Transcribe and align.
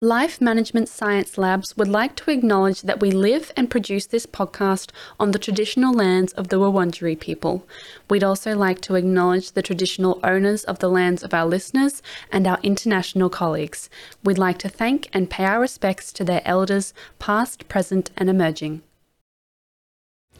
Life 0.00 0.40
Management 0.40 0.88
Science 0.88 1.36
Labs 1.36 1.76
would 1.76 1.88
like 1.88 2.14
to 2.14 2.30
acknowledge 2.30 2.82
that 2.82 3.00
we 3.00 3.10
live 3.10 3.50
and 3.56 3.68
produce 3.68 4.06
this 4.06 4.26
podcast 4.26 4.92
on 5.18 5.32
the 5.32 5.40
traditional 5.40 5.92
lands 5.92 6.32
of 6.34 6.46
the 6.46 6.60
Wurundjeri 6.60 7.18
people. 7.18 7.66
We'd 8.08 8.22
also 8.22 8.56
like 8.56 8.80
to 8.82 8.94
acknowledge 8.94 9.50
the 9.50 9.60
traditional 9.60 10.20
owners 10.22 10.62
of 10.62 10.78
the 10.78 10.88
lands 10.88 11.24
of 11.24 11.34
our 11.34 11.46
listeners 11.46 12.00
and 12.30 12.46
our 12.46 12.60
international 12.62 13.28
colleagues. 13.28 13.90
We'd 14.22 14.38
like 14.38 14.58
to 14.58 14.68
thank 14.68 15.08
and 15.12 15.28
pay 15.28 15.46
our 15.46 15.60
respects 15.60 16.12
to 16.12 16.22
their 16.22 16.42
elders, 16.44 16.94
past, 17.18 17.66
present, 17.66 18.12
and 18.16 18.30
emerging. 18.30 18.82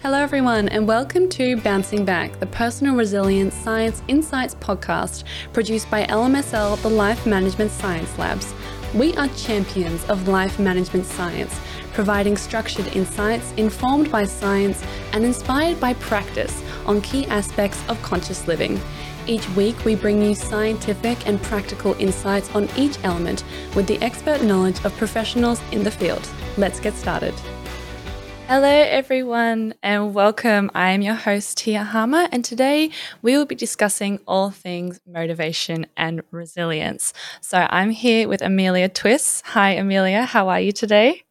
Hello, 0.02 0.20
everyone, 0.20 0.68
and 0.68 0.86
welcome 0.86 1.29
to 1.30 1.56
Bouncing 1.56 2.04
Back, 2.04 2.38
the 2.38 2.46
Personal 2.46 2.95
Resilience 2.95 3.54
Science 3.54 4.02
Insights 4.06 4.54
podcast 4.54 5.25
produced 5.52 5.90
by 5.90 6.04
LMSL, 6.04 6.80
the 6.82 6.88
Life 6.88 7.27
Management 7.27 7.72
Science 7.72 8.16
Labs. 8.16 8.54
We 8.95 9.14
are 9.16 9.29
champions 9.29 10.02
of 10.07 10.29
life 10.29 10.58
management 10.58 11.04
science, 11.04 11.61
providing 11.93 12.39
structured 12.39 12.86
insights 12.96 13.53
informed 13.58 14.11
by 14.11 14.25
science 14.25 14.82
and 15.12 15.26
inspired 15.26 15.79
by 15.79 15.93
practice 15.95 16.62
on 16.86 17.03
key 17.03 17.26
aspects 17.26 17.82
of 17.90 18.00
conscious 18.03 18.48
living. 18.48 18.81
Each 19.26 19.46
week, 19.50 19.85
we 19.85 19.95
bring 19.95 20.22
you 20.22 20.35
scientific 20.35 21.26
and 21.26 21.43
practical 21.43 21.93
insights 21.98 22.50
on 22.54 22.67
each 22.79 22.98
element 23.04 23.45
with 23.75 23.86
the 23.86 24.00
expert 24.00 24.43
knowledge 24.43 24.82
of 24.86 24.96
professionals 24.96 25.61
in 25.70 25.84
the 25.84 25.90
field. 25.90 26.26
Let's 26.57 26.81
get 26.81 26.95
started. 26.95 27.34
Hello, 28.48 28.66
everyone, 28.66 29.75
and 29.82 30.14
welcome. 30.14 30.70
I 30.75 30.93
am 30.93 31.02
your 31.02 31.16
host, 31.16 31.58
Tia 31.58 31.84
Harmer, 31.84 32.30
and 32.33 32.42
today 32.42 32.91
we 33.20 33.36
will 33.36 33.44
be 33.44 33.55
discussing 33.55 34.20
all 34.27 34.50
things 34.50 34.98
motivation 35.06 35.84
and 35.98 36.22
resilience. 36.30 37.12
So, 37.42 37.66
I'm 37.69 37.91
here 37.91 38.27
with 38.27 38.41
Amelia 38.41 38.89
Twiss. 38.89 39.42
Hi, 39.48 39.72
Amelia. 39.72 40.25
How 40.25 40.48
are 40.48 40.61
you 40.61 40.72
today? 40.72 41.25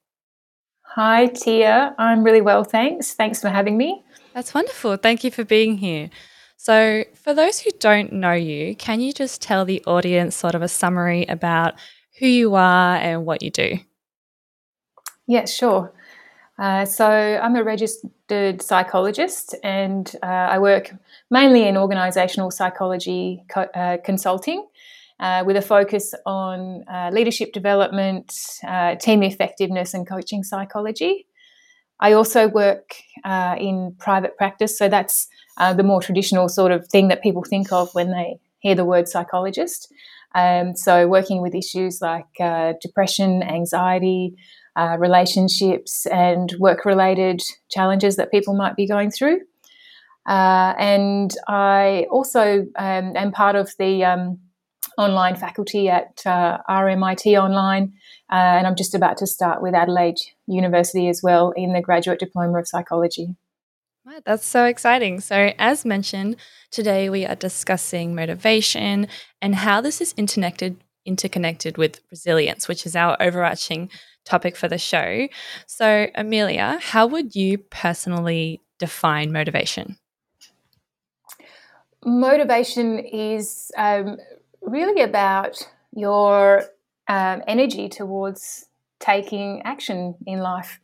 Hi, 0.84 1.25
Tia. 1.25 1.95
I'm 1.97 2.23
really 2.23 2.42
well, 2.42 2.64
thanks. 2.64 3.16
Thanks 3.16 3.42
for 3.42 3.49
having 3.49 3.80
me. 3.80 4.03
That's 4.36 4.53
wonderful. 4.53 4.97
Thank 4.97 5.23
you 5.23 5.31
for 5.31 5.44
being 5.44 5.80
here. 5.80 6.11
So, 6.58 7.03
for 7.16 7.33
those 7.33 7.58
who 7.59 7.72
don't 7.80 8.14
know 8.14 8.33
you, 8.33 8.75
can 8.75 9.02
you 9.02 9.11
just 9.11 9.42
tell 9.42 9.66
the 9.66 9.83
audience 9.88 10.36
sort 10.36 10.53
of 10.53 10.61
a 10.61 10.67
summary 10.67 11.25
about 11.25 11.80
who 12.20 12.27
you 12.27 12.53
are 12.53 12.95
and 12.95 13.25
what 13.25 13.42
you 13.42 13.49
do? 13.49 13.80
Yeah, 15.25 15.45
sure. 15.45 15.94
Uh, 16.59 16.86
so 16.86 17.08
I'm 17.08 17.55
a 17.55 17.63
registered 17.63 18.61
psychologist 18.61 19.53
and 19.63 20.11
uh, 20.23 20.25
I 20.25 20.58
work 20.58 20.91
mainly 21.30 21.67
in 21.67 21.75
organisational 21.75 22.52
psychology 22.52 23.44
co- 23.49 23.69
uh, 23.75 23.97
consulting 24.03 24.66
uh, 25.19 25.44
with 25.45 25.55
a 25.55 25.61
focus 25.61 26.16
on 26.25 26.83
uh, 26.91 27.11
leadership 27.14 27.53
development, 27.53 28.33
team 28.99 29.23
effectiveness, 29.23 29.94
and 29.94 30.08
coaching 30.08 30.44
psychology. 30.44 31.27
I 31.99 32.14
also 32.14 32.47
work 32.47 32.94
in 33.25 33.95
private 33.97 34.38
practice, 34.38 34.77
so 34.77 34.88
that's 34.88 35.27
the 35.58 35.83
more 35.83 36.02
traditional 36.02 36.49
sort 36.49 36.71
of 36.71 36.88
thing 36.88 37.08
that 37.08 37.23
people 37.23 37.44
think 37.44 37.71
of 37.71 37.94
when 37.94 38.11
they 38.11 38.39
hear 38.59 38.75
the 38.75 38.86
word 38.86 39.08
psychologist. 39.08 39.92
Um, 40.36 40.75
so, 40.75 41.08
working 41.08 41.42
with 41.42 41.55
issues 41.55 41.99
like 41.99 42.27
depression, 42.80 43.42
anxiety, 43.42 44.36
uh, 44.78 44.95
relationships 45.00 46.06
and 46.08 46.53
work 46.59 46.86
related 46.86 47.42
challenges 47.70 48.16
that 48.16 48.31
people 48.31 48.53
might 48.56 48.75
be 48.75 48.88
going 48.88 49.11
through. 49.11 49.39
Uh, 50.28 50.73
and 50.78 51.33
I 51.47 52.06
also 52.11 52.67
um, 52.78 53.16
am 53.16 53.31
part 53.31 53.55
of 53.55 53.73
the 53.80 54.05
um, 54.05 54.39
online 54.98 55.36
faculty 55.36 55.89
at 55.89 56.22
uh, 56.25 56.59
RMIT 56.70 57.42
Online, 57.42 57.94
uh, 58.31 58.36
and 58.36 58.67
I'm 58.67 58.75
just 58.75 58.94
about 58.94 59.17
to 59.17 59.28
start 59.28 59.61
with 59.61 59.73
Adelaide 59.73 60.20
University 60.48 61.08
as 61.08 61.22
well 61.23 61.52
in 61.55 61.73
the 61.73 61.81
Graduate 61.81 62.20
Diploma 62.20 62.59
of 62.59 62.67
Psychology. 62.67 63.36
Right, 64.05 64.23
that's 64.25 64.45
so 64.45 64.66
exciting. 64.66 65.20
So, 65.22 65.54
as 65.59 65.86
mentioned, 65.86 66.38
today 66.71 67.09
we 67.09 67.26
are 67.26 67.36
discussing 67.36 68.15
motivation 68.15 69.08
and 69.42 69.55
how 69.55 69.82
this 69.82 70.02
is 70.02 70.14
interconnected 70.17 70.77
interconnected 71.05 71.77
with 71.77 72.02
resilience, 72.11 72.67
which 72.67 72.86
is 72.86 72.95
our 72.95 73.15
overarching 73.20 73.89
topic 74.27 74.55
for 74.55 74.67
the 74.67 74.77
show. 74.77 75.27
So, 75.65 76.08
Amelia, 76.15 76.80
how 76.82 77.08
would 77.08 77.36
you 77.36 77.58
personally 77.58 78.61
define 78.77 79.32
motivation? 79.32 79.98
Motivation 82.05 82.99
is 82.99 83.71
um, 83.77 84.17
really 84.61 85.02
about 85.02 85.58
your 85.93 86.64
um, 87.08 87.42
energy 87.48 87.89
towards 87.89 88.65
taking 88.99 89.61
action 89.64 90.15
in 90.26 90.39
life. 90.39 90.80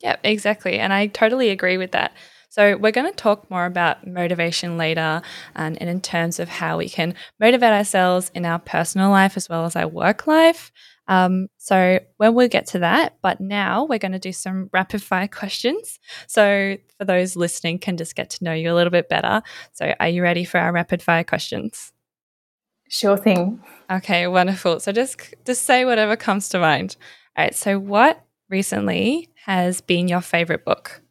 Yeah, 0.00 0.16
exactly. 0.24 0.78
And 0.78 0.92
I 0.92 1.08
totally 1.08 1.50
agree 1.50 1.76
with 1.76 1.92
that. 1.92 2.12
So, 2.48 2.76
we're 2.76 2.90
going 2.90 3.10
to 3.10 3.16
talk 3.16 3.48
more 3.48 3.64
about 3.64 4.06
motivation 4.06 4.76
later 4.76 5.22
and, 5.54 5.80
and, 5.80 5.88
in 5.88 6.00
terms 6.00 6.40
of 6.40 6.48
how 6.48 6.78
we 6.78 6.88
can 6.88 7.14
motivate 7.38 7.72
ourselves 7.72 8.32
in 8.34 8.44
our 8.44 8.58
personal 8.58 9.10
life 9.10 9.36
as 9.36 9.48
well 9.48 9.66
as 9.66 9.76
our 9.76 9.86
work 9.86 10.26
life. 10.26 10.72
Um, 11.10 11.48
so 11.58 11.98
when 12.18 12.34
we'll 12.34 12.48
get 12.48 12.68
to 12.68 12.78
that, 12.78 13.16
but 13.20 13.40
now 13.40 13.84
we're 13.84 13.98
going 13.98 14.12
to 14.12 14.20
do 14.20 14.32
some 14.32 14.70
rapid 14.72 15.02
fire 15.02 15.26
questions. 15.40 15.98
So 16.28 16.76
for 16.96 17.04
those 17.04 17.34
listening, 17.36 17.80
can 17.80 17.96
just 17.96 18.14
get 18.14 18.30
to 18.30 18.44
know 18.44 18.52
you 18.52 18.72
a 18.72 18.76
little 18.76 18.92
bit 18.92 19.08
better. 19.08 19.42
So 19.72 19.92
are 19.98 20.08
you 20.08 20.22
ready 20.22 20.44
for 20.44 20.58
our 20.58 20.72
rapid 20.72 21.02
fire 21.02 21.24
questions? 21.24 21.92
Sure 22.88 23.16
thing. 23.16 23.60
Okay, 23.90 24.26
wonderful. 24.28 24.80
So 24.80 24.92
just 24.92 25.34
just 25.44 25.62
say 25.62 25.84
whatever 25.84 26.16
comes 26.16 26.48
to 26.50 26.58
mind. 26.58 26.96
All 27.36 27.44
right. 27.44 27.54
So 27.54 27.78
what 27.78 28.24
recently 28.48 29.28
has 29.44 29.80
been 29.80 30.08
your 30.08 30.20
favorite 30.20 30.64
book? 30.64 31.02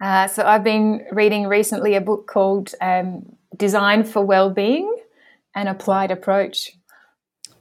Uh, 0.00 0.26
so 0.26 0.44
I've 0.44 0.64
been 0.64 1.06
reading 1.12 1.46
recently 1.46 1.94
a 1.94 2.00
book 2.00 2.26
called 2.26 2.74
um, 2.80 3.36
"Design 3.54 4.04
for 4.04 4.24
Wellbeing: 4.24 4.90
An 5.54 5.66
Applied 5.66 6.10
Approach." 6.10 6.70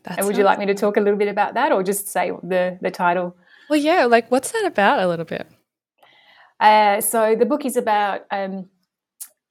That 0.03 0.25
would 0.25 0.37
you 0.37 0.43
like 0.43 0.59
me 0.59 0.65
to 0.65 0.73
talk 0.73 0.97
a 0.97 1.01
little 1.01 1.17
bit 1.17 1.29
about 1.29 1.53
that, 1.53 1.71
or 1.71 1.83
just 1.83 2.07
say 2.07 2.31
the 2.43 2.77
the 2.81 2.91
title? 2.91 3.35
Well, 3.69 3.79
yeah. 3.79 4.05
Like, 4.05 4.29
what's 4.29 4.51
that 4.51 4.65
about? 4.65 4.99
A 4.99 5.07
little 5.07 5.25
bit. 5.25 5.47
Uh, 6.59 7.01
so 7.01 7.35
the 7.35 7.45
book 7.45 7.65
is 7.65 7.77
about 7.77 8.21
um, 8.31 8.69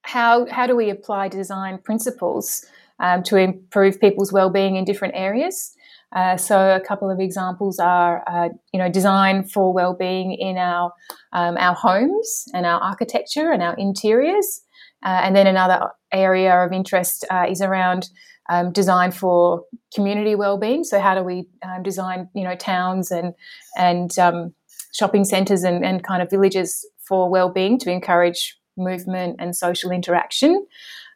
how 0.02 0.46
how 0.46 0.66
do 0.66 0.76
we 0.76 0.90
apply 0.90 1.28
design 1.28 1.78
principles 1.78 2.64
um, 3.00 3.22
to 3.24 3.36
improve 3.36 4.00
people's 4.00 4.32
well-being 4.32 4.76
in 4.76 4.84
different 4.84 5.14
areas. 5.16 5.74
Uh, 6.14 6.36
so 6.36 6.76
a 6.76 6.80
couple 6.80 7.10
of 7.10 7.18
examples 7.20 7.78
are, 7.78 8.22
uh, 8.26 8.50
you 8.72 8.78
know, 8.78 8.90
design 8.90 9.42
for 9.44 9.72
well-being 9.72 10.32
in 10.32 10.58
our 10.58 10.92
um, 11.32 11.56
our 11.56 11.74
homes 11.74 12.44
and 12.52 12.66
our 12.66 12.80
architecture 12.80 13.50
and 13.50 13.62
our 13.62 13.74
interiors, 13.76 14.60
uh, 15.04 15.20
and 15.24 15.34
then 15.34 15.46
another 15.46 15.90
area 16.12 16.54
of 16.54 16.72
interest 16.72 17.24
uh, 17.30 17.46
is 17.48 17.62
around 17.62 18.10
um, 18.48 18.72
design 18.72 19.12
for 19.12 19.64
community 19.94 20.34
well-being. 20.34 20.84
So 20.84 21.00
how 21.00 21.14
do 21.14 21.22
we 21.22 21.48
um, 21.62 21.82
design, 21.82 22.28
you 22.34 22.44
know, 22.44 22.56
towns 22.56 23.10
and 23.10 23.34
and 23.76 24.18
um, 24.18 24.54
shopping 24.94 25.24
centres 25.24 25.64
and, 25.64 25.84
and 25.84 26.02
kind 26.02 26.22
of 26.22 26.30
villages 26.30 26.86
for 27.08 27.30
well-being 27.30 27.78
to 27.78 27.90
encourage 27.90 28.56
movement 28.76 29.36
and 29.38 29.56
social 29.56 29.90
interaction, 29.90 30.66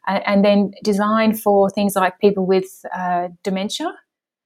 uh, 0.07 0.19
and 0.25 0.43
then 0.43 0.71
design 0.83 1.33
for 1.33 1.69
things 1.69 1.95
like 1.95 2.19
people 2.19 2.45
with 2.45 2.85
uh, 2.95 3.27
dementia. 3.43 3.93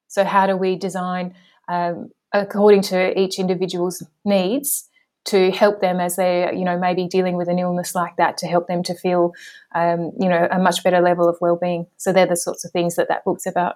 So 0.07 0.23
how 0.23 0.47
do 0.47 0.57
we 0.57 0.75
design 0.75 1.33
um, 1.67 2.09
according 2.33 2.81
to 2.83 3.17
each 3.19 3.39
individual's 3.39 4.05
needs? 4.25 4.89
To 5.25 5.51
help 5.51 5.81
them 5.81 5.99
as 5.99 6.15
they're, 6.15 6.53
you 6.53 6.65
know, 6.65 6.77
maybe 6.77 7.07
dealing 7.07 7.37
with 7.37 7.47
an 7.47 7.59
illness 7.59 7.93
like 7.93 8.15
that 8.17 8.37
to 8.37 8.47
help 8.47 8.67
them 8.67 8.83
to 8.83 8.95
feel, 8.95 9.33
um, 9.75 10.11
you 10.19 10.27
know, 10.27 10.47
a 10.51 10.57
much 10.57 10.83
better 10.83 10.99
level 11.01 11.29
of 11.29 11.37
well-being. 11.41 11.85
So 11.97 12.11
they're 12.11 12.25
the 12.25 12.35
sorts 12.35 12.65
of 12.65 12.71
things 12.71 12.95
that 12.95 13.07
that 13.09 13.23
book's 13.23 13.45
about. 13.45 13.75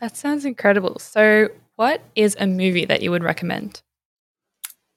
That 0.00 0.16
sounds 0.16 0.44
incredible. 0.44 0.98
So, 0.98 1.48
what 1.76 2.02
is 2.14 2.36
a 2.38 2.46
movie 2.46 2.84
that 2.86 3.02
you 3.02 3.10
would 3.10 3.22
recommend? 3.22 3.82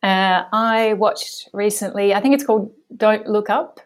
Uh, 0.02 0.44
I 0.52 0.94
watched 0.94 1.50
recently. 1.54 2.14
I 2.14 2.20
think 2.20 2.36
it's 2.36 2.46
called 2.46 2.74
"Don't 2.96 3.28
Look 3.28 3.50
Up" 3.50 3.80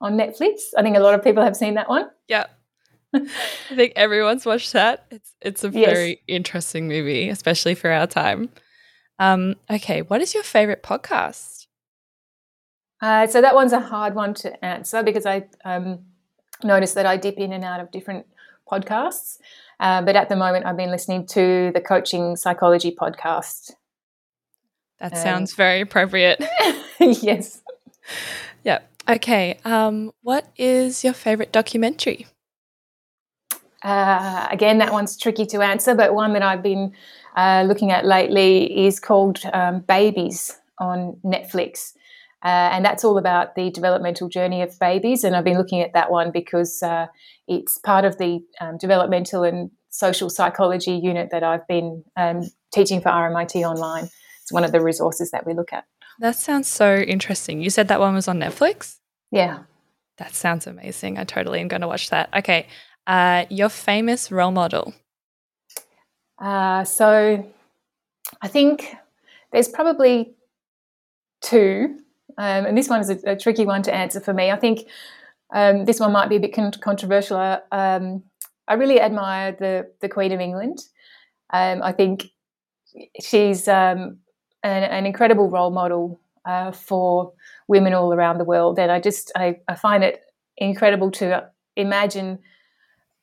on 0.00 0.16
Netflix. 0.16 0.54
I 0.76 0.82
think 0.82 0.96
a 0.96 1.00
lot 1.00 1.14
of 1.14 1.22
people 1.22 1.42
have 1.42 1.56
seen 1.56 1.74
that 1.74 1.88
one. 1.88 2.08
Yeah, 2.28 2.46
I 3.14 3.74
think 3.74 3.92
everyone's 3.96 4.46
watched 4.46 4.72
that. 4.72 5.06
It's 5.10 5.34
it's 5.40 5.64
a 5.64 5.70
yes. 5.70 5.86
very 5.86 6.20
interesting 6.26 6.88
movie, 6.88 7.28
especially 7.28 7.74
for 7.74 7.90
our 7.90 8.06
time. 8.06 8.50
Um, 9.18 9.54
okay, 9.70 10.02
what 10.02 10.20
is 10.20 10.34
your 10.34 10.42
favorite 10.42 10.82
podcast? 10.82 11.66
Uh, 13.00 13.26
so 13.26 13.40
that 13.40 13.54
one's 13.54 13.72
a 13.72 13.80
hard 13.80 14.14
one 14.14 14.34
to 14.34 14.64
answer 14.64 15.02
because 15.02 15.26
I 15.26 15.46
um, 15.64 16.00
noticed 16.64 16.94
that 16.94 17.06
I 17.06 17.16
dip 17.16 17.36
in 17.36 17.52
and 17.52 17.64
out 17.64 17.80
of 17.80 17.90
different 17.90 18.26
podcasts. 18.70 19.38
Uh, 19.78 20.02
but 20.02 20.16
at 20.16 20.28
the 20.28 20.36
moment, 20.36 20.66
I've 20.66 20.76
been 20.76 20.90
listening 20.90 21.26
to 21.28 21.70
the 21.74 21.80
Coaching 21.80 22.36
Psychology 22.36 22.94
podcast. 22.94 23.72
That 24.98 25.12
um, 25.12 25.18
sounds 25.18 25.54
very 25.54 25.82
appropriate. 25.82 26.42
yes. 27.00 27.62
Yeah. 28.64 28.80
Okay. 29.08 29.58
Um, 29.64 30.12
what 30.22 30.48
is 30.56 31.04
your 31.04 31.12
favorite 31.12 31.52
documentary? 31.52 32.26
Uh, 33.86 34.48
again, 34.50 34.78
that 34.78 34.92
one's 34.92 35.16
tricky 35.16 35.46
to 35.46 35.60
answer, 35.62 35.94
but 35.94 36.12
one 36.12 36.32
that 36.32 36.42
I've 36.42 36.62
been 36.62 36.92
uh, 37.36 37.64
looking 37.68 37.92
at 37.92 38.04
lately 38.04 38.86
is 38.86 38.98
called 38.98 39.38
um, 39.52 39.80
Babies 39.80 40.58
on 40.80 41.16
Netflix. 41.24 41.92
Uh, 42.44 42.70
and 42.72 42.84
that's 42.84 43.04
all 43.04 43.16
about 43.16 43.54
the 43.54 43.70
developmental 43.70 44.28
journey 44.28 44.60
of 44.60 44.76
babies. 44.80 45.22
And 45.22 45.36
I've 45.36 45.44
been 45.44 45.56
looking 45.56 45.82
at 45.82 45.92
that 45.92 46.10
one 46.10 46.32
because 46.32 46.82
uh, 46.82 47.06
it's 47.46 47.78
part 47.78 48.04
of 48.04 48.18
the 48.18 48.40
um, 48.60 48.76
developmental 48.76 49.44
and 49.44 49.70
social 49.90 50.30
psychology 50.30 50.92
unit 50.92 51.28
that 51.30 51.44
I've 51.44 51.66
been 51.68 52.02
um, 52.16 52.42
teaching 52.74 53.00
for 53.00 53.10
RMIT 53.10 53.62
online. 53.62 54.08
It's 54.42 54.52
one 54.52 54.64
of 54.64 54.72
the 54.72 54.80
resources 54.80 55.30
that 55.30 55.46
we 55.46 55.54
look 55.54 55.72
at. 55.72 55.84
That 56.18 56.34
sounds 56.34 56.66
so 56.66 56.96
interesting. 56.96 57.62
You 57.62 57.70
said 57.70 57.86
that 57.86 58.00
one 58.00 58.14
was 58.14 58.26
on 58.26 58.40
Netflix? 58.40 58.96
Yeah. 59.30 59.60
That 60.18 60.34
sounds 60.34 60.66
amazing. 60.66 61.18
I 61.18 61.24
totally 61.24 61.60
am 61.60 61.68
going 61.68 61.82
to 61.82 61.88
watch 61.88 62.10
that. 62.10 62.30
Okay. 62.34 62.66
Uh, 63.06 63.46
your 63.50 63.68
famous 63.68 64.32
role 64.32 64.50
model? 64.50 64.94
Uh, 66.38 66.84
so 66.84 67.46
I 68.42 68.48
think 68.48 68.96
there's 69.52 69.68
probably 69.68 70.34
two. 71.40 71.98
Um, 72.38 72.66
and 72.66 72.76
this 72.76 72.88
one 72.88 73.00
is 73.00 73.10
a, 73.10 73.18
a, 73.24 73.36
tricky 73.36 73.64
one 73.64 73.82
to 73.82 73.94
answer 73.94 74.20
for 74.20 74.34
me. 74.34 74.50
I 74.50 74.56
think 74.56 74.88
um, 75.54 75.84
this 75.84 76.00
one 76.00 76.12
might 76.12 76.28
be 76.28 76.36
a 76.36 76.40
bit 76.40 76.54
con- 76.54 76.72
controversial. 76.72 77.38
Um, 77.72 78.22
I 78.68 78.74
really 78.74 79.00
admire 79.00 79.52
the 79.52 79.90
the 80.00 80.08
Queen 80.08 80.32
of 80.32 80.40
England. 80.40 80.80
Um, 81.52 81.82
I 81.82 81.92
think 81.92 82.30
she's 83.20 83.68
um, 83.68 84.18
an, 84.62 84.82
an, 84.82 85.06
incredible 85.06 85.48
role 85.48 85.70
model 85.70 86.20
uh, 86.44 86.72
for 86.72 87.32
women 87.68 87.94
all 87.94 88.12
around 88.12 88.38
the 88.38 88.44
world, 88.44 88.78
and 88.78 88.90
I 88.90 89.00
just 89.00 89.30
I, 89.36 89.60
I 89.68 89.76
find 89.76 90.02
it 90.02 90.20
incredible 90.58 91.10
to 91.12 91.48
imagine 91.76 92.40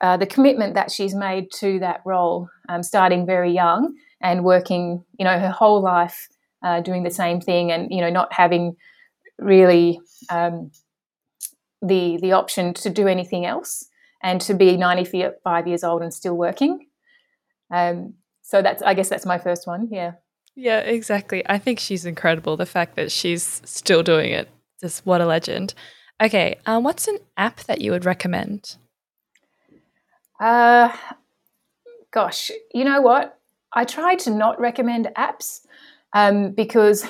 uh, 0.04 0.18
the 0.18 0.28
commitment 0.28 0.76
that 0.76 0.92
she's 0.92 1.16
made 1.16 1.50
to 1.54 1.80
that 1.80 2.02
role, 2.06 2.50
um, 2.68 2.84
starting 2.84 3.26
very 3.26 3.52
young 3.52 3.96
and 4.22 4.44
working, 4.44 5.04
you 5.18 5.24
know, 5.24 5.40
her 5.40 5.50
whole 5.50 5.82
life 5.82 6.28
uh, 6.62 6.82
doing 6.82 7.04
the 7.04 7.10
same 7.10 7.40
thing, 7.40 7.72
and 7.72 7.88
you 7.90 8.02
know, 8.02 8.10
not 8.10 8.32
having 8.32 8.76
really 9.40 10.00
um, 10.30 10.72
the 11.82 12.18
the 12.22 12.34
option 12.34 12.74
to 12.74 12.90
do 12.90 13.08
anything 13.08 13.46
else 13.46 13.88
and 14.22 14.40
to 14.42 14.54
be 14.54 14.78
95 14.78 15.68
years 15.68 15.84
old 15.84 16.02
and 16.02 16.14
still 16.14 16.36
working. 16.36 16.88
Um, 17.72 18.16
so 18.42 18.62
that's, 18.62 18.82
I 18.82 18.94
guess 18.94 19.10
that's 19.10 19.26
my 19.26 19.38
first 19.38 19.68
one. 19.68 19.90
Yeah. 19.92 20.14
Yeah, 20.56 20.80
exactly. 20.80 21.44
I 21.48 21.58
think 21.58 21.80
she's 21.80 22.06
incredible. 22.06 22.56
The 22.56 22.66
fact 22.66 22.96
that 22.96 23.12
she's 23.12 23.62
still 23.66 24.04
doing 24.04 24.32
it, 24.32 24.50
just 24.80 25.06
what 25.06 25.20
a 25.20 25.26
legend. 25.26 25.74
Okay, 26.22 26.58
um, 26.66 26.84
what's 26.84 27.08
an 27.08 27.18
app 27.38 27.62
that 27.62 27.82
you 27.82 27.92
would 27.92 28.06
recommend? 28.06 28.78
Uh, 30.40 30.96
gosh, 32.12 32.52
you 32.74 32.84
know 32.84 33.02
what? 33.02 33.40
I 33.74 33.86
try 33.86 34.16
to 34.16 34.30
not 34.30 34.60
recommend 34.60 35.10
apps 35.18 35.62
um, 36.14 36.52
because 36.52 37.06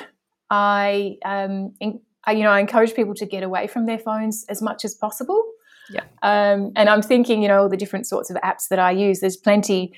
I, 0.49 1.17
um, 1.25 1.73
in, 1.79 1.99
I, 2.25 2.31
you 2.33 2.43
know, 2.43 2.51
I 2.51 2.59
encourage 2.59 2.93
people 2.93 3.13
to 3.15 3.25
get 3.25 3.43
away 3.43 3.67
from 3.67 3.85
their 3.85 3.99
phones 3.99 4.45
as 4.49 4.61
much 4.61 4.85
as 4.85 4.95
possible. 4.95 5.43
Yeah. 5.89 6.03
Um, 6.21 6.71
and 6.75 6.89
I'm 6.89 7.01
thinking, 7.01 7.41
you 7.41 7.49
know, 7.49 7.63
all 7.63 7.69
the 7.69 7.77
different 7.77 8.07
sorts 8.07 8.29
of 8.29 8.37
apps 8.37 8.69
that 8.69 8.79
I 8.79 8.91
use. 8.91 9.19
There's 9.19 9.35
plenty 9.35 9.93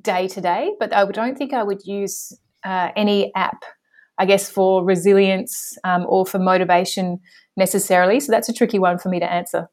day 0.00 0.28
to 0.28 0.40
day, 0.40 0.72
but 0.78 0.94
I 0.94 1.04
don't 1.06 1.36
think 1.36 1.52
I 1.52 1.62
would 1.62 1.84
use 1.84 2.32
uh, 2.64 2.90
any 2.96 3.34
app, 3.34 3.64
I 4.16 4.24
guess, 4.24 4.50
for 4.50 4.84
resilience 4.84 5.76
um, 5.84 6.06
or 6.08 6.24
for 6.24 6.38
motivation 6.38 7.20
necessarily. 7.56 8.20
So 8.20 8.32
that's 8.32 8.48
a 8.48 8.54
tricky 8.54 8.78
one 8.78 8.98
for 8.98 9.10
me 9.10 9.20
to 9.20 9.30
answer. 9.30 9.68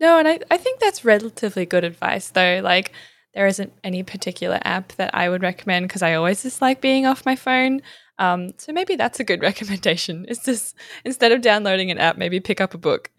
No, 0.00 0.18
and 0.18 0.28
I, 0.28 0.40
I 0.50 0.56
think 0.56 0.80
that's 0.80 1.04
relatively 1.04 1.66
good 1.66 1.84
advice, 1.84 2.28
though. 2.28 2.60
Like, 2.62 2.92
there 3.34 3.46
isn't 3.46 3.72
any 3.84 4.02
particular 4.02 4.58
app 4.64 4.92
that 4.92 5.14
I 5.14 5.28
would 5.28 5.42
recommend 5.42 5.88
because 5.88 6.02
I 6.02 6.14
always 6.14 6.42
just 6.42 6.62
like 6.62 6.80
being 6.80 7.06
off 7.06 7.26
my 7.26 7.36
phone. 7.36 7.82
Um, 8.18 8.50
so 8.58 8.72
maybe 8.72 8.96
that's 8.96 9.20
a 9.20 9.24
good 9.24 9.42
recommendation. 9.42 10.24
It's 10.28 10.44
just 10.44 10.76
instead 11.04 11.32
of 11.32 11.40
downloading 11.40 11.90
an 11.90 11.98
app, 11.98 12.16
maybe 12.16 12.40
pick 12.40 12.60
up 12.60 12.74
a 12.74 12.78
book. 12.78 13.10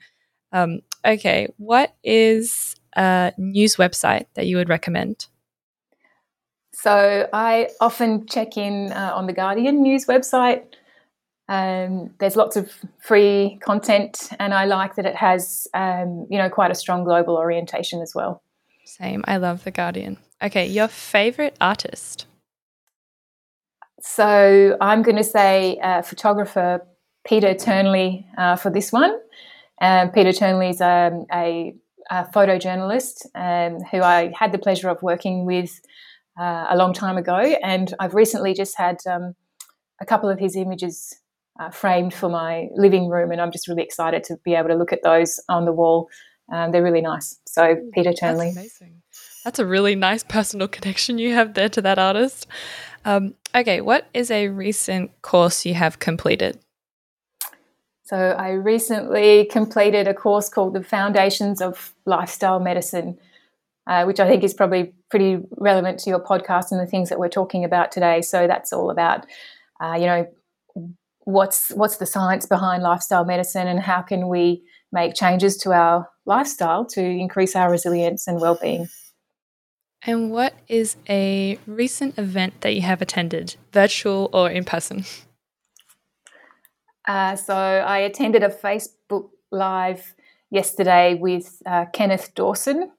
Um, 0.51 0.79
okay, 1.05 1.47
what 1.57 1.95
is 2.03 2.75
a 2.95 3.33
news 3.37 3.75
website 3.75 4.25
that 4.33 4.47
you 4.47 4.57
would 4.57 4.69
recommend? 4.69 5.27
So 6.73 7.27
I 7.33 7.69
often 7.81 8.25
check 8.25 8.57
in 8.57 8.91
uh, 8.93 9.11
on 9.13 9.27
the 9.27 9.33
Guardian 9.33 9.81
news 9.81 10.05
website. 10.05 10.63
Um, 11.49 12.11
there's 12.19 12.35
lots 12.35 12.55
of 12.55 12.71
free 13.01 13.57
content, 13.61 14.29
and 14.39 14.53
I 14.53 14.65
like 14.65 14.95
that 14.95 15.07
it 15.07 15.15
has, 15.15 15.67
um, 15.73 16.27
you 16.29 16.37
know, 16.37 16.47
quite 16.47 16.69
a 16.69 16.75
strong 16.75 17.03
global 17.03 17.35
orientation 17.35 18.01
as 18.01 18.13
well. 18.13 18.43
Same. 18.85 19.23
I 19.27 19.37
love 19.37 19.63
the 19.63 19.71
Guardian. 19.71 20.17
Okay, 20.43 20.67
your 20.67 20.87
favorite 20.87 21.57
artist? 21.59 22.27
So 23.99 24.77
I'm 24.79 25.01
going 25.01 25.17
to 25.17 25.23
say 25.23 25.79
uh, 25.79 26.03
photographer 26.03 26.85
Peter 27.25 27.55
Turnley 27.55 28.27
uh, 28.37 28.55
for 28.55 28.69
this 28.69 28.91
one. 28.91 29.19
Um, 29.81 30.11
Peter 30.11 30.31
Turnley 30.31 30.69
is 30.69 30.81
um, 30.81 31.25
a, 31.33 31.73
a, 32.11 32.25
photojournalist 32.25 33.25
um, 33.33 33.81
who 33.91 34.01
I 34.01 34.31
had 34.37 34.51
the 34.51 34.57
pleasure 34.59 34.89
of 34.89 35.01
working 35.01 35.45
with 35.45 35.81
uh, 36.39 36.67
a 36.69 36.77
long 36.77 36.93
time 36.93 37.17
ago, 37.17 37.37
and 37.37 37.93
I've 37.99 38.13
recently 38.13 38.53
just 38.53 38.77
had 38.77 38.97
um, 39.09 39.35
a 39.99 40.05
couple 40.05 40.29
of 40.29 40.37
his 40.37 40.55
images 40.55 41.19
uh, 41.59 41.69
framed 41.69 42.13
for 42.13 42.29
my 42.29 42.69
living 42.73 43.09
room, 43.09 43.31
and 43.31 43.41
I'm 43.41 43.51
just 43.51 43.67
really 43.67 43.83
excited 43.83 44.23
to 44.25 44.37
be 44.43 44.55
able 44.55 44.69
to 44.69 44.75
look 44.75 44.93
at 44.93 45.03
those 45.03 45.39
on 45.49 45.65
the 45.65 45.73
wall. 45.73 46.09
Um, 46.51 46.71
they're 46.71 46.83
really 46.83 47.01
nice. 47.01 47.39
So, 47.45 47.75
Peter 47.93 48.13
Turnley. 48.13 48.47
That's 48.47 48.57
amazing. 48.81 49.01
That's 49.43 49.59
a 49.59 49.65
really 49.65 49.95
nice 49.95 50.23
personal 50.23 50.67
connection 50.77 51.17
you 51.17 51.33
have 51.33 51.53
there 51.53 51.69
to 51.69 51.81
that 51.81 51.99
artist. 51.99 52.47
Um, 53.05 53.35
okay, 53.53 53.81
what 53.81 54.07
is 54.13 54.31
a 54.31 54.47
recent 54.47 55.21
course 55.21 55.65
you 55.65 55.73
have 55.73 55.99
completed? 55.99 56.59
So 58.03 58.17
I 58.17 58.53
recently 58.53 59.45
completed 59.45 60.07
a 60.07 60.15
course 60.15 60.49
called 60.49 60.73
The 60.73 60.83
Foundations 60.83 61.61
of 61.61 61.93
Lifestyle 62.05 62.59
Medicine, 62.59 63.19
uh, 63.85 64.03
which 64.05 64.19
I 64.19 64.27
think 64.27 64.43
is 64.43 64.53
probably 64.53 64.93
pretty 65.11 65.37
relevant 65.57 65.99
to 65.99 66.09
your 66.09 66.19
podcast 66.19 66.71
and 66.71 66.79
the 66.79 66.87
things 66.87 67.09
that 67.09 67.19
we're 67.19 67.29
talking 67.29 67.63
about 67.63 67.91
today. 67.91 68.23
So 68.23 68.47
that's 68.47 68.73
all 68.73 68.89
about, 68.89 69.27
uh, 69.79 69.93
you 69.93 70.07
know, 70.07 70.27
what's 71.31 71.69
what's 71.69 71.97
the 71.97 72.05
science 72.05 72.45
behind 72.45 72.83
lifestyle 72.83 73.25
medicine 73.25 73.67
and 73.67 73.79
how 73.79 74.01
can 74.01 74.27
we 74.27 74.63
make 74.91 75.13
changes 75.13 75.57
to 75.57 75.71
our 75.71 76.09
lifestyle 76.25 76.85
to 76.85 77.01
increase 77.01 77.55
our 77.55 77.69
resilience 77.69 78.27
and 78.27 78.39
well-being. 78.39 78.87
And 80.03 80.31
what 80.31 80.53
is 80.67 80.95
a 81.09 81.59
recent 81.67 82.17
event 82.17 82.61
that 82.61 82.73
you 82.73 82.81
have 82.81 83.01
attended, 83.01 83.55
virtual 83.73 84.29
or 84.31 84.49
in 84.49 84.63
person? 84.63 85.03
Uh, 87.07 87.35
so 87.35 87.53
I 87.55 87.99
attended 87.99 88.43
a 88.43 88.49
Facebook 88.49 89.29
Live 89.51 90.13
yesterday 90.51 91.15
with 91.15 91.61
uh, 91.65 91.85
Kenneth 91.91 92.33
Dawson, 92.35 92.91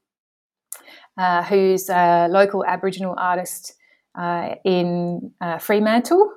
uh, 1.16 1.43
who's 1.45 1.88
a 1.88 2.26
local 2.28 2.64
Aboriginal 2.64 3.14
artist 3.16 3.75
uh, 4.19 4.57
in 4.64 5.33
uh, 5.40 5.59
Fremantle. 5.59 6.28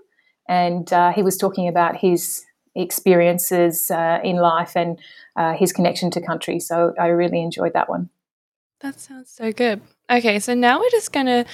And 0.48 0.92
uh, 0.92 1.12
he 1.14 1.24
was 1.24 1.38
talking 1.38 1.68
about 1.68 1.98
his 1.98 2.46
experiences 2.76 3.90
in 3.90 4.38
life 4.38 4.76
and 4.76 5.00
his 5.58 5.72
connection 5.72 6.10
to 6.12 6.22
country. 6.22 6.60
So 6.60 6.94
I 7.00 7.08
really 7.08 7.42
enjoyed 7.42 7.74
that 7.74 7.90
one. 7.90 8.10
That 8.82 9.00
sounds 9.00 9.32
so 9.32 9.54
good. 9.54 9.82
Okay, 10.12 10.40
so 10.40 10.54
now 10.54 10.80
we're 10.80 10.90
just 10.90 11.14
going 11.14 11.28
to 11.28 11.46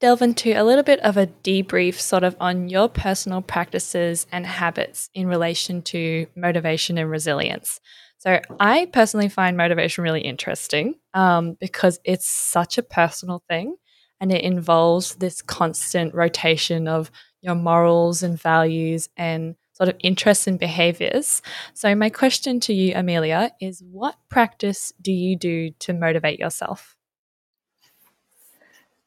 delve 0.00 0.22
into 0.22 0.52
a 0.52 0.62
little 0.62 0.84
bit 0.84 1.00
of 1.00 1.16
a 1.16 1.26
debrief 1.26 1.94
sort 1.94 2.22
of 2.22 2.36
on 2.38 2.68
your 2.68 2.88
personal 2.88 3.42
practices 3.42 4.26
and 4.30 4.46
habits 4.46 5.10
in 5.12 5.26
relation 5.26 5.82
to 5.82 6.26
motivation 6.36 6.98
and 6.98 7.10
resilience. 7.10 7.80
So, 8.18 8.40
I 8.60 8.86
personally 8.92 9.28
find 9.28 9.56
motivation 9.56 10.04
really 10.04 10.20
interesting 10.20 10.94
um, 11.12 11.56
because 11.60 11.98
it's 12.04 12.28
such 12.28 12.78
a 12.78 12.82
personal 12.82 13.42
thing 13.48 13.76
and 14.20 14.32
it 14.32 14.42
involves 14.42 15.16
this 15.16 15.42
constant 15.42 16.14
rotation 16.14 16.88
of 16.88 17.10
your 17.46 17.54
morals 17.54 18.22
and 18.22 18.38
values 18.40 19.08
and 19.16 19.54
sort 19.72 19.88
of 19.88 19.96
interests 20.00 20.46
and 20.46 20.58
behaviors. 20.58 21.40
So, 21.72 21.94
my 21.94 22.10
question 22.10 22.60
to 22.60 22.74
you, 22.74 22.92
Amelia, 22.94 23.52
is 23.60 23.82
what 23.90 24.16
practice 24.28 24.92
do 25.00 25.12
you 25.12 25.36
do 25.36 25.70
to 25.80 25.92
motivate 25.92 26.38
yourself? 26.38 26.96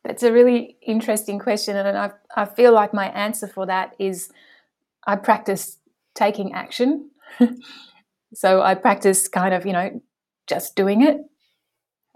That's 0.03 0.23
a 0.23 0.31
really 0.31 0.77
interesting 0.81 1.37
question, 1.37 1.75
and 1.75 1.97
I, 1.97 2.11
I 2.35 2.45
feel 2.45 2.71
like 2.71 2.93
my 2.93 3.09
answer 3.09 3.47
for 3.47 3.65
that 3.65 3.95
is 3.99 4.31
I 5.05 5.17
practice 5.17 5.77
taking 6.15 6.53
action. 6.53 7.11
so 8.33 8.61
I 8.61 8.75
practice 8.75 9.27
kind 9.27 9.53
of, 9.53 9.65
you 9.65 9.73
know, 9.73 10.01
just 10.47 10.75
doing 10.75 11.03
it. 11.03 11.17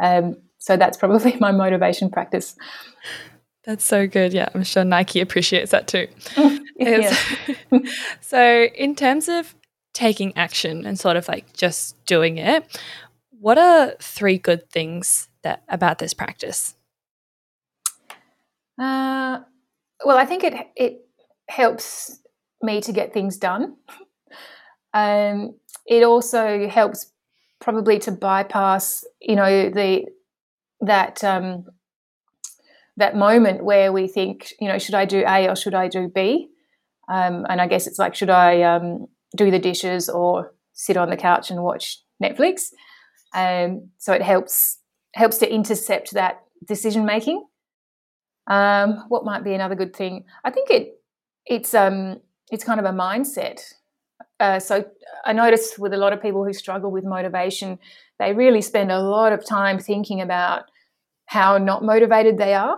Um, 0.02 0.38
so 0.58 0.78
that's 0.78 0.98
probably 0.98 1.36
my 1.40 1.52
motivation 1.52 2.10
practice. 2.10 2.56
That's 3.66 3.86
so 3.86 4.08
good. 4.08 4.34
Yeah, 4.34 4.50
I'm 4.54 4.64
sure 4.64 4.84
Nike 4.84 5.22
appreciates 5.22 5.72
that 5.72 5.88
too. 5.88 6.08
so, 8.22 8.64
in 8.76 8.96
terms 8.96 9.30
of 9.30 9.56
taking 9.94 10.36
action 10.36 10.86
and 10.86 11.00
sort 11.00 11.16
of 11.16 11.28
like 11.28 11.54
just 11.54 12.04
doing 12.06 12.38
it, 12.38 12.66
what 13.40 13.58
are 13.58 13.94
three 14.00 14.38
good 14.38 14.70
things 14.70 15.30
that 15.44 15.64
about 15.70 16.00
this 16.00 16.14
practice? 16.14 16.76
Uh, 18.80 19.40
well, 20.04 20.18
I 20.18 20.26
think 20.26 20.44
it 20.44 20.56
it 20.76 21.06
helps 21.48 22.20
me 22.62 22.82
to 22.82 22.92
get 22.92 23.14
things 23.14 23.38
done. 23.38 23.78
Um, 24.94 25.56
it 25.86 26.04
also 26.04 26.68
helps 26.68 27.12
probably 27.60 28.00
to 28.00 28.12
bypass, 28.12 29.06
you 29.22 29.36
know, 29.36 29.70
the 29.70 30.06
that 30.82 31.24
um, 31.24 31.66
that 32.98 33.16
moment 33.16 33.64
where 33.64 33.92
we 33.92 34.08
think, 34.08 34.54
you 34.60 34.68
know, 34.68 34.78
should 34.78 34.96
I 34.96 35.06
do 35.06 35.24
A 35.28 35.50
or 35.50 35.56
should 35.56 35.74
I 35.74 35.88
do 35.88 36.08
B? 36.08 36.50
Um, 37.10 37.46
and 37.50 37.60
I 37.60 37.68
guess 37.68 37.88
it's 37.88 38.00
like, 38.00 38.16
should 38.16 38.30
I 38.30 38.62
um, 38.62 39.08
do 39.36 39.52
the 39.52 39.60
dishes 39.60 40.10
or 40.10 40.54
sit 40.74 40.98
on 40.98 41.10
the 41.10 41.18
couch 41.18 41.52
and 41.52 41.64
watch 41.64 42.00
Netflix? 42.22 42.72
Um, 43.34 43.90
so 43.98 44.14
it 44.14 44.22
helps 44.22 44.80
helps 45.16 45.38
to 45.40 45.52
intercept 45.52 46.14
that 46.14 46.42
decision 46.66 47.06
making. 47.06 47.46
Um, 48.48 49.06
what 49.10 49.26
might 49.26 49.44
be 49.44 49.54
another 49.54 49.76
good 49.76 49.96
thing? 49.96 50.26
I 50.44 50.52
think 50.52 50.70
it 50.70 51.00
it's 51.46 51.74
um 51.74 52.20
it's 52.52 52.64
kind 52.64 52.80
of 52.80 52.86
a 52.86 52.92
mindset. 52.92 53.62
Uh, 54.40 54.60
so 54.60 54.86
I 55.26 55.34
notice 55.34 55.78
with 55.78 55.94
a 55.94 55.98
lot 55.98 56.14
of 56.14 56.22
people 56.22 56.44
who 56.44 56.54
struggle 56.54 56.92
with 56.92 57.06
motivation, 57.06 57.80
they 58.20 58.34
really 58.34 58.62
spend 58.62 58.92
a 58.92 59.02
lot 59.02 59.32
of 59.32 59.46
time 59.46 59.80
thinking 59.80 60.22
about 60.22 60.64
how 61.34 61.58
not 61.58 61.84
motivated 61.84 62.38
they 62.38 62.54
are. 62.54 62.78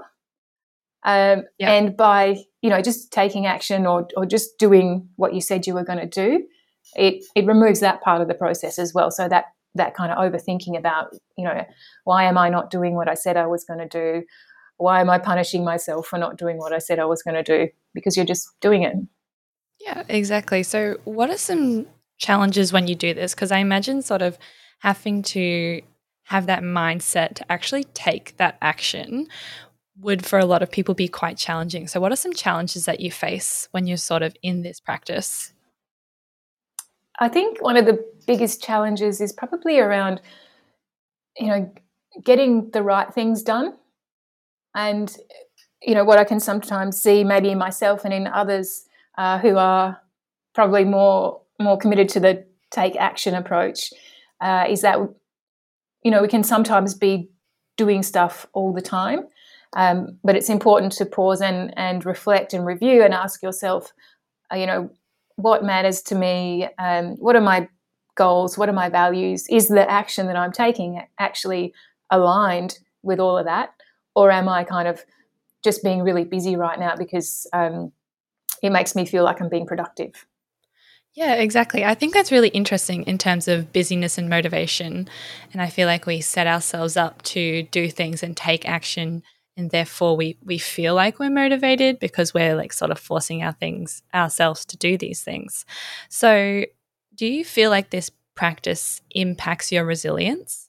Um, 1.04 1.44
yeah. 1.60 1.74
And 1.74 1.96
by 1.96 2.38
you 2.62 2.70
know 2.70 2.82
just 2.82 3.12
taking 3.12 3.46
action 3.46 3.86
or 3.86 4.08
or 4.16 4.26
just 4.26 4.58
doing 4.58 5.10
what 5.18 5.34
you 5.34 5.42
said 5.42 5.68
you 5.68 5.74
were 5.74 5.84
going 5.84 6.00
to 6.00 6.08
do, 6.08 6.48
it 6.96 7.24
it 7.36 7.46
removes 7.46 7.82
that 7.82 8.02
part 8.02 8.22
of 8.22 8.28
the 8.28 8.34
process 8.34 8.80
as 8.80 8.94
well. 8.94 9.12
So 9.12 9.28
that 9.28 9.46
that 9.76 9.94
kind 9.94 10.12
of 10.12 10.18
overthinking 10.18 10.78
about 10.78 11.14
you 11.38 11.44
know 11.44 11.66
why 12.06 12.24
am 12.24 12.38
I 12.38 12.50
not 12.50 12.72
doing 12.72 12.96
what 12.96 13.10
I 13.10 13.14
said 13.14 13.38
I 13.38 13.46
was 13.46 13.66
going 13.66 13.88
to 13.88 13.88
do? 13.88 14.24
Why 14.78 15.02
am 15.02 15.10
I 15.10 15.20
punishing 15.20 15.64
myself 15.64 16.08
for 16.08 16.18
not 16.18 16.38
doing 16.38 16.58
what 16.58 16.74
I 16.74 16.80
said 16.80 16.98
I 16.98 17.06
was 17.06 17.22
going 17.22 17.36
to 17.36 17.44
do? 17.44 17.70
Because 17.94 18.18
you're 18.18 18.26
just 18.26 18.48
doing 18.60 18.84
it. 18.84 18.96
Yeah, 19.80 20.04
exactly. 20.08 20.64
So, 20.64 20.98
what 21.04 21.30
are 21.30 21.38
some 21.38 21.88
challenges 22.18 22.74
when 22.74 22.88
you 22.88 22.96
do 22.96 23.14
this? 23.14 23.36
Because 23.36 23.52
I 23.52 23.60
imagine 23.60 24.02
sort 24.02 24.22
of 24.22 24.38
having 24.80 25.22
to 25.24 25.82
have 26.26 26.46
that 26.48 26.64
mindset 26.64 27.36
to 27.36 27.52
actually 27.52 27.84
take 27.94 28.38
that 28.38 28.58
action 28.62 29.28
would 30.00 30.26
for 30.26 30.40
a 30.40 30.46
lot 30.46 30.62
of 30.62 30.72
people 30.72 30.94
be 30.94 31.08
quite 31.08 31.38
challenging. 31.38 31.88
So, 31.88 32.00
what 32.00 32.12
are 32.12 32.18
some 32.18 32.34
challenges 32.34 32.86
that 32.86 33.00
you 33.00 33.12
face 33.12 33.68
when 33.72 33.88
you're 33.88 33.98
sort 33.98 34.24
of 34.24 34.36
in 34.42 34.62
this 34.62 34.80
practice? 34.80 35.54
I 37.20 37.30
think 37.30 37.62
one 37.62 37.78
of 37.78 37.86
the 37.86 38.04
biggest 38.28 38.62
challenges 38.62 39.22
is 39.22 39.32
probably 39.32 39.80
around, 39.80 40.22
you 41.38 41.48
know, 41.48 41.74
getting 42.24 42.70
the 42.72 42.84
right 42.84 43.14
things 43.14 43.42
done. 43.42 43.76
And, 44.74 45.16
you 45.82 45.96
know, 45.96 46.04
what 46.04 46.20
I 46.20 46.26
can 46.26 46.42
sometimes 46.42 47.02
see 47.02 47.24
maybe 47.24 47.52
in 47.52 47.58
myself 47.58 48.04
and 48.04 48.14
in 48.14 48.28
others 48.28 48.86
uh, 49.18 49.40
who 49.40 49.56
are 49.58 50.02
probably 50.54 50.84
more 50.84 51.42
more 51.60 51.78
committed 51.78 52.10
to 52.10 52.20
the 52.20 52.46
take 52.72 52.98
action 52.98 53.34
approach 53.34 53.94
uh, 54.42 54.66
is 54.70 54.82
that, 54.82 55.00
you 56.06 56.12
know, 56.12 56.22
we 56.22 56.30
can 56.30 56.44
sometimes 56.44 56.94
be 56.94 57.30
doing 57.76 58.02
stuff 58.02 58.48
all 58.54 58.72
the 58.72 58.82
time 58.82 59.28
um, 59.76 60.18
but 60.24 60.36
it's 60.36 60.50
important 60.50 60.94
to 60.94 61.06
pause 61.06 61.42
and, 61.42 61.78
and 61.78 62.06
reflect 62.06 62.54
and 62.54 62.66
review 62.66 63.04
and 63.04 63.14
ask 63.14 63.44
yourself, 63.44 63.92
uh, 64.52 64.56
you 64.56 64.66
know, 64.66 64.90
what 65.36 65.66
matters 65.66 66.02
to 66.04 66.16
me? 66.16 66.68
Um, 66.80 67.18
what 67.18 67.36
are 67.36 67.42
my 67.42 67.68
goals? 68.16 68.58
What 68.58 68.70
are 68.70 68.74
my 68.74 68.88
values? 68.88 69.48
Is 69.50 69.68
the 69.68 69.90
action 69.90 70.28
that 70.28 70.38
I'm 70.38 70.54
taking 70.54 71.02
actually 71.20 71.74
aligned 72.10 72.80
with 73.04 73.20
all 73.20 73.38
of 73.38 73.46
that? 73.46 73.74
Or 74.16 74.32
am 74.32 74.48
I 74.48 74.64
kind 74.64 74.88
of 74.88 75.04
just 75.62 75.84
being 75.84 76.04
really 76.04 76.24
busy 76.24 76.56
right 76.56 76.80
now 76.80 76.96
because 76.96 77.46
um, 77.52 77.92
it 78.64 78.70
makes 78.70 78.96
me 78.96 79.06
feel 79.06 79.26
like 79.26 79.42
I'm 79.42 79.50
being 79.50 79.68
productive? 79.68 80.26
Yeah, 81.16 81.36
exactly. 81.36 81.86
I 81.86 81.94
think 81.94 82.14
that's 82.14 82.32
really 82.32 82.50
interesting 82.50 83.04
in 83.04 83.18
terms 83.18 83.48
of 83.48 83.72
busyness 83.72 84.18
and 84.18 84.30
motivation. 84.30 85.08
And 85.54 85.62
I 85.62 85.70
feel 85.70 85.88
like 85.88 86.06
we 86.06 86.20
set 86.20 86.46
ourselves 86.46 86.98
up 86.98 87.22
to 87.24 87.64
do 87.64 87.90
things 87.90 88.22
and 88.22 88.36
take 88.36 88.68
action 88.68 89.24
and 89.58 89.72
therefore 89.72 90.18
we 90.18 90.38
we 90.44 90.58
feel 90.58 90.94
like 90.96 91.18
we're 91.20 91.30
motivated 91.30 92.00
because 92.00 92.34
we're 92.34 92.56
like 92.56 92.74
sort 92.74 92.92
of 92.92 93.00
forcing 93.00 93.42
our 93.42 93.54
things 93.54 94.04
ourselves 94.14 94.66
to 94.66 94.76
do 94.78 94.98
these 94.98 95.22
things 95.22 95.66
so 96.10 96.66
do 97.16 97.26
you 97.26 97.46
feel 97.46 97.70
like 97.70 97.90
this 97.90 98.12
practice 98.36 99.02
impacts 99.12 99.72
your 99.72 99.86
resilience 99.86 100.68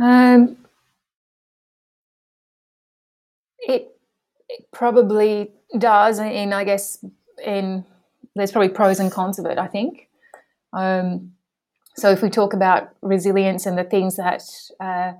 um 0.00 0.56
it, 3.60 3.96
it 4.48 4.66
probably 4.72 5.50
does 5.78 6.18
in 6.18 6.52
i 6.52 6.64
guess 6.64 6.98
in 7.44 7.84
there's 8.34 8.52
probably 8.52 8.68
pros 8.68 8.98
and 8.98 9.12
cons 9.12 9.38
of 9.38 9.46
it 9.46 9.58
i 9.58 9.66
think 9.66 10.08
um 10.72 11.32
so 11.96 12.10
if 12.10 12.20
we 12.20 12.28
talk 12.28 12.52
about 12.52 12.90
resilience 13.00 13.64
and 13.64 13.78
the 13.78 13.84
things 13.84 14.16
that 14.16 14.42
uh, 14.80 15.12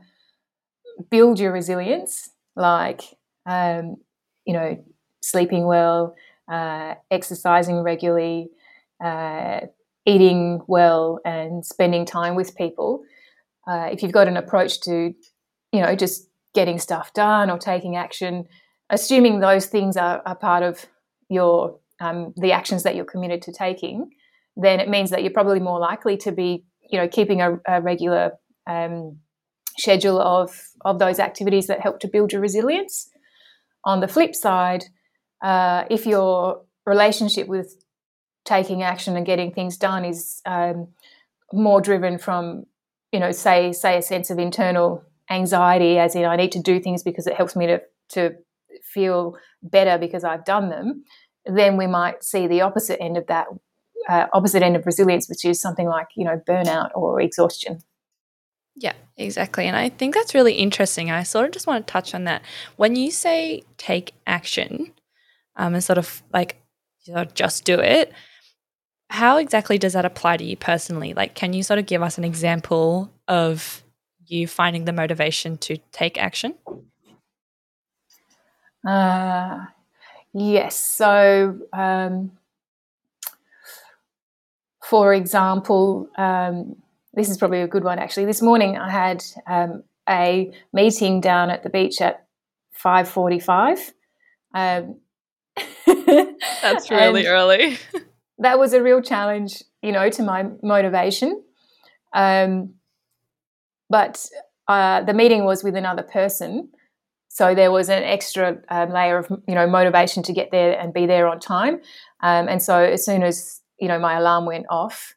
build 1.10 1.40
your 1.40 1.52
resilience, 1.52 2.30
like 2.54 3.02
um, 3.46 3.96
you 4.44 4.52
know, 4.52 4.84
sleeping 5.20 5.66
well, 5.66 6.14
uh, 6.50 6.94
exercising 7.10 7.80
regularly, 7.80 8.50
uh, 9.02 9.60
eating 10.04 10.60
well, 10.66 11.20
and 11.24 11.64
spending 11.64 12.04
time 12.04 12.34
with 12.34 12.56
people. 12.56 13.02
Uh, 13.66 13.88
if 13.90 14.02
you've 14.02 14.12
got 14.12 14.28
an 14.28 14.36
approach 14.36 14.80
to, 14.82 15.14
you 15.72 15.80
know, 15.80 15.96
just 15.96 16.28
getting 16.54 16.78
stuff 16.78 17.12
done 17.14 17.50
or 17.50 17.58
taking 17.58 17.96
action, 17.96 18.46
assuming 18.90 19.40
those 19.40 19.66
things 19.66 19.96
are, 19.96 20.22
are 20.26 20.36
part 20.36 20.62
of 20.62 20.86
your 21.28 21.78
um, 22.00 22.32
the 22.36 22.52
actions 22.52 22.82
that 22.82 22.94
you're 22.94 23.04
committed 23.04 23.42
to 23.42 23.52
taking, 23.52 24.10
then 24.56 24.80
it 24.80 24.88
means 24.88 25.10
that 25.10 25.22
you're 25.22 25.32
probably 25.32 25.60
more 25.60 25.78
likely 25.78 26.16
to 26.18 26.32
be, 26.32 26.64
you 26.90 26.98
know, 26.98 27.08
keeping 27.08 27.40
a, 27.40 27.58
a 27.66 27.80
regular 27.80 28.32
um, 28.66 29.18
schedule 29.78 30.20
of, 30.20 30.50
of 30.84 30.98
those 30.98 31.18
activities 31.18 31.66
that 31.66 31.80
help 31.80 32.00
to 32.00 32.08
build 32.08 32.32
your 32.32 32.40
resilience. 32.40 33.10
On 33.84 34.00
the 34.00 34.08
flip 34.08 34.34
side, 34.34 34.84
uh, 35.42 35.84
if 35.90 36.06
your 36.06 36.62
relationship 36.86 37.46
with 37.48 37.76
taking 38.44 38.82
action 38.82 39.16
and 39.16 39.26
getting 39.26 39.52
things 39.52 39.76
done 39.76 40.04
is 40.04 40.40
um, 40.46 40.88
more 41.52 41.80
driven 41.80 42.18
from, 42.18 42.64
you 43.12 43.20
know, 43.20 43.32
say 43.32 43.72
say 43.72 43.98
a 43.98 44.02
sense 44.02 44.30
of 44.30 44.38
internal 44.38 45.04
anxiety, 45.30 45.98
as 45.98 46.14
in 46.14 46.24
I 46.24 46.36
need 46.36 46.52
to 46.52 46.60
do 46.60 46.80
things 46.80 47.02
because 47.02 47.26
it 47.26 47.34
helps 47.34 47.56
me 47.56 47.66
to 47.66 47.82
to 48.10 48.36
feel 48.82 49.36
better 49.62 49.98
because 49.98 50.24
I've 50.24 50.44
done 50.44 50.70
them, 50.70 51.04
then 51.46 51.76
we 51.76 51.86
might 51.86 52.24
see 52.24 52.46
the 52.46 52.62
opposite 52.62 53.00
end 53.00 53.16
of 53.16 53.26
that, 53.26 53.46
uh, 54.08 54.26
opposite 54.32 54.62
end 54.62 54.76
of 54.76 54.86
resilience, 54.86 55.28
which 55.28 55.44
is 55.44 55.60
something 55.60 55.86
like 55.86 56.08
you 56.16 56.24
know 56.24 56.40
burnout 56.48 56.90
or 56.94 57.20
exhaustion. 57.20 57.78
Yeah, 58.76 58.92
exactly. 59.16 59.66
And 59.66 59.76
I 59.76 59.88
think 59.88 60.14
that's 60.14 60.34
really 60.34 60.54
interesting. 60.54 61.10
I 61.10 61.22
sort 61.22 61.46
of 61.46 61.52
just 61.52 61.66
want 61.66 61.86
to 61.86 61.90
touch 61.90 62.14
on 62.14 62.24
that. 62.24 62.42
When 62.76 62.94
you 62.94 63.10
say 63.10 63.62
take 63.78 64.12
action 64.26 64.92
um, 65.56 65.74
and 65.74 65.82
sort 65.82 65.98
of 65.98 66.22
like 66.32 66.60
you 67.04 67.14
know, 67.14 67.24
just 67.24 67.64
do 67.64 67.80
it, 67.80 68.12
how 69.08 69.38
exactly 69.38 69.78
does 69.78 69.92
that 69.92 70.04
apply 70.04 70.36
to 70.36 70.44
you 70.44 70.56
personally? 70.56 71.14
Like, 71.14 71.34
can 71.34 71.52
you 71.52 71.62
sort 71.62 71.78
of 71.78 71.86
give 71.86 72.02
us 72.02 72.18
an 72.18 72.24
example 72.24 73.10
of 73.28 73.82
you 74.26 74.46
finding 74.48 74.84
the 74.84 74.92
motivation 74.92 75.56
to 75.58 75.78
take 75.92 76.18
action? 76.18 76.54
Uh, 78.86 79.66
yes. 80.36 80.78
So, 80.78 81.58
um, 81.72 82.32
for 84.82 85.14
example, 85.14 86.08
um, 86.16 86.76
this 87.14 87.28
is 87.28 87.38
probably 87.38 87.62
a 87.62 87.66
good 87.66 87.82
one 87.82 87.98
actually. 87.98 88.26
This 88.26 88.42
morning 88.42 88.76
I 88.76 88.90
had 88.90 89.24
um, 89.46 89.82
a 90.08 90.52
meeting 90.72 91.20
down 91.20 91.50
at 91.50 91.62
the 91.62 91.70
beach 91.70 92.00
at 92.00 92.26
five 92.70 93.08
forty-five. 93.08 93.92
Um, 94.54 94.96
That's 95.86 96.90
really 96.90 97.26
early. 97.26 97.78
that 98.38 98.58
was 98.58 98.74
a 98.74 98.82
real 98.82 99.00
challenge, 99.00 99.62
you 99.82 99.92
know, 99.92 100.10
to 100.10 100.22
my 100.22 100.46
motivation. 100.62 101.42
Um, 102.12 102.74
but 103.88 104.24
uh, 104.68 105.02
the 105.02 105.14
meeting 105.14 105.44
was 105.44 105.64
with 105.64 105.76
another 105.76 106.02
person, 106.02 106.68
so 107.36 107.54
there 107.54 107.70
was 107.70 107.90
an 107.90 108.02
extra 108.02 108.56
um, 108.70 108.90
layer 108.92 109.18
of 109.18 109.28
you 109.46 109.54
know 109.54 109.66
motivation 109.66 110.22
to 110.22 110.32
get 110.32 110.52
there 110.52 110.72
and 110.80 110.94
be 110.94 111.04
there 111.04 111.28
on 111.28 111.38
time. 111.38 111.74
Um, 112.22 112.48
and 112.48 112.62
so 112.62 112.78
as 112.78 113.04
soon 113.04 113.22
as 113.22 113.60
you 113.78 113.88
know 113.88 113.98
my 113.98 114.16
alarm 114.16 114.46
went 114.46 114.64
off, 114.70 115.14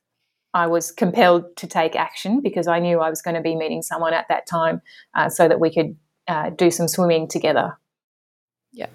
I 0.54 0.68
was 0.68 0.92
compelled 0.92 1.56
to 1.56 1.66
take 1.66 1.96
action 1.96 2.42
because 2.42 2.68
I 2.68 2.80
knew 2.80 3.00
I 3.00 3.10
was 3.10 3.22
going 3.22 3.36
to 3.36 3.42
be 3.42 3.56
meeting 3.56 3.82
someone 3.82 4.14
at 4.14 4.26
that 4.28 4.48
time 4.48 4.82
uh, 5.16 5.30
so 5.30 5.48
that 5.48 5.62
we 5.62 5.74
could 5.74 5.96
uh, 6.28 6.50
do 6.50 6.70
some 6.72 6.90
swimming 6.90 7.30
together. 7.30 7.78
Yeah. 8.74 8.88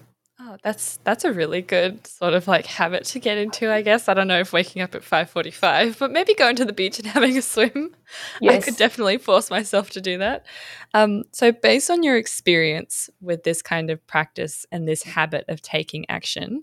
Oh, 0.47 0.57
that's 0.61 0.97
that's 1.03 1.25
a 1.25 1.33
really 1.33 1.63
good 1.63 2.05
sort 2.05 2.35
of 2.35 2.47
like 2.47 2.67
habit 2.67 3.05
to 3.05 3.19
get 3.19 3.39
into, 3.39 3.71
I 3.71 3.81
guess. 3.81 4.07
I 4.07 4.13
don't 4.13 4.27
know 4.27 4.41
if 4.41 4.53
waking 4.53 4.83
up 4.83 4.93
at 4.93 5.01
5:45, 5.01 5.97
but 5.97 6.11
maybe 6.11 6.35
going 6.35 6.55
to 6.57 6.65
the 6.65 6.73
beach 6.73 6.99
and 6.99 7.07
having 7.17 7.35
a 7.35 7.41
swim. 7.41 7.95
Yes. 8.41 8.53
I 8.53 8.65
could 8.65 8.77
definitely 8.77 9.17
force 9.17 9.49
myself 9.49 9.89
to 9.91 10.01
do 10.01 10.19
that. 10.19 10.45
Um, 10.93 11.23
so 11.31 11.51
based 11.51 11.89
on 11.89 12.03
your 12.03 12.15
experience 12.15 13.09
with 13.21 13.43
this 13.43 13.63
kind 13.63 13.89
of 13.89 14.05
practice 14.05 14.67
and 14.71 14.87
this 14.87 15.01
habit 15.01 15.45
of 15.47 15.63
taking 15.63 16.05
action, 16.09 16.61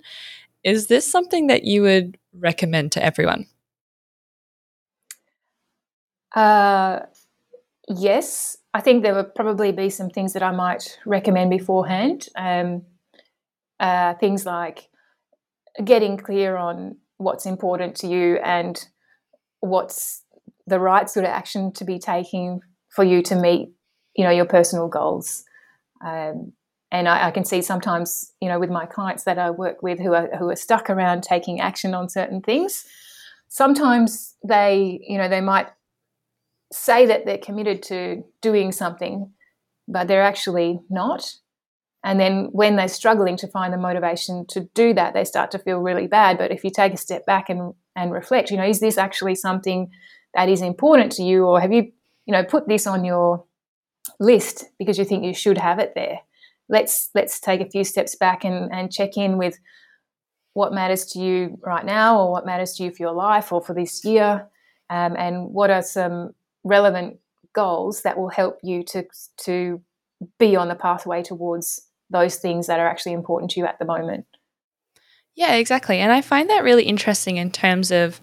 is 0.63 0.87
this 0.87 1.11
something 1.11 1.49
that 1.49 1.65
you 1.65 1.83
would 1.83 2.19
recommend 2.39 2.93
to 2.93 3.05
everyone? 3.05 3.47
Uh, 6.37 7.01
yes, 7.89 8.59
I 8.73 8.81
think 8.81 9.03
there 9.03 9.15
would 9.17 9.35
probably 9.35 9.73
be 9.73 9.91
some 9.91 10.09
things 10.09 10.35
that 10.35 10.43
I 10.45 10.53
might 10.53 11.01
recommend 11.05 11.51
beforehand. 11.51 12.29
Um, 12.37 12.83
uh, 13.83 14.15
things 14.15 14.47
like 14.47 14.89
getting 15.85 16.17
clear 16.17 16.57
on 16.57 16.97
what's 17.19 17.45
important 17.45 17.97
to 17.97 18.07
you 18.07 18.37
and 18.37 18.87
what's 19.61 20.23
the 20.67 20.79
right 20.79 21.11
sort 21.11 21.25
of 21.25 21.31
action 21.31 21.73
to 21.73 21.85
be 21.85 21.99
taking 21.99 22.61
for 22.91 23.05
you 23.05 23.23
to 23.23 23.35
meet, 23.35 23.71
you 24.17 24.25
know, 24.25 24.31
your 24.31 24.45
personal 24.45 24.87
goals. 24.89 25.45
Um, 26.05 26.53
and 26.93 27.09
I, 27.09 27.29
I, 27.29 27.31
can 27.33 27.45
see 27.45 27.63
sometimes, 27.63 28.33
you 28.41 28.49
know, 28.49 28.61
with 28.61 28.71
my 28.71 28.87
clients 28.87 29.25
that 29.25 29.39
I 29.39 29.51
work 29.51 29.83
with 29.83 29.99
who 29.99 30.15
are 30.15 30.29
who 30.39 30.51
are 30.51 30.57
stuck 30.57 30.89
around 30.89 31.23
taking 31.23 31.61
action 31.61 31.95
on 31.95 32.09
certain 32.09 32.41
things. 32.41 32.85
Sometimes 33.49 34.37
they, 34.47 35.01
you 35.07 35.19
know, 35.19 35.29
they 35.29 35.41
might 35.41 35.69
say 36.71 37.07
that 37.07 37.25
they're 37.25 37.39
committed 37.39 37.83
to 37.85 38.23
doing 38.41 38.73
something, 38.73 39.33
but 39.89 40.07
they're 40.07 40.23
actually 40.23 40.81
not. 40.89 41.35
And 42.05 42.19
then 42.19 42.49
when 42.51 42.77
they're 42.77 42.89
struggling 42.89 43.37
to 43.39 43.47
find 43.47 43.73
the 43.73 43.79
motivation 43.79 44.45
to 44.49 44.69
do 44.75 44.93
that, 44.95 45.15
they 45.15 45.25
start 45.25 45.51
to 45.53 45.59
feel 45.59 45.79
really 45.79 46.09
bad. 46.09 46.37
But 46.37 46.51
if 46.51 46.65
you 46.65 46.71
take 46.71 46.93
a 46.93 46.97
step 46.97 47.25
back 47.27 47.49
and, 47.49 47.75
and 47.95 48.13
reflect, 48.13 48.51
you 48.51 48.57
know, 48.57 48.67
is 48.67 48.81
this 48.81 48.99
actually 48.99 49.37
something 49.37 49.91
that 50.35 50.49
is 50.49 50.63
important 50.63 51.13
to 51.13 51.23
you? 51.23 51.45
Or 51.45 51.61
have 51.61 51.73
you, 51.73 51.93
you 52.27 52.33
know, 52.33 52.43
put 52.43 52.67
this 52.67 52.87
on 52.87 53.05
your 53.05 53.45
list 54.19 54.65
because 54.79 54.99
you 54.99 55.05
think 55.05 55.25
you 55.25 55.35
should 55.35 55.59
have 55.59 55.79
it 55.79 55.93
there? 55.95 56.21
Let's 56.69 57.11
let's 57.15 57.39
take 57.39 57.61
a 57.61 57.71
few 57.71 57.85
steps 57.85 58.17
back 58.17 58.45
and, 58.45 58.73
and 58.73 58.93
check 58.93 59.17
in 59.17 59.39
with 59.39 59.59
what 60.55 60.73
matters 60.73 61.05
to 61.07 61.21
you 61.21 61.59
right 61.63 61.85
now 61.85 62.21
or 62.21 62.33
what 62.33 62.47
matters 62.47 62.75
to 62.75 62.85
you 62.85 62.91
for 62.91 63.03
your 63.03 63.13
life 63.13 63.53
or 63.53 63.63
for 63.63 63.75
this 63.75 64.05
year. 64.05 64.49
Um, 64.91 65.17
and 65.17 65.51
what 65.51 65.71
are 65.71 65.83
some 65.83 66.35
relevant 66.65 67.19
goals 67.53 68.03
that 68.03 68.19
will 68.19 68.29
help 68.29 68.59
you 68.63 68.83
to 68.85 69.05
to 69.45 69.81
be 70.39 70.57
on 70.57 70.69
the 70.69 70.75
pathway 70.75 71.23
towards 71.23 71.89
those 72.13 72.37
things 72.37 72.67
that 72.67 72.79
are 72.79 72.87
actually 72.87 73.13
important 73.13 73.51
to 73.53 73.61
you 73.61 73.67
at 73.67 73.79
the 73.79 73.85
moment. 73.85 74.27
Yeah, 75.35 75.55
exactly. 75.55 75.99
And 75.99 76.13
I 76.13 76.21
find 76.21 76.51
that 76.51 76.63
really 76.63 76.85
interesting 76.85 77.39
in 77.39 77.51
terms 77.51 77.91
of 77.91 78.21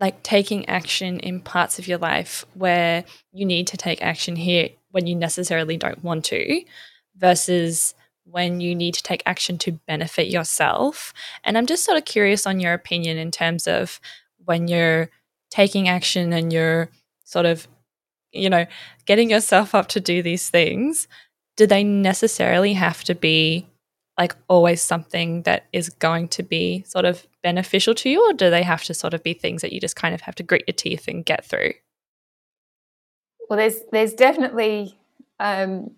like 0.00 0.22
taking 0.22 0.66
action 0.68 1.20
in 1.20 1.40
parts 1.40 1.78
of 1.78 1.86
your 1.86 1.98
life 1.98 2.44
where 2.54 3.04
you 3.32 3.44
need 3.44 3.66
to 3.68 3.76
take 3.76 4.02
action 4.02 4.34
here 4.34 4.70
when 4.90 5.06
you 5.06 5.14
necessarily 5.14 5.76
don't 5.76 6.02
want 6.02 6.24
to 6.26 6.62
versus 7.16 7.94
when 8.24 8.60
you 8.60 8.74
need 8.74 8.94
to 8.94 9.02
take 9.02 9.22
action 9.26 9.58
to 9.58 9.72
benefit 9.86 10.28
yourself. 10.28 11.12
And 11.44 11.58
I'm 11.58 11.66
just 11.66 11.84
sort 11.84 11.98
of 11.98 12.04
curious 12.06 12.46
on 12.46 12.60
your 12.60 12.72
opinion 12.72 13.18
in 13.18 13.30
terms 13.30 13.66
of 13.66 14.00
when 14.44 14.68
you're 14.68 15.10
taking 15.50 15.88
action 15.88 16.32
and 16.32 16.52
you're 16.52 16.88
sort 17.24 17.44
of, 17.44 17.68
you 18.32 18.48
know, 18.48 18.66
getting 19.04 19.30
yourself 19.30 19.74
up 19.74 19.88
to 19.88 20.00
do 20.00 20.22
these 20.22 20.48
things, 20.48 21.08
do 21.60 21.66
they 21.66 21.84
necessarily 21.84 22.72
have 22.72 23.04
to 23.04 23.14
be 23.14 23.66
like 24.16 24.34
always 24.48 24.80
something 24.80 25.42
that 25.42 25.66
is 25.74 25.90
going 25.90 26.26
to 26.26 26.42
be 26.42 26.82
sort 26.86 27.04
of 27.04 27.26
beneficial 27.42 27.94
to 27.96 28.08
you, 28.08 28.26
or 28.26 28.32
do 28.32 28.48
they 28.48 28.62
have 28.62 28.82
to 28.84 28.94
sort 28.94 29.12
of 29.12 29.22
be 29.22 29.34
things 29.34 29.60
that 29.60 29.70
you 29.70 29.78
just 29.78 29.94
kind 29.94 30.14
of 30.14 30.22
have 30.22 30.34
to 30.36 30.42
grit 30.42 30.64
your 30.66 30.72
teeth 30.72 31.06
and 31.06 31.22
get 31.22 31.44
through? 31.44 31.74
Well, 33.50 33.58
there's 33.58 33.76
there's 33.92 34.14
definitely 34.14 34.98
um, 35.38 35.90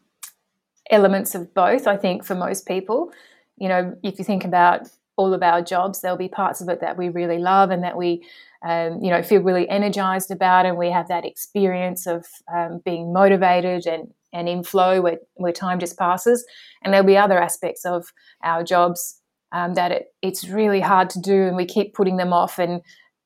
elements 0.91 1.33
of 1.37 1.55
both. 1.55 1.87
I 1.87 1.97
think 1.97 2.25
for 2.25 2.35
most 2.35 2.67
people, 2.67 3.13
you 3.57 3.69
know, 3.69 3.97
if 4.03 4.19
you 4.19 4.25
think 4.25 4.45
about 4.45 4.89
all 5.15 5.33
of 5.33 5.45
our 5.45 5.63
jobs, 5.63 6.01
there'll 6.01 6.17
be 6.17 6.29
parts 6.29 6.61
of 6.61 6.69
it 6.69 6.81
that 6.81 6.97
we 6.97 7.09
really 7.09 7.39
love 7.39 7.71
and 7.71 7.85
that 7.85 7.97
we 7.97 8.25
um, 8.65 9.01
you 9.01 9.11
know, 9.11 9.23
feel 9.23 9.43
really 9.43 9.69
energized 9.69 10.33
about, 10.33 10.67
and 10.67 10.77
we 10.77 10.91
have 10.91 11.07
that 11.07 11.25
experience 11.25 12.09
of 12.09 12.27
um, 12.53 12.81
being 12.85 13.13
motivated 13.13 13.87
and 13.87 14.13
and 14.33 14.49
in 14.49 14.63
flow 14.63 15.01
where, 15.01 15.19
where 15.35 15.53
time 15.53 15.79
just 15.79 15.99
passes. 15.99 16.45
And 16.83 16.93
there'll 16.93 17.07
be 17.07 17.17
other 17.17 17.41
aspects 17.41 17.85
of 17.85 18.13
our 18.43 18.65
jobs 18.65 19.21
um, 19.53 19.75
that 19.75 19.93
it, 19.93 20.07
it's 20.23 20.49
really 20.49 20.81
hard 20.81 21.11
to 21.11 21.21
do, 21.21 21.47
and 21.47 21.57
we 21.57 21.67
keep 21.67 21.95
putting 21.95 22.17
them 22.17 22.33
off. 22.33 22.59
And 22.59 22.81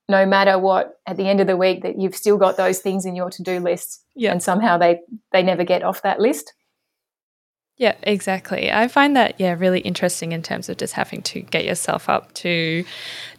no 0.09 0.27
matter 0.27 0.59
what, 0.59 0.95
at 1.07 1.17
the 1.17 1.29
end 1.29 1.41
of 1.41 1.47
the 1.47 1.57
week, 1.57 1.83
that 1.83 1.99
you've 1.99 2.17
still 2.17 2.37
got 2.37 2.57
those 2.57 2.81
things 2.81 3.07
in 3.07 3.17
your 3.17 3.31
to 3.31 3.43
do 3.43 3.61
list, 3.61 4.05
yeah. 4.15 4.33
and 4.33 4.43
somehow 4.43 4.77
they 4.77 5.01
they 5.33 5.43
never 5.43 5.65
get 5.65 5.83
off 5.83 6.03
that 6.03 6.21
list. 6.21 6.53
Yeah, 7.79 7.95
exactly. 8.03 8.73
I 8.73 8.89
find 8.89 9.15
that 9.17 9.39
yeah 9.39 9.55
really 9.57 9.81
interesting 9.81 10.33
in 10.33 10.43
terms 10.43 10.69
of 10.69 10.79
just 10.79 10.95
having 10.95 11.23
to 11.23 11.43
get 11.43 11.65
yourself 11.65 12.09
up 12.09 12.33
to 12.35 12.85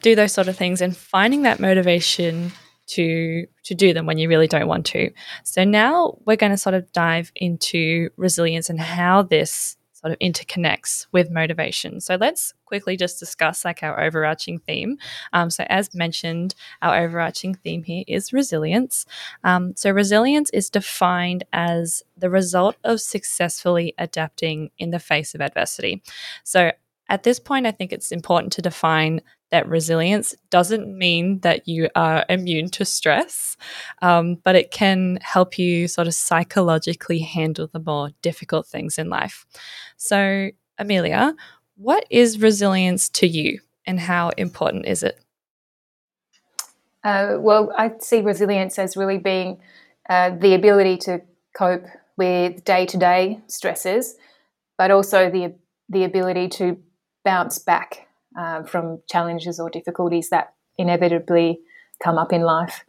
do 0.02 0.16
those 0.16 0.32
sort 0.32 0.48
of 0.48 0.56
things 0.56 0.82
and 0.82 0.96
finding 0.96 1.42
that 1.42 1.60
motivation 1.60 2.52
to 2.88 3.46
to 3.64 3.76
do 3.76 3.94
them 3.94 4.06
when 4.06 4.18
you 4.18 4.30
really 4.30 4.48
don't 4.48 4.68
want 4.68 4.86
to. 4.88 5.12
So 5.44 5.64
now 5.64 6.18
we're 6.26 6.38
going 6.38 6.52
to 6.52 6.58
sort 6.58 6.76
of 6.76 6.92
dive 6.92 7.32
into 7.36 8.10
resilience 8.18 8.70
and 8.70 8.80
how 8.80 9.24
this 9.24 9.78
sort 9.94 10.14
of 10.14 10.20
interconnects 10.20 11.08
with 11.12 11.32
motivation. 11.32 12.00
So 12.00 12.16
let's 12.16 12.54
quickly 12.66 12.96
just 12.96 13.20
discuss 13.20 13.66
like 13.66 13.82
our 13.82 14.00
overarching 14.00 14.60
theme. 14.60 14.98
Um, 15.34 15.50
so 15.50 15.66
as 15.70 15.94
mentioned, 15.96 16.54
our 16.84 17.04
overarching 17.04 17.56
theme 17.56 17.82
here 17.82 18.04
is 18.08 18.32
resilience. 18.32 19.06
Um, 19.44 19.74
so 19.76 19.90
resilience 19.90 20.52
is 20.52 20.70
defined 20.70 21.46
as 21.52 22.04
the 22.16 22.30
result 22.30 22.76
of 22.84 23.02
successfully 23.02 23.96
adapting 23.98 24.70
in 24.78 24.92
the 24.92 25.00
face 25.00 25.34
of 25.34 25.42
adversity. 25.42 26.04
So 26.44 26.72
at 27.10 27.24
this 27.24 27.40
point, 27.40 27.66
I 27.66 27.72
think 27.72 27.92
it's 27.92 28.12
important 28.12 28.54
to 28.54 28.62
define 28.62 29.22
that 29.50 29.68
resilience 29.68 30.36
doesn't 30.50 30.98
mean 30.98 31.40
that 31.40 31.68
you 31.68 31.90
are 31.96 32.26
immune 32.28 32.70
to 32.70 32.84
stress, 32.84 33.56
um, 34.02 34.36
but 34.44 34.56
it 34.56 34.72
can 34.72 35.20
help 35.22 35.58
you 35.58 35.88
sort 35.88 36.08
of 36.08 36.14
psychologically 36.14 37.20
handle 37.20 37.68
the 37.68 37.80
more 37.80 38.10
difficult 38.22 38.68
things 38.68 38.98
in 38.98 39.10
life. 39.10 39.46
So, 39.96 40.50
Amelia, 40.78 41.34
what 41.78 42.06
is 42.10 42.42
resilience 42.42 43.08
to 43.10 43.28
you 43.28 43.62
and 43.86 44.00
how 44.00 44.30
important 44.30 44.86
is 44.86 45.02
it? 45.02 45.20
Uh, 47.04 47.38
well, 47.40 47.72
I 47.78 47.94
see 48.00 48.20
resilience 48.20 48.78
as 48.78 48.98
really 48.98 49.18
being 49.18 49.62
uh, 50.10 50.32
the 50.32 50.56
ability 50.56 50.98
to 50.98 51.22
cope 51.56 51.86
with 52.18 52.66
day 52.66 52.86
to 52.88 52.98
day 52.98 53.40
stresses, 53.48 54.18
but 54.78 54.92
also 54.92 55.30
the, 55.30 55.56
the 55.88 56.04
ability 56.04 56.50
to 56.50 56.78
bounce 57.28 57.60
back 57.60 58.08
uh, 58.40 58.64
from 58.64 59.02
challenges 59.12 59.60
or 59.60 59.70
difficulties 59.70 60.30
that 60.30 60.54
inevitably 60.78 61.60
come 62.02 62.18
up 62.18 62.32
in 62.32 62.42
life. 62.42 62.86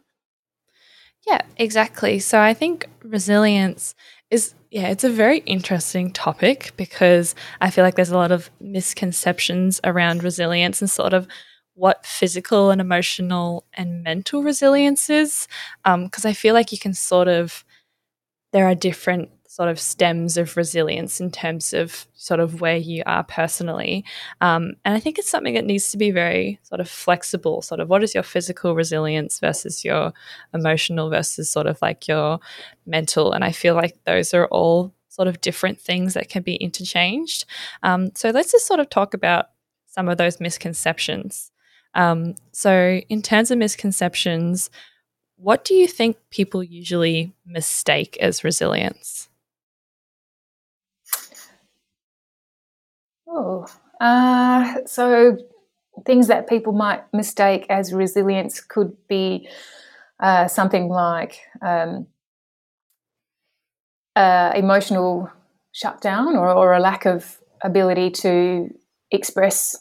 Yeah, 1.27 1.41
exactly. 1.57 2.19
So 2.19 2.39
I 2.39 2.53
think 2.53 2.87
resilience 3.03 3.95
is, 4.31 4.53
yeah, 4.71 4.87
it's 4.87 5.03
a 5.03 5.09
very 5.09 5.39
interesting 5.39 6.13
topic 6.13 6.71
because 6.77 7.35
I 7.59 7.69
feel 7.69 7.83
like 7.83 7.95
there's 7.95 8.11
a 8.11 8.17
lot 8.17 8.31
of 8.31 8.49
misconceptions 8.61 9.81
around 9.83 10.23
resilience 10.23 10.81
and 10.81 10.89
sort 10.89 11.13
of 11.13 11.27
what 11.73 12.05
physical 12.05 12.71
and 12.71 12.79
emotional 12.79 13.65
and 13.73 14.03
mental 14.03 14.41
resilience 14.41 15.09
is. 15.09 15.49
Because 15.83 16.25
um, 16.25 16.29
I 16.29 16.33
feel 16.33 16.53
like 16.53 16.71
you 16.71 16.79
can 16.79 16.93
sort 16.93 17.27
of, 17.27 17.65
there 18.53 18.67
are 18.67 18.75
different 18.75 19.31
sort 19.49 19.67
of 19.67 19.79
stems 19.79 20.37
of 20.37 20.55
resilience 20.55 21.19
in 21.19 21.31
terms 21.31 21.73
of 21.73 22.05
sort 22.13 22.39
of 22.39 22.61
where 22.61 22.77
you 22.77 23.01
are 23.07 23.23
personally. 23.23 24.05
Um, 24.41 24.73
and 24.85 24.95
I 24.95 24.99
think 24.99 25.17
it's 25.17 25.27
something 25.27 25.55
that 25.55 25.65
needs 25.65 25.89
to 25.89 25.97
be 25.97 26.11
very 26.11 26.59
sort 26.61 26.79
of 26.79 26.87
flexible. 26.87 27.63
Sort 27.63 27.79
of 27.79 27.89
what 27.89 28.03
is 28.03 28.13
your 28.13 28.21
physical 28.21 28.75
resilience 28.75 29.39
versus 29.39 29.83
your 29.83 30.13
emotional 30.53 31.09
versus 31.09 31.49
sort 31.49 31.65
of 31.65 31.81
like 31.81 32.07
your 32.07 32.39
mental. 32.85 33.31
And 33.31 33.43
I 33.43 33.51
feel 33.51 33.73
like 33.73 33.97
those 34.05 34.35
are 34.35 34.45
all 34.49 34.93
sort 35.07 35.27
of 35.27 35.41
different 35.41 35.81
things 35.81 36.13
that 36.13 36.29
can 36.29 36.43
be 36.43 36.55
interchanged. 36.57 37.45
Um, 37.81 38.11
so 38.13 38.29
let's 38.29 38.51
just 38.51 38.67
sort 38.67 38.79
of 38.79 38.91
talk 38.91 39.15
about 39.15 39.47
some 39.87 40.09
of 40.09 40.19
those 40.19 40.39
misconceptions. 40.39 41.51
Um, 41.95 42.35
so, 42.51 43.01
in 43.09 43.23
terms 43.23 43.49
of 43.49 43.57
misconceptions, 43.57 44.69
what 45.37 45.65
do 45.65 45.73
you 45.73 45.87
think 45.87 46.17
people 46.29 46.63
usually 46.63 47.33
mistake 47.47 48.15
as 48.21 48.43
resilience? 48.43 49.28
Oh, 53.29 53.67
uh, 54.01 54.77
so 54.85 55.37
things 56.05 56.27
that 56.27 56.49
people 56.49 56.73
might 56.73 57.03
mistake 57.13 57.65
as 57.69 57.93
resilience 57.93 58.59
could 58.59 58.95
be 59.07 59.47
uh, 60.19 60.47
something 60.47 60.87
like 60.89 61.39
um, 61.61 62.07
uh, 64.15 64.51
emotional 64.55 65.31
shutdown 65.71 66.35
or, 66.35 66.49
or, 66.49 66.73
a 66.73 66.79
lack 66.79 67.05
of 67.05 67.37
ability 67.63 68.09
to 68.09 68.67
express 69.11 69.77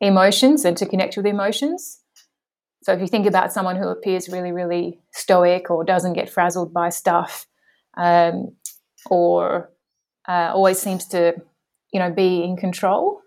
emotions 0.00 0.64
and 0.64 0.76
to 0.76 0.86
connect 0.86 1.16
with 1.16 1.26
emotions. 1.26 2.00
So 2.82 2.92
if 2.92 3.00
you 3.00 3.06
think 3.06 3.26
about 3.26 3.52
someone 3.52 3.76
who 3.76 3.88
appears 3.88 4.28
really, 4.28 4.52
really 4.52 5.00
stoic 5.12 5.70
or 5.70 5.84
doesn't 5.84 6.12
get 6.12 6.30
frazzled 6.30 6.72
by 6.72 6.90
stuff, 6.90 7.46
um, 7.96 8.54
or 9.10 9.70
uh, 10.28 10.52
always 10.54 10.78
seems 10.78 11.06
to, 11.08 11.34
you 11.94 12.00
know, 12.00 12.10
be 12.10 12.44
in 12.44 12.56
control, 12.56 13.20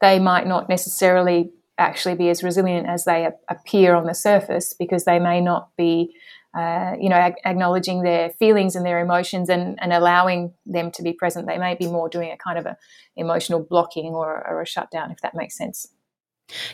they 0.00 0.18
might 0.18 0.46
not 0.46 0.68
necessarily 0.68 1.50
actually 1.76 2.14
be 2.14 2.30
as 2.30 2.42
resilient 2.42 2.86
as 2.86 3.04
they 3.04 3.28
appear 3.48 3.94
on 3.94 4.06
the 4.06 4.14
surface 4.14 4.74
because 4.78 5.04
they 5.04 5.18
may 5.18 5.40
not 5.40 5.68
be 5.76 6.14
uh, 6.52 6.96
you 7.00 7.08
know, 7.08 7.16
ag- 7.16 7.40
acknowledging 7.44 8.02
their 8.02 8.30
feelings 8.30 8.74
and 8.74 8.84
their 8.84 8.98
emotions 8.98 9.48
and, 9.48 9.78
and 9.80 9.92
allowing 9.92 10.52
them 10.66 10.90
to 10.90 11.02
be 11.02 11.12
present. 11.12 11.46
They 11.46 11.58
may 11.58 11.76
be 11.76 11.86
more 11.86 12.08
doing 12.08 12.32
a 12.32 12.36
kind 12.36 12.58
of 12.58 12.66
a 12.66 12.76
emotional 13.16 13.60
blocking 13.60 14.14
or, 14.14 14.44
or 14.48 14.60
a 14.60 14.66
shutdown, 14.66 15.12
if 15.12 15.20
that 15.20 15.36
makes 15.36 15.56
sense. 15.56 15.86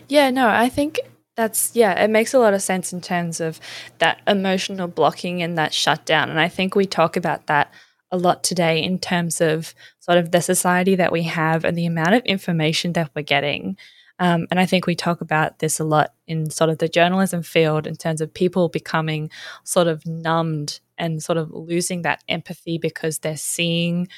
Yeah, 0.08 0.30
no, 0.30 0.48
I 0.48 0.70
think 0.70 1.00
that's 1.36 1.72
yeah, 1.74 2.02
it 2.02 2.08
makes 2.08 2.32
a 2.32 2.38
lot 2.38 2.54
of 2.54 2.62
sense 2.62 2.94
in 2.94 3.02
terms 3.02 3.38
of 3.38 3.60
that 3.98 4.22
emotional 4.26 4.88
blocking 4.88 5.42
and 5.42 5.58
that 5.58 5.74
shutdown. 5.74 6.30
And 6.30 6.40
I 6.40 6.48
think 6.48 6.74
we 6.74 6.86
talk 6.86 7.14
about 7.14 7.46
that 7.46 7.70
a 8.10 8.16
lot 8.16 8.44
today 8.44 8.82
in 8.82 8.98
terms 8.98 9.40
of 9.40 9.74
sort 9.98 10.18
of 10.18 10.30
the 10.30 10.40
society 10.40 10.94
that 10.94 11.12
we 11.12 11.24
have 11.24 11.64
and 11.64 11.76
the 11.76 11.86
amount 11.86 12.14
of 12.14 12.24
information 12.24 12.92
that 12.92 13.10
we're 13.14 13.22
getting. 13.22 13.76
Um, 14.18 14.46
and 14.50 14.58
I 14.58 14.66
think 14.66 14.86
we 14.86 14.94
talk 14.94 15.20
about 15.20 15.58
this 15.58 15.78
a 15.78 15.84
lot 15.84 16.14
in 16.26 16.48
sort 16.50 16.70
of 16.70 16.78
the 16.78 16.88
journalism 16.88 17.42
field 17.42 17.86
in 17.86 17.96
terms 17.96 18.20
of 18.20 18.32
people 18.32 18.68
becoming 18.68 19.30
sort 19.64 19.88
of 19.88 20.06
numbed 20.06 20.80
and 20.96 21.22
sort 21.22 21.36
of 21.36 21.50
losing 21.50 22.02
that 22.02 22.22
empathy 22.28 22.78
because 22.78 23.18
they're 23.18 23.36
seeing 23.36 24.08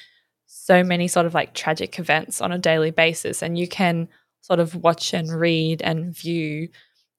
so 0.46 0.84
many 0.84 1.08
sort 1.08 1.26
of 1.26 1.34
like 1.34 1.54
tragic 1.54 1.98
events 1.98 2.40
on 2.40 2.52
a 2.52 2.58
daily 2.58 2.90
basis. 2.90 3.42
And 3.42 3.58
you 3.58 3.66
can 3.66 4.08
sort 4.40 4.60
of 4.60 4.76
watch 4.76 5.12
and 5.12 5.30
read 5.30 5.82
and 5.82 6.14
view 6.14 6.68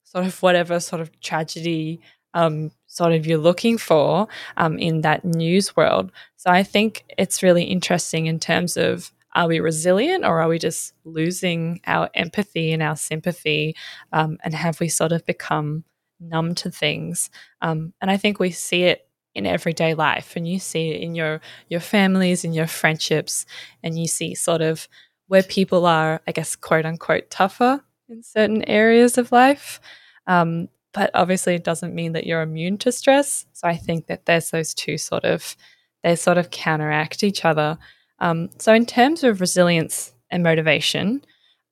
sort 0.04 0.26
of 0.26 0.42
whatever 0.42 0.80
sort 0.80 1.02
of 1.02 1.20
tragedy 1.20 2.02
um, 2.34 2.72
sort 2.88 3.14
of 3.14 3.26
you're 3.26 3.38
looking 3.38 3.78
for 3.78 4.28
um, 4.58 4.78
in 4.80 5.02
that 5.02 5.26
news 5.26 5.76
world. 5.76 6.12
So 6.38 6.50
I 6.50 6.64
think 6.64 7.06
it's 7.18 7.44
really 7.44 7.64
interesting 7.64 8.28
in 8.28 8.40
terms 8.40 8.78
of 8.78 9.12
are 9.36 9.48
we 9.48 9.60
resilient 9.60 10.26
or 10.26 10.42
are 10.42 10.48
we 10.48 10.58
just 10.58 10.94
losing 11.06 11.82
our 11.86 12.10
empathy 12.14 12.72
and 12.72 12.82
our 12.82 12.96
sympathy? 12.96 13.76
Um, 14.12 14.38
and 14.44 14.54
have 14.54 14.80
we 14.80 14.90
sort 14.90 15.12
of 15.12 15.26
become 15.26 15.84
numb 16.20 16.56
to 16.56 16.72
things? 16.72 17.30
Um, 17.62 17.94
and 18.02 18.10
I 18.10 18.18
think 18.18 18.40
we 18.40 18.52
see 18.52 18.84
it 18.84 19.08
in 19.36 19.46
everyday 19.46 19.94
life 19.94 20.36
and 20.36 20.48
you 20.48 20.60
see 20.60 20.90
it 20.90 21.02
in 21.02 21.14
your 21.16 21.40
your 21.70 21.80
families 21.80 22.44
and 22.44 22.56
your 22.56 22.68
friendships 22.68 23.46
and 23.84 23.98
you 23.98 24.08
see 24.08 24.34
sort 24.34 24.62
of 24.62 24.88
where 25.28 25.44
people 25.44 25.86
are 25.86 26.20
i 26.28 26.32
guess 26.32 26.56
quote 26.56 26.86
unquote 26.86 27.30
tougher 27.30 27.80
in 28.10 28.24
certain 28.24 28.64
areas 28.64 29.18
of 29.18 29.32
life 29.32 29.80
um, 30.26 30.68
but 30.94 31.12
obviously 31.14 31.56
it 31.56 31.64
doesn't 31.64 31.96
mean 31.96 32.14
that 32.14 32.26
you're 32.26 32.42
immune 32.42 32.78
to 32.78 32.92
stress 32.92 33.46
so 33.54 33.68
i 33.68 33.76
think 33.76 34.08
that 34.08 34.26
there's 34.26 34.52
those 34.52 34.74
two 34.74 34.98
sort 34.98 35.24
of 35.24 35.56
they 36.04 36.16
sort 36.16 36.38
of 36.38 36.50
counteract 36.50 37.24
each 37.24 37.44
other 37.46 37.78
um, 38.20 38.50
so, 38.58 38.74
in 38.74 38.86
terms 38.86 39.24
of 39.24 39.42
resilience 39.42 40.14
and 40.30 40.44
motivation, 40.44 41.24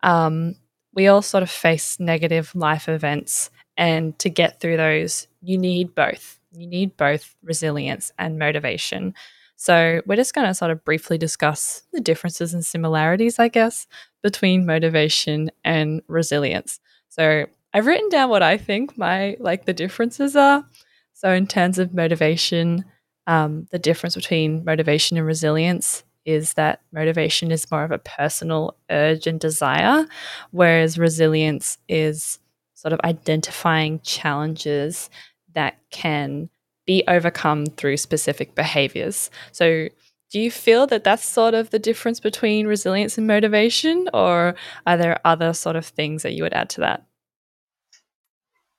um, 0.03 0.55
we 0.93 1.07
all 1.07 1.21
sort 1.21 1.43
of 1.43 1.49
face 1.49 1.99
negative 1.99 2.53
life 2.55 2.89
events. 2.89 3.49
And 3.79 4.17
to 4.19 4.29
get 4.29 4.59
through 4.59 4.77
those, 4.77 5.27
you 5.41 5.57
need 5.57 5.93
both. 5.93 6.39
You 6.51 6.65
need 6.65 6.97
both 6.97 7.35
resilience 7.43 8.11
and 8.17 8.39
motivation. 8.39 9.13
So, 9.57 10.01
we're 10.05 10.15
just 10.15 10.33
going 10.33 10.47
to 10.47 10.53
sort 10.53 10.71
of 10.71 10.83
briefly 10.85 11.17
discuss 11.17 11.83
the 11.91 12.01
differences 12.01 12.53
and 12.53 12.65
similarities, 12.65 13.39
I 13.39 13.49
guess, 13.49 13.87
between 14.23 14.65
motivation 14.65 15.51
and 15.63 16.01
resilience. 16.07 16.79
So, 17.09 17.45
I've 17.77 17.85
written 17.85 18.09
down 18.09 18.29
what 18.31 18.41
I 18.41 18.57
think 18.57 18.97
my 18.97 19.37
like 19.39 19.65
the 19.65 19.73
differences 19.73 20.35
are. 20.35 20.65
So, 21.13 21.31
in 21.31 21.45
terms 21.45 21.77
of 21.77 21.93
motivation, 21.93 22.83
um, 23.27 23.67
the 23.71 23.77
difference 23.77 24.15
between 24.15 24.65
motivation 24.65 25.15
and 25.15 25.27
resilience 25.27 26.03
is 26.25 26.53
that 26.53 26.81
motivation 26.91 27.51
is 27.51 27.69
more 27.69 27.83
of 27.83 27.91
a 27.91 27.99
personal 27.99 28.75
urge 28.89 29.27
and 29.27 29.39
desire, 29.39 30.07
whereas 30.49 30.97
resilience 30.97 31.77
is 31.87 32.39
sort 32.73 32.93
of 32.93 32.99
identifying 33.03 33.99
challenges 34.01 35.11
that 35.53 35.77
can 35.91 36.49
be 36.87 37.03
overcome 37.07 37.67
through 37.67 37.97
specific 37.97 38.55
behaviors. 38.55 39.29
So, 39.51 39.87
do 40.31 40.39
you 40.39 40.49
feel 40.49 40.87
that 40.87 41.03
that's 41.03 41.23
sort 41.25 41.53
of 41.53 41.69
the 41.69 41.77
difference 41.79 42.19
between 42.19 42.65
resilience 42.65 43.19
and 43.19 43.27
motivation, 43.27 44.09
or 44.15 44.55
are 44.87 44.97
there 44.97 45.19
other 45.25 45.53
sort 45.53 45.75
of 45.75 45.85
things 45.85 46.23
that 46.23 46.33
you 46.33 46.41
would 46.41 46.53
add 46.53 46.69
to 46.71 46.81
that? 46.81 47.03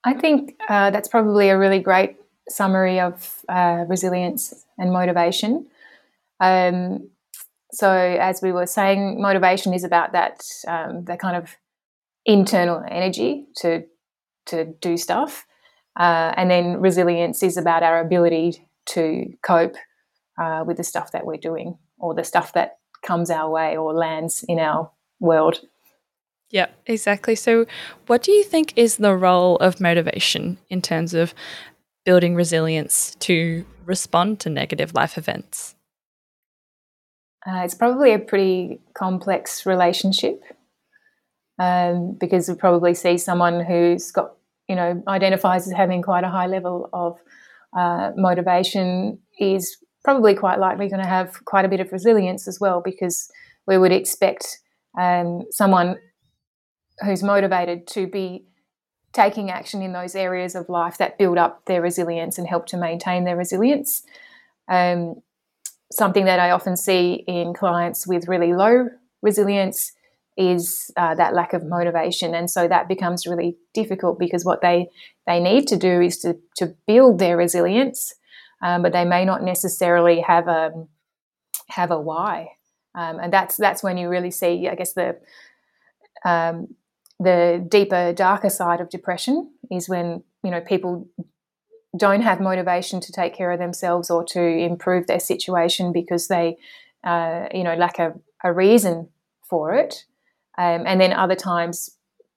I 0.09 0.15
think 0.15 0.59
uh, 0.71 0.91
that's 0.91 1.09
probably 1.09 1.51
a 1.51 1.59
really 1.59 1.81
great 1.81 2.17
summary 2.49 2.99
of 2.99 3.45
uh, 3.47 3.85
resilience 3.87 4.65
and 4.79 4.91
motivation. 4.91 5.67
Um, 6.41 7.11
so 7.73 7.91
as 7.91 8.41
we 8.41 8.51
were 8.51 8.65
saying, 8.65 9.21
motivation 9.21 9.75
is 9.75 9.85
about 9.85 10.13
that 10.13 10.41
um, 10.67 11.05
that 11.05 11.21
kind 11.21 11.37
of 11.37 11.57
internal 12.25 12.83
energy 12.91 13.49
to 13.57 13.85
to 14.47 14.65
do 14.81 14.97
stuff, 14.97 15.47
uh, 16.01 16.33
and 16.39 16.51
then 16.51 16.81
resilience 16.81 17.43
is 17.43 17.59
about 17.59 17.83
our 17.83 18.01
ability 18.01 18.67
to 18.87 19.31
cope 19.43 19.77
uh, 20.41 20.65
with 20.67 20.79
the 20.79 20.85
stuff 20.85 21.13
that 21.13 21.27
we're 21.27 21.37
doing 21.37 21.77
or 21.99 22.15
the 22.15 22.25
stuff 22.25 22.55
that 22.55 22.79
comes 23.03 23.29
our 23.31 23.51
way 23.51 23.77
or 23.77 23.93
lands 23.93 24.43
in 24.49 24.59
our 24.59 24.91
world. 25.21 25.61
Yeah, 26.51 26.67
exactly. 26.87 27.35
So, 27.35 27.67
what 28.07 28.23
do 28.23 28.33
you 28.33 28.43
think 28.43 28.73
is 28.77 28.97
the 28.97 29.15
role 29.15 29.57
of 29.57 29.81
motivation 29.81 30.59
in 30.71 30.81
terms 30.81 31.13
of 31.13 31.35
building 32.05 32.35
resilience 32.35 33.15
to 33.17 33.67
respond 33.85 34.41
to 34.41 34.49
negative 34.49 34.95
life 34.95 35.19
events? 35.19 35.75
Uh, 37.47 37.63
it's 37.65 37.75
probably 37.75 38.13
a 38.13 38.19
pretty 38.19 38.81
complex 38.95 39.67
relationship 39.67 40.43
um, 41.59 42.17
because 42.19 42.49
we 42.49 42.55
probably 42.55 42.95
see 42.95 43.19
someone 43.19 43.65
who's 43.65 44.11
got, 44.11 44.33
you 44.69 44.75
know, 44.75 45.03
identifies 45.07 45.67
as 45.67 45.73
having 45.73 46.03
quite 46.03 46.25
a 46.25 46.31
high 46.31 46.47
level 46.47 46.89
of 46.93 47.19
uh, 47.77 48.13
motivation 48.17 49.19
is 49.39 49.77
probably 50.03 50.35
quite 50.35 50.59
likely 50.59 50.89
going 50.89 51.03
to 51.03 51.09
have 51.09 51.45
quite 51.45 51.65
a 51.65 51.69
bit 51.69 51.81
of 51.81 51.93
resilience 51.93 52.49
as 52.49 52.59
well 52.59 52.81
because 52.83 53.31
we 53.67 53.77
would 53.77 53.93
expect 53.93 54.59
um, 54.99 55.45
someone 55.51 55.97
who's 57.05 57.23
motivated 57.23 57.87
to 57.89 58.07
be 58.07 58.45
taking 59.13 59.51
action 59.51 59.83
in 59.83 59.93
those 59.93 60.15
areas 60.15 60.55
of 60.55 60.69
life 60.69 60.99
that 60.99 61.19
build 61.19 61.39
up 61.39 61.65
their 61.65 61.81
resilience 61.81 62.39
and 62.39 62.47
help 62.47 62.67
to 62.67 62.77
maintain 62.77 63.25
their 63.25 63.37
resilience. 63.37 64.03
Um, 64.69 65.23
something 65.91 66.27
that 66.27 66.39
I 66.39 66.51
often 66.51 66.77
see 66.77 67.25
in 67.27 67.55
clients 67.55 68.07
with 68.07 68.29
really 68.29 68.53
low 68.53 68.89
resilience 69.23 69.93
is 70.37 70.91
uh, 70.97 71.15
that 71.17 71.35
lack 71.35 71.53
of 71.53 71.65
motivation, 71.65 72.35
and 72.35 72.49
so 72.49 72.69
that 72.69 72.87
becomes 72.87 73.27
really 73.27 73.57
difficult 73.75 74.19
because 74.19 74.45
what 74.45 74.61
they 74.61 74.89
they 75.27 75.41
need 75.41 75.67
to 75.67 75.77
do 75.77 76.01
is 76.01 76.19
to 76.19 76.37
to 76.57 76.75
build 76.87 77.19
their 77.19 77.37
resilience, 77.37 78.15
um, 78.63 78.83
but 78.83 78.93
they 78.93 79.05
may 79.05 79.25
not 79.25 79.43
necessarily 79.43 80.21
have 80.21 80.47
a 80.47 80.71
have 81.71 81.91
a 81.91 82.01
why, 82.01 82.51
um, 82.95 83.19
and 83.19 83.33
that's 83.33 83.57
that's 83.57 83.83
when 83.83 83.97
you 83.99 84.09
really 84.09 84.31
see, 84.31 84.69
I 84.69 84.77
guess, 84.77 84.93
the 84.93 85.19
um, 86.25 86.69
the 87.21 87.65
deeper, 87.69 88.13
darker 88.13 88.51
side 88.51 88.81
of 88.81 88.91
depression 88.91 89.51
is 89.71 89.89
when 89.89 90.23
you 90.43 90.51
know 90.51 90.61
people 90.61 91.09
don't 91.97 92.23
have 92.23 92.41
motivation 92.41 93.01
to 93.01 93.13
take 93.13 93.35
care 93.35 93.51
of 93.51 93.59
themselves 93.59 94.11
or 94.11 94.23
to 94.23 94.41
improve 94.41 95.07
their 95.07 95.21
situation 95.21 95.93
because 95.93 96.29
they, 96.29 96.57
uh, 97.05 97.47
you 97.53 97.65
know, 97.65 97.75
lack 97.75 97.99
a, 97.99 98.15
a 98.45 98.53
reason 98.53 99.09
for 99.49 99.75
it. 99.75 100.05
Um, 100.59 100.85
and 100.87 101.01
then 101.01 101.13
other 101.13 101.35
times, 101.35 101.91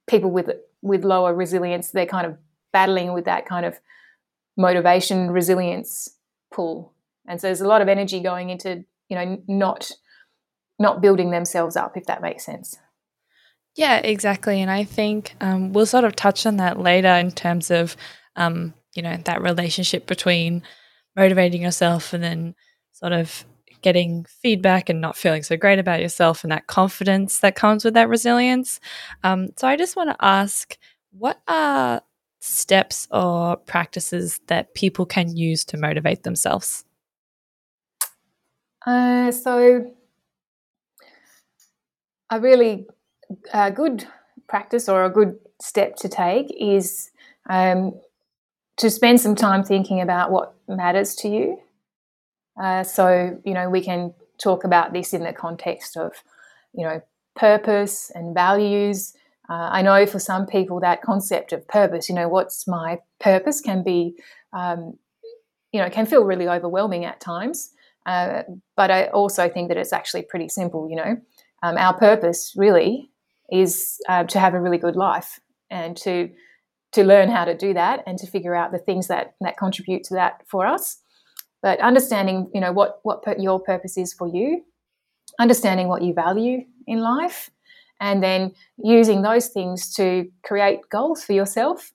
people 0.08 0.32
with 0.32 0.50
with 0.82 1.04
lower 1.04 1.34
resilience, 1.34 1.91
they're 1.91 2.06
kind 2.06 2.26
of 2.26 2.38
battling 2.74 3.13
with 3.13 3.26
that 3.26 3.46
kind 3.46 3.65
of 3.65 3.80
motivation 4.58 5.32
resilience 5.32 6.10
pull. 6.52 6.94
And 7.28 7.39
so 7.39 7.48
there's 7.48 7.62
a 7.62 7.67
lot 7.67 7.82
of 7.82 7.88
energy 7.88 8.20
going 8.20 8.50
into, 8.50 8.84
you 9.10 9.15
know, 9.15 9.41
not 9.48 9.91
not 10.80 11.02
building 11.02 11.32
themselves 11.32 11.76
up, 11.76 11.98
if 11.98 12.06
that 12.06 12.22
makes 12.22 12.46
sense. 12.46 12.78
Yeah, 13.75 13.97
exactly. 13.97 14.62
And 14.62 14.69
I 14.69 14.84
think 14.84 15.36
um, 15.41 15.71
we'll 15.71 15.86
sort 15.86 16.03
of 16.03 16.15
touch 16.15 16.45
on 16.45 16.57
that 16.57 16.79
later 16.79 17.07
in 17.07 17.31
terms 17.31 17.71
of 17.71 17.95
um, 18.36 18.73
you 18.95 19.01
know, 19.01 19.17
that 19.25 19.41
relationship 19.41 20.07
between 20.07 20.63
motivating 21.15 21.62
yourself 21.62 22.13
and 22.13 22.23
then 22.23 22.55
sort 22.91 23.13
of 23.13 23.45
getting 23.81 24.25
feedback 24.25 24.89
and 24.89 25.01
not 25.01 25.17
feeling 25.17 25.43
so 25.43 25.57
great 25.57 25.79
about 25.79 26.01
yourself 26.01 26.43
and 26.43 26.51
that 26.51 26.67
confidence 26.67 27.39
that 27.39 27.55
comes 27.55 27.84
with 27.84 27.93
that 27.95 28.10
resilience. 28.10 28.79
Um, 29.23 29.49
so 29.57 29.67
I 29.67 29.75
just 29.75 29.95
want 29.95 30.10
to 30.10 30.25
ask 30.25 30.77
what 31.12 31.41
are 31.47 32.01
steps 32.39 33.07
or 33.12 33.55
practices 33.55 34.39
that 34.47 34.73
people 34.73 35.05
can 35.05 35.36
use 35.36 35.63
to 35.65 35.77
motivate 35.77 36.23
themselves? 36.23 36.84
Uh, 38.86 39.31
so 39.31 39.91
I 42.29 42.38
really 42.38 42.88
a 43.54 43.72
good 43.72 44.08
practice 44.48 44.89
or 44.89 45.06
a 45.06 45.10
good 45.10 45.39
step 45.62 45.96
to 45.98 46.10
take 46.10 46.48
is 46.60 47.12
um, 47.50 47.94
to 48.78 48.89
spend 48.89 49.22
some 49.22 49.36
time 49.36 49.63
thinking 49.63 50.02
about 50.02 50.32
what 50.32 50.56
matters 50.67 51.15
to 51.15 51.30
you. 51.30 51.60
Uh, 52.62 52.84
so, 52.84 53.39
you 53.46 53.54
know, 53.54 53.70
we 53.70 53.82
can 53.82 54.13
talk 54.38 54.63
about 54.63 54.94
this 54.94 55.13
in 55.13 55.24
the 55.24 55.34
context 55.34 55.98
of, 55.98 56.12
you 56.74 56.86
know, 56.86 57.02
purpose 57.36 58.12
and 58.13 58.34
values. 58.34 59.13
Uh, 59.50 59.70
I 59.72 59.82
know 59.82 60.06
for 60.06 60.20
some 60.20 60.46
people 60.46 60.80
that 60.82 61.02
concept 61.02 61.54
of 61.54 61.67
purpose, 61.67 62.10
you 62.10 62.15
know, 62.15 62.28
what's 62.28 62.67
my 62.67 63.00
purpose 63.20 63.62
can 63.62 63.84
be, 63.84 64.15
um, 64.54 64.98
you 65.72 65.80
know, 65.80 65.89
can 65.89 66.06
feel 66.06 66.24
really 66.24 66.48
overwhelming 66.48 67.06
at 67.06 67.20
times. 67.20 67.72
Uh, 68.06 68.44
but 68.76 68.89
I 68.89 69.08
also 69.08 69.48
think 69.48 69.67
that 69.67 69.78
it's 69.78 69.94
actually 69.94 70.24
pretty 70.24 70.50
simple, 70.50 70.89
you 70.89 70.96
know. 70.96 71.17
Um, 71.63 71.78
our 71.78 71.96
purpose 71.98 72.54
really 72.58 73.11
is 73.52 74.00
uh, 74.08 74.24
to 74.26 74.40
have 74.40 74.54
a 74.54 74.62
really 74.62 74.78
good 74.78 74.96
life 74.96 75.40
and 75.70 75.98
to 75.98 76.30
to 76.94 77.04
learn 77.06 77.30
how 77.30 77.46
to 77.46 77.56
do 77.56 77.74
that 77.74 78.04
and 78.06 78.18
to 78.18 78.28
figure 78.28 78.54
out 78.54 78.72
the 78.72 78.80
things 78.80 79.08
that 79.08 79.36
that 79.42 79.58
contribute 79.58 80.04
to 80.04 80.14
that 80.16 80.42
for 80.48 80.66
us. 80.66 80.98
But 81.62 81.80
understanding 81.80 82.50
you 82.54 82.62
know 82.62 82.72
what 82.72 83.00
what 83.04 83.24
your 83.40 83.60
purpose 83.60 83.98
is 83.98 84.14
for 84.14 84.28
you 84.28 84.64
understanding 85.40 85.88
what 85.88 86.02
you 86.02 86.14
value 86.14 86.64
in 86.88 87.00
life 87.00 87.50
and 88.00 88.24
then 88.24 88.52
using 88.78 89.22
those 89.22 89.48
things 89.48 89.94
to 89.96 90.30
create 90.44 90.80
goals 90.90 91.24
for 91.24 91.34
yourself 91.34 91.92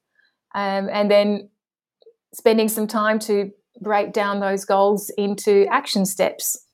um, 0.54 0.88
and 0.92 1.10
then 1.10 1.48
spending 2.32 2.68
some 2.68 2.86
time 2.86 3.18
to 3.18 3.50
break 3.80 4.12
down 4.12 4.40
those 4.40 4.64
goals 4.64 5.10
into 5.18 5.66
action 5.70 6.06
steps 6.06 6.65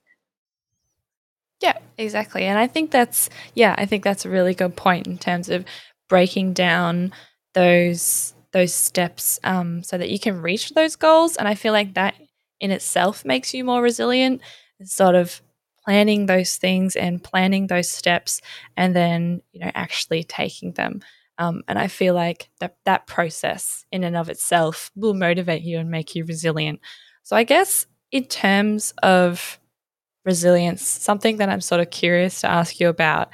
yeah 1.63 1.77
exactly 1.97 2.43
and 2.43 2.59
i 2.59 2.67
think 2.67 2.91
that's 2.91 3.29
yeah 3.55 3.73
i 3.79 3.85
think 3.85 4.03
that's 4.03 4.25
a 4.25 4.29
really 4.29 4.53
good 4.53 4.75
point 4.75 5.07
in 5.07 5.17
terms 5.17 5.49
of 5.49 5.65
breaking 6.09 6.53
down 6.53 7.11
those 7.55 8.33
those 8.53 8.73
steps 8.73 9.39
um, 9.43 9.83
so 9.83 9.97
that 9.97 10.09
you 10.09 10.19
can 10.19 10.41
reach 10.41 10.69
those 10.69 10.95
goals. 10.95 11.35
And 11.35 11.47
I 11.47 11.55
feel 11.55 11.73
like 11.73 11.95
that 11.95 12.13
in 12.61 12.71
itself 12.71 13.25
makes 13.25 13.53
you 13.53 13.63
more 13.63 13.81
resilient. 13.81 14.41
Sort 14.83 15.15
of 15.15 15.41
planning 15.83 16.27
those 16.27 16.55
things 16.55 16.95
and 16.95 17.21
planning 17.21 17.67
those 17.67 17.89
steps, 17.89 18.41
and 18.77 18.95
then 18.95 19.41
you 19.51 19.59
know 19.59 19.71
actually 19.75 20.23
taking 20.23 20.73
them. 20.73 21.01
Um, 21.39 21.63
and 21.67 21.79
I 21.79 21.87
feel 21.87 22.13
like 22.13 22.49
that 22.59 22.77
that 22.85 23.07
process 23.07 23.85
in 23.91 24.03
and 24.03 24.15
of 24.15 24.29
itself 24.29 24.91
will 24.95 25.13
motivate 25.13 25.63
you 25.63 25.79
and 25.79 25.89
make 25.89 26.15
you 26.15 26.25
resilient. 26.25 26.79
So 27.23 27.35
I 27.35 27.43
guess 27.43 27.87
in 28.11 28.25
terms 28.25 28.93
of 29.01 29.59
resilience, 30.25 30.81
something 30.81 31.37
that 31.37 31.49
I'm 31.49 31.61
sort 31.61 31.81
of 31.81 31.89
curious 31.89 32.41
to 32.41 32.49
ask 32.49 32.79
you 32.79 32.89
about 32.89 33.29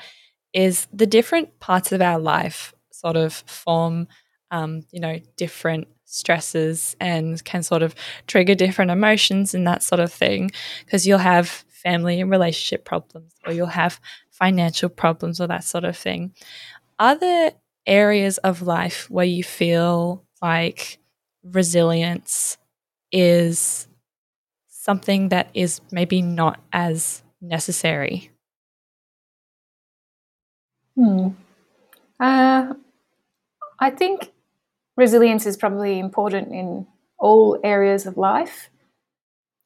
is 0.53 0.87
the 0.91 1.05
different 1.05 1.59
parts 1.59 1.91
of 1.91 2.01
our 2.01 2.19
life 2.19 2.73
sort 2.91 3.15
of 3.15 3.33
form, 3.33 4.07
um, 4.51 4.81
you 4.91 4.99
know, 4.99 5.19
different 5.37 5.87
stresses 6.05 6.95
and 6.99 7.43
can 7.45 7.61
sort 7.61 7.83
of 7.83 7.93
trigger 8.27 8.55
different 8.55 8.89
emotions 8.91 9.53
and 9.53 9.67
that 9.67 9.83
sort 9.83 9.99
of 9.99 10.11
thing. 10.11 10.51
Because 10.85 11.05
you'll 11.05 11.19
have 11.19 11.47
family 11.69 12.19
and 12.19 12.31
relationship 12.31 12.83
problems, 12.83 13.33
or 13.45 13.53
you'll 13.53 13.67
have 13.67 13.99
financial 14.31 14.89
problems, 14.89 15.39
or 15.39 15.47
that 15.47 15.63
sort 15.63 15.83
of 15.85 15.95
thing. 15.95 16.33
Are 16.97 17.15
there 17.15 17.53
areas 17.85 18.37
of 18.39 18.61
life 18.61 19.09
where 19.09 19.25
you 19.25 19.43
feel 19.43 20.25
like 20.41 20.99
resilience 21.43 22.57
is 23.11 23.87
something 24.89 25.29
that 25.29 25.51
is 25.53 25.81
maybe 25.91 26.19
not 26.19 26.59
as 26.73 27.21
necessary? 27.41 28.31
Hmm. 30.95 31.27
Uh, 32.19 32.73
I 33.79 33.91
think 33.91 34.31
resilience 34.97 35.45
is 35.45 35.57
probably 35.57 35.99
important 35.99 36.51
in 36.51 36.87
all 37.19 37.59
areas 37.63 38.07
of 38.07 38.17
life. 38.17 38.71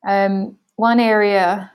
Um, 0.05 0.57
one 0.75 0.99
area 0.99 1.71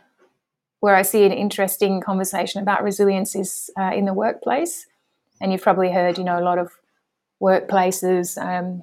where 0.80 0.94
I 0.94 1.00
see 1.00 1.24
an 1.24 1.32
interesting 1.32 2.02
conversation 2.02 2.60
about 2.60 2.84
resilience 2.84 3.34
is 3.34 3.70
uh, 3.80 3.92
in 3.94 4.04
the 4.04 4.12
workplace. 4.12 4.86
And 5.40 5.52
you've 5.52 5.62
probably 5.62 5.90
heard, 5.90 6.18
you 6.18 6.24
know, 6.24 6.38
a 6.38 6.44
lot 6.44 6.58
of 6.58 6.70
workplaces 7.40 8.36
um, 8.36 8.82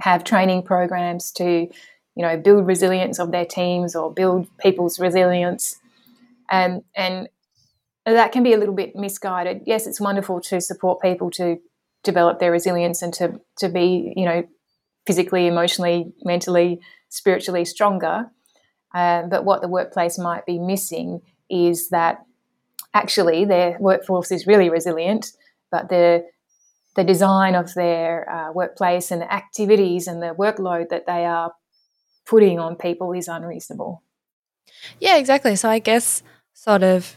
have 0.00 0.24
training 0.24 0.62
programs 0.62 1.30
to, 1.32 1.68
you 2.18 2.26
know, 2.26 2.36
build 2.36 2.66
resilience 2.66 3.20
of 3.20 3.30
their 3.30 3.46
teams 3.46 3.94
or 3.94 4.12
build 4.12 4.48
people's 4.58 4.98
resilience. 4.98 5.76
Um, 6.50 6.82
and 6.96 7.28
that 8.04 8.32
can 8.32 8.42
be 8.42 8.52
a 8.52 8.58
little 8.58 8.74
bit 8.74 8.96
misguided. 8.96 9.62
Yes, 9.66 9.86
it's 9.86 10.00
wonderful 10.00 10.40
to 10.40 10.60
support 10.60 11.00
people 11.00 11.30
to 11.32 11.58
develop 12.02 12.40
their 12.40 12.50
resilience 12.50 13.02
and 13.02 13.14
to 13.14 13.40
to 13.58 13.68
be 13.68 14.12
you 14.16 14.24
know 14.24 14.42
physically, 15.06 15.46
emotionally, 15.46 16.12
mentally, 16.24 16.80
spiritually 17.08 17.64
stronger. 17.64 18.30
Uh, 18.92 19.22
but 19.22 19.44
what 19.44 19.62
the 19.62 19.68
workplace 19.68 20.18
might 20.18 20.44
be 20.44 20.58
missing 20.58 21.20
is 21.48 21.88
that 21.90 22.18
actually 22.94 23.44
their 23.44 23.76
workforce 23.78 24.32
is 24.32 24.46
really 24.46 24.68
resilient, 24.68 25.32
but 25.70 25.88
the 25.88 26.24
the 26.96 27.04
design 27.04 27.54
of 27.54 27.74
their 27.74 28.28
uh, 28.28 28.50
workplace 28.52 29.12
and 29.12 29.22
the 29.22 29.32
activities 29.32 30.08
and 30.08 30.20
the 30.20 30.34
workload 30.34 30.88
that 30.88 31.06
they 31.06 31.24
are 31.24 31.52
putting 32.28 32.58
on 32.58 32.76
people 32.76 33.12
is 33.12 33.26
unreasonable. 33.26 34.02
Yeah, 35.00 35.16
exactly. 35.16 35.56
So 35.56 35.68
I 35.68 35.78
guess 35.78 36.22
sort 36.52 36.82
of 36.82 37.16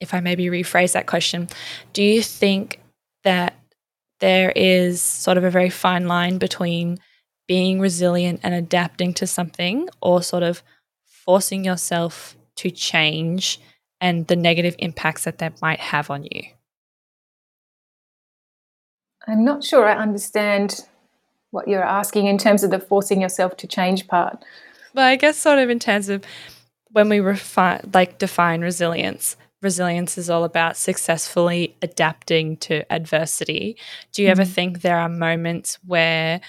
if 0.00 0.12
I 0.14 0.20
maybe 0.20 0.46
rephrase 0.46 0.92
that 0.92 1.06
question, 1.06 1.48
do 1.92 2.02
you 2.02 2.22
think 2.22 2.80
that 3.24 3.54
there 4.20 4.52
is 4.54 5.00
sort 5.00 5.38
of 5.38 5.44
a 5.44 5.50
very 5.50 5.70
fine 5.70 6.06
line 6.06 6.38
between 6.38 6.98
being 7.46 7.80
resilient 7.80 8.40
and 8.42 8.54
adapting 8.54 9.14
to 9.14 9.26
something 9.26 9.88
or 10.02 10.22
sort 10.22 10.42
of 10.42 10.62
forcing 11.04 11.64
yourself 11.64 12.36
to 12.56 12.70
change 12.70 13.60
and 14.00 14.26
the 14.26 14.36
negative 14.36 14.74
impacts 14.78 15.24
that 15.24 15.38
that 15.38 15.60
might 15.62 15.80
have 15.80 16.10
on 16.10 16.24
you? 16.24 16.42
I'm 19.26 19.44
not 19.44 19.64
sure 19.64 19.86
I 19.86 19.96
understand 19.96 20.84
what 21.50 21.68
you're 21.68 21.84
asking 21.84 22.26
in 22.26 22.38
terms 22.38 22.62
of 22.62 22.70
the 22.70 22.78
forcing 22.78 23.20
yourself 23.20 23.56
to 23.58 23.66
change 23.66 24.06
part. 24.06 24.44
But 24.94 25.04
I 25.04 25.16
guess 25.16 25.36
sort 25.36 25.58
of 25.58 25.70
in 25.70 25.78
terms 25.78 26.08
of 26.08 26.24
when 26.90 27.08
we 27.08 27.20
refine 27.20 27.90
like 27.92 28.18
define 28.18 28.60
resilience, 28.60 29.36
resilience 29.62 30.18
is 30.18 30.30
all 30.30 30.44
about 30.44 30.76
successfully 30.76 31.76
adapting 31.82 32.56
to 32.58 32.90
adversity. 32.92 33.76
Do 34.12 34.22
you 34.22 34.28
mm-hmm. 34.28 34.40
ever 34.40 34.44
think 34.44 34.80
there 34.80 34.98
are 34.98 35.08
moments 35.08 35.78
where 35.86 36.40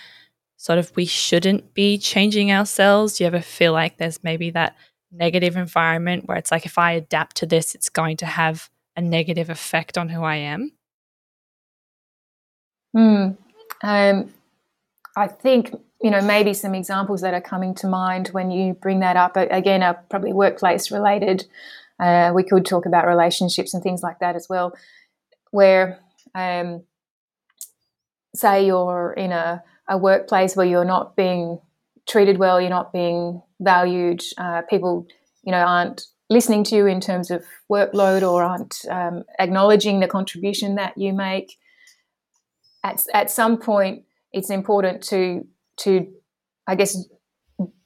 sort 0.57 0.79
of 0.79 0.91
we 0.95 1.05
shouldn't 1.05 1.73
be 1.73 1.97
changing 1.97 2.51
ourselves? 2.51 3.17
Do 3.17 3.23
you 3.23 3.27
ever 3.27 3.41
feel 3.41 3.73
like 3.73 3.97
there's 3.97 4.23
maybe 4.23 4.49
that 4.51 4.75
negative 5.11 5.55
environment 5.55 6.27
where 6.27 6.37
it's 6.37 6.51
like 6.51 6.65
if 6.65 6.77
I 6.77 6.91
adapt 6.91 7.37
to 7.37 7.45
this, 7.45 7.73
it's 7.73 7.89
going 7.89 8.17
to 8.17 8.25
have 8.25 8.69
a 8.95 9.01
negative 9.01 9.49
effect 9.49 9.97
on 9.97 10.09
who 10.09 10.23
I 10.23 10.35
am? 10.35 10.71
Hmm. 12.93 13.29
Um, 13.83 14.33
I 15.19 15.27
think 15.27 15.75
you 16.01 16.09
know 16.09 16.21
maybe 16.21 16.53
some 16.53 16.73
examples 16.73 17.21
that 17.21 17.33
are 17.33 17.41
coming 17.41 17.75
to 17.75 17.87
mind 17.87 18.29
when 18.29 18.51
you 18.51 18.73
bring 18.73 19.01
that 19.01 19.17
up 19.17 19.35
again 19.35 19.83
are 19.83 19.95
probably 20.09 20.31
workplace 20.31 20.91
related. 20.91 21.45
Uh, 21.99 22.31
we 22.33 22.43
could 22.43 22.65
talk 22.65 22.85
about 22.85 23.05
relationships 23.05 23.73
and 23.73 23.83
things 23.83 24.01
like 24.01 24.19
that 24.19 24.35
as 24.35 24.47
well, 24.49 24.71
where, 25.51 25.99
um, 26.33 26.83
say, 28.33 28.65
you're 28.65 29.13
in 29.17 29.33
a, 29.33 29.61
a 29.89 29.97
workplace 29.97 30.55
where 30.55 30.65
you're 30.65 30.85
not 30.85 31.17
being 31.17 31.59
treated 32.07 32.37
well, 32.37 32.61
you're 32.61 32.69
not 32.69 32.93
being 32.93 33.41
valued, 33.59 34.23
uh, 34.37 34.61
people, 34.69 35.05
you 35.43 35.51
know, 35.51 35.57
aren't 35.57 36.05
listening 36.29 36.63
to 36.63 36.75
you 36.77 36.85
in 36.85 37.01
terms 37.01 37.29
of 37.29 37.43
workload 37.69 38.21
or 38.21 38.43
aren't 38.43 38.85
um, 38.89 39.23
acknowledging 39.37 39.99
the 39.99 40.07
contribution 40.07 40.75
that 40.75 40.97
you 40.97 41.11
make. 41.11 41.57
At, 42.81 43.03
at 43.13 43.29
some 43.29 43.57
point, 43.57 44.03
it's 44.31 44.49
important 44.49 45.03
to 45.03 45.47
to 45.77 46.07
I 46.67 46.75
guess 46.75 46.97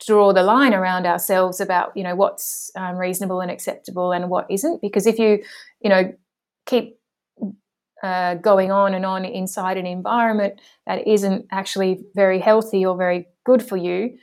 draw 0.05 0.33
the 0.33 0.43
line 0.43 0.73
around 0.73 1.05
ourselves 1.05 1.59
about 1.59 1.95
you 1.95 2.03
know 2.03 2.15
what's 2.15 2.71
um, 2.75 2.95
reasonable 2.95 3.41
and 3.41 3.51
acceptable 3.51 4.11
and 4.11 4.29
what 4.29 4.45
isn't. 4.49 4.81
Because 4.81 5.07
if 5.07 5.19
you 5.19 5.43
you 5.81 5.89
know 5.89 6.13
keep 6.65 6.99
uh, 8.03 8.35
going 8.35 8.71
on 8.71 8.93
and 8.93 9.05
on 9.05 9.23
inside 9.25 9.77
an 9.77 9.85
environment 9.85 10.59
that 10.85 11.07
isn't 11.07 11.45
actually 11.51 12.03
very 12.15 12.39
healthy 12.39 12.85
or 12.85 12.97
very 12.97 13.27
good 13.45 13.63
for 13.63 13.77
you 13.77 14.17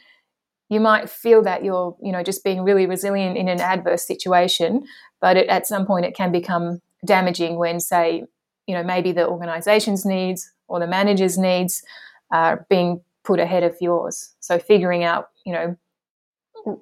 you 0.70 0.78
might 0.80 1.10
feel 1.10 1.42
that 1.42 1.62
you're 1.62 1.96
you 2.00 2.12
know 2.12 2.22
just 2.22 2.42
being 2.42 2.62
really 2.62 2.86
resilient 2.86 3.36
in 3.36 3.48
an 3.48 3.60
adverse 3.60 4.06
situation. 4.06 4.84
But 5.20 5.36
it, 5.36 5.48
at 5.48 5.66
some 5.66 5.84
point 5.84 6.06
it 6.06 6.14
can 6.14 6.32
become 6.32 6.80
damaging 7.04 7.56
when 7.56 7.80
say 7.80 8.24
you 8.66 8.74
know 8.74 8.82
maybe 8.82 9.12
the 9.12 9.28
organization's 9.28 10.06
needs 10.06 10.50
or 10.68 10.80
the 10.80 10.86
manager's 10.86 11.36
needs 11.36 11.82
are 12.32 12.66
being 12.68 13.00
put 13.24 13.38
ahead 13.38 13.62
of 13.62 13.76
yours 13.80 14.34
so 14.40 14.58
figuring 14.58 15.04
out 15.04 15.28
you 15.44 15.52
know 15.52 15.76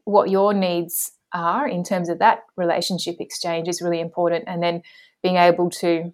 what 0.05 0.31
your 0.31 0.53
needs 0.55 1.13
are 1.33 1.69
in 1.69 1.85
terms 1.85 2.09
of 2.09 2.19
that 2.19 2.41
relationship 2.57 3.17
exchange 3.21 3.69
is 3.69 3.83
really 3.83 4.01
important 4.01 4.45
and 4.47 4.63
then 4.63 4.83
being 5.23 5.37
able 5.37 5.71
to 5.71 6.13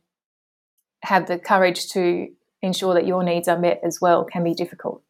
have 1.02 1.26
the 1.26 1.38
courage 1.38 1.88
to 1.90 2.28
ensure 2.62 2.94
that 2.94 3.06
your 3.06 3.22
needs 3.22 3.46
are 3.46 3.58
met 3.58 3.80
as 3.84 4.00
well 4.00 4.24
can 4.24 4.42
be 4.42 4.54
difficult. 4.54 5.02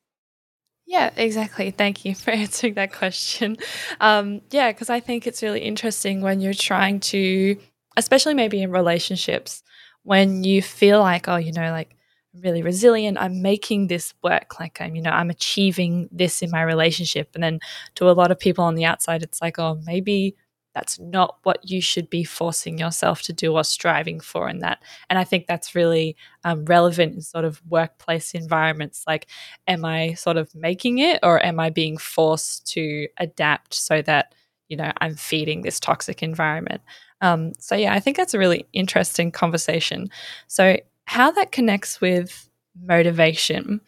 Yeah, 0.87 1.11
exactly. 1.17 1.71
Thank 1.71 2.05
you 2.05 2.15
for 2.15 2.31
answering 2.33 2.75
that 2.75 2.93
question. 2.93 3.57
Um, 4.01 4.43
yeah, 4.51 4.73
because 4.73 4.91
I 4.91 5.01
think 5.01 5.27
it's 5.27 5.43
really 5.43 5.61
interesting 5.61 6.21
when 6.21 6.41
you're 6.41 6.53
trying 6.53 7.01
to, 7.01 7.57
especially 7.97 8.35
maybe 8.35 8.61
in 8.61 8.71
relationships, 8.71 9.63
when 10.03 10.45
you 10.45 10.61
feel 10.61 11.01
like, 11.01 11.29
oh, 11.29 11.37
you 11.37 11.53
know, 11.53 11.71
like 11.71 11.97
Really 12.43 12.63
resilient, 12.63 13.17
I'm 13.21 13.43
making 13.43 13.87
this 13.87 14.13
work, 14.25 14.59
like 14.59 14.81
I'm, 14.81 14.97
you 14.97 15.03
know, 15.03 15.11
I'm 15.11 15.31
achieving 15.31 16.09
this 16.11 16.43
in 16.43 16.51
my 16.51 16.63
relationship. 16.63 17.31
And 17.35 17.45
then 17.45 17.61
to 17.95 18.11
a 18.11 18.13
lot 18.13 18.33
of 18.33 18.41
people 18.41 18.65
on 18.65 18.75
the 18.75 18.85
outside, 18.85 19.23
it's 19.23 19.41
like, 19.41 19.57
oh, 19.61 19.81
maybe 19.87 20.35
that's 20.75 20.99
not 20.99 21.39
what 21.45 21.59
you 21.71 21.81
should 21.81 22.11
be 22.11 22.25
forcing 22.25 22.77
yourself 22.77 23.23
to 23.23 23.33
do 23.33 23.53
or 23.55 23.63
striving 23.63 24.19
for 24.19 24.49
in 24.49 24.59
that. 24.59 24.83
And 25.09 25.17
i 25.19 25.23
think 25.25 25.47
that's 25.47 25.77
really 25.77 26.17
um, 26.43 26.65
relevant 26.65 27.15
in 27.15 27.21
sort 27.21 27.45
of 27.45 27.63
workplace 27.69 28.35
environments. 28.35 29.05
Like 29.07 29.29
am 29.69 29.85
i 29.85 30.15
sort 30.15 30.37
of 30.37 30.53
making 30.57 30.99
it 30.99 31.21
or 31.23 31.41
am 31.45 31.61
i 31.61 31.71
being 31.71 31.97
forced 31.99 32.67
to 32.73 33.07
adapt 33.19 33.75
so 33.75 34.03
that 34.03 34.35
you 34.69 34.77
know 34.77 34.91
i'm 35.01 35.15
feeding 35.15 35.63
this 35.63 35.79
toxic 35.79 36.21
environment? 36.23 36.83
Um, 37.21 37.53
so 37.61 37.77
yeah 37.77 37.95
i 37.95 38.01
think 38.01 38.17
that's 38.17 38.35
a 38.35 38.39
really 38.41 38.67
interesting 38.73 39.31
conversation. 39.31 40.09
So 40.49 40.77
how 41.07 41.31
that 41.31 41.53
connects 41.53 42.01
with 42.01 42.49
motivation 42.83 43.81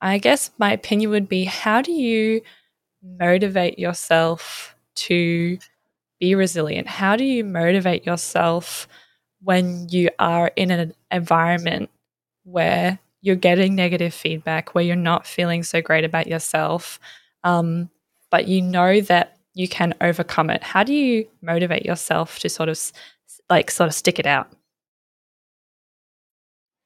i 0.00 0.18
guess 0.18 0.50
my 0.58 0.72
opinion 0.72 1.10
would 1.10 1.28
be 1.28 1.44
how 1.44 1.82
do 1.82 1.92
you 1.92 2.40
motivate 3.02 3.78
yourself 3.78 4.74
to 4.94 5.58
be 6.20 6.36
resilient? 6.36 6.86
How 6.86 7.16
do 7.16 7.24
you 7.24 7.44
motivate 7.44 8.06
yourself 8.06 8.86
when 9.42 9.88
you 9.88 10.08
are 10.20 10.52
in 10.54 10.70
an 10.70 10.94
environment 11.10 11.90
where 12.44 12.98
you're 13.22 13.34
getting 13.34 13.74
negative 13.74 14.14
feedback, 14.14 14.74
where 14.74 14.84
you're 14.84 14.96
not 14.96 15.26
feeling 15.26 15.64
so 15.64 15.82
great 15.82 16.04
about 16.04 16.28
yourself, 16.28 17.00
um, 17.42 17.90
but 18.30 18.46
you 18.46 18.62
know 18.62 19.00
that 19.00 19.36
you 19.54 19.68
can 19.68 19.94
overcome 20.00 20.48
it? 20.48 20.62
How 20.62 20.84
do 20.84 20.94
you 20.94 21.26
motivate 21.42 21.84
yourself 21.84 22.38
to 22.38 22.48
sort 22.48 22.68
of 22.68 22.80
like 23.50 23.70
sort 23.70 23.88
of 23.88 23.94
stick 23.94 24.20
it 24.20 24.26
out? 24.26 24.48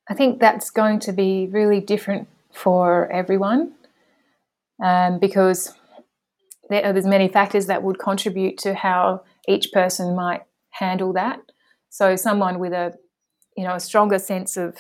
I 0.09 0.15
think 0.15 0.41
that's 0.41 0.71
going 0.71 1.01
to 1.01 1.13
be 1.13 1.49
really 1.51 1.81
different 1.81 2.29
for 2.53 3.11
everyone 3.11 3.73
um, 4.83 5.19
because 5.19 5.75
there, 6.69 6.93
there's 6.93 7.07
many 7.07 7.29
factors 7.29 7.67
that 7.67 7.83
would 7.83 7.99
contribute 7.99 8.59
to 8.59 8.75
how 8.75 9.23
each 9.49 9.73
person 9.73 10.15
might 10.15 10.43
handle 10.71 11.13
that. 11.15 11.41
So 11.91 12.17
someone 12.17 12.59
with 12.59 12.73
a 12.73 12.95
you 13.57 13.65
know 13.65 13.75
a 13.75 13.81
stronger 13.81 14.19
sense 14.19 14.57
of 14.57 14.77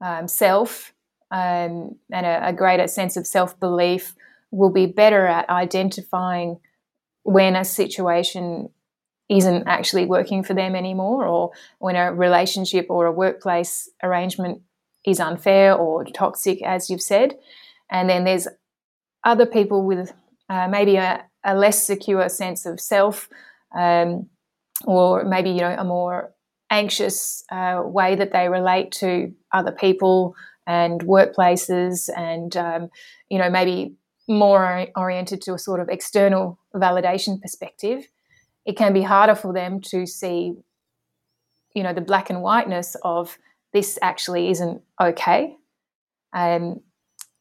um, 0.00 0.26
self 0.26 0.92
um, 1.30 1.96
and 2.10 2.26
a, 2.26 2.48
a 2.48 2.52
greater 2.52 2.88
sense 2.88 3.16
of 3.16 3.26
self 3.26 3.58
belief 3.60 4.14
will 4.50 4.70
be 4.70 4.86
better 4.86 5.26
at 5.26 5.48
identifying 5.48 6.58
when 7.22 7.54
a 7.54 7.64
situation 7.64 8.68
isn't 9.36 9.66
actually 9.66 10.06
working 10.06 10.42
for 10.42 10.54
them 10.54 10.74
anymore, 10.74 11.26
or 11.26 11.52
when 11.78 11.96
a 11.96 12.12
relationship 12.12 12.86
or 12.88 13.06
a 13.06 13.12
workplace 13.12 13.88
arrangement 14.02 14.62
is 15.04 15.20
unfair 15.20 15.74
or 15.74 16.04
toxic, 16.04 16.62
as 16.62 16.90
you've 16.90 17.02
said. 17.02 17.34
And 17.90 18.08
then 18.08 18.24
there's 18.24 18.48
other 19.24 19.46
people 19.46 19.84
with 19.84 20.12
uh, 20.48 20.68
maybe 20.68 20.96
a, 20.96 21.24
a, 21.44 21.54
less 21.54 21.84
secure 21.86 22.28
sense 22.28 22.66
of 22.66 22.80
self, 22.80 23.28
um, 23.74 24.28
or 24.84 25.24
maybe 25.24 25.50
you 25.50 25.60
know 25.60 25.76
a 25.78 25.84
more 25.84 26.32
anxious 26.70 27.44
uh, 27.50 27.82
way 27.84 28.14
that 28.14 28.32
they 28.32 28.48
relate 28.48 28.92
to 28.92 29.32
other 29.52 29.72
people 29.72 30.34
and 30.66 31.02
workplaces, 31.02 32.10
and 32.16 32.56
um, 32.56 32.90
you 33.28 33.38
know 33.38 33.50
maybe 33.50 33.94
more 34.28 34.86
oriented 34.96 35.40
to 35.42 35.54
a 35.54 35.58
sort 35.58 35.80
of 35.80 35.88
external 35.88 36.58
validation 36.74 37.40
perspective. 37.40 38.06
It 38.64 38.76
can 38.76 38.92
be 38.92 39.02
harder 39.02 39.34
for 39.34 39.52
them 39.52 39.80
to 39.82 40.06
see, 40.06 40.54
you 41.74 41.82
know, 41.82 41.92
the 41.92 42.00
black 42.00 42.30
and 42.30 42.42
whiteness 42.42 42.96
of 43.02 43.38
this 43.72 43.98
actually 44.02 44.50
isn't 44.50 44.82
okay. 45.00 45.56
Um, 46.32 46.80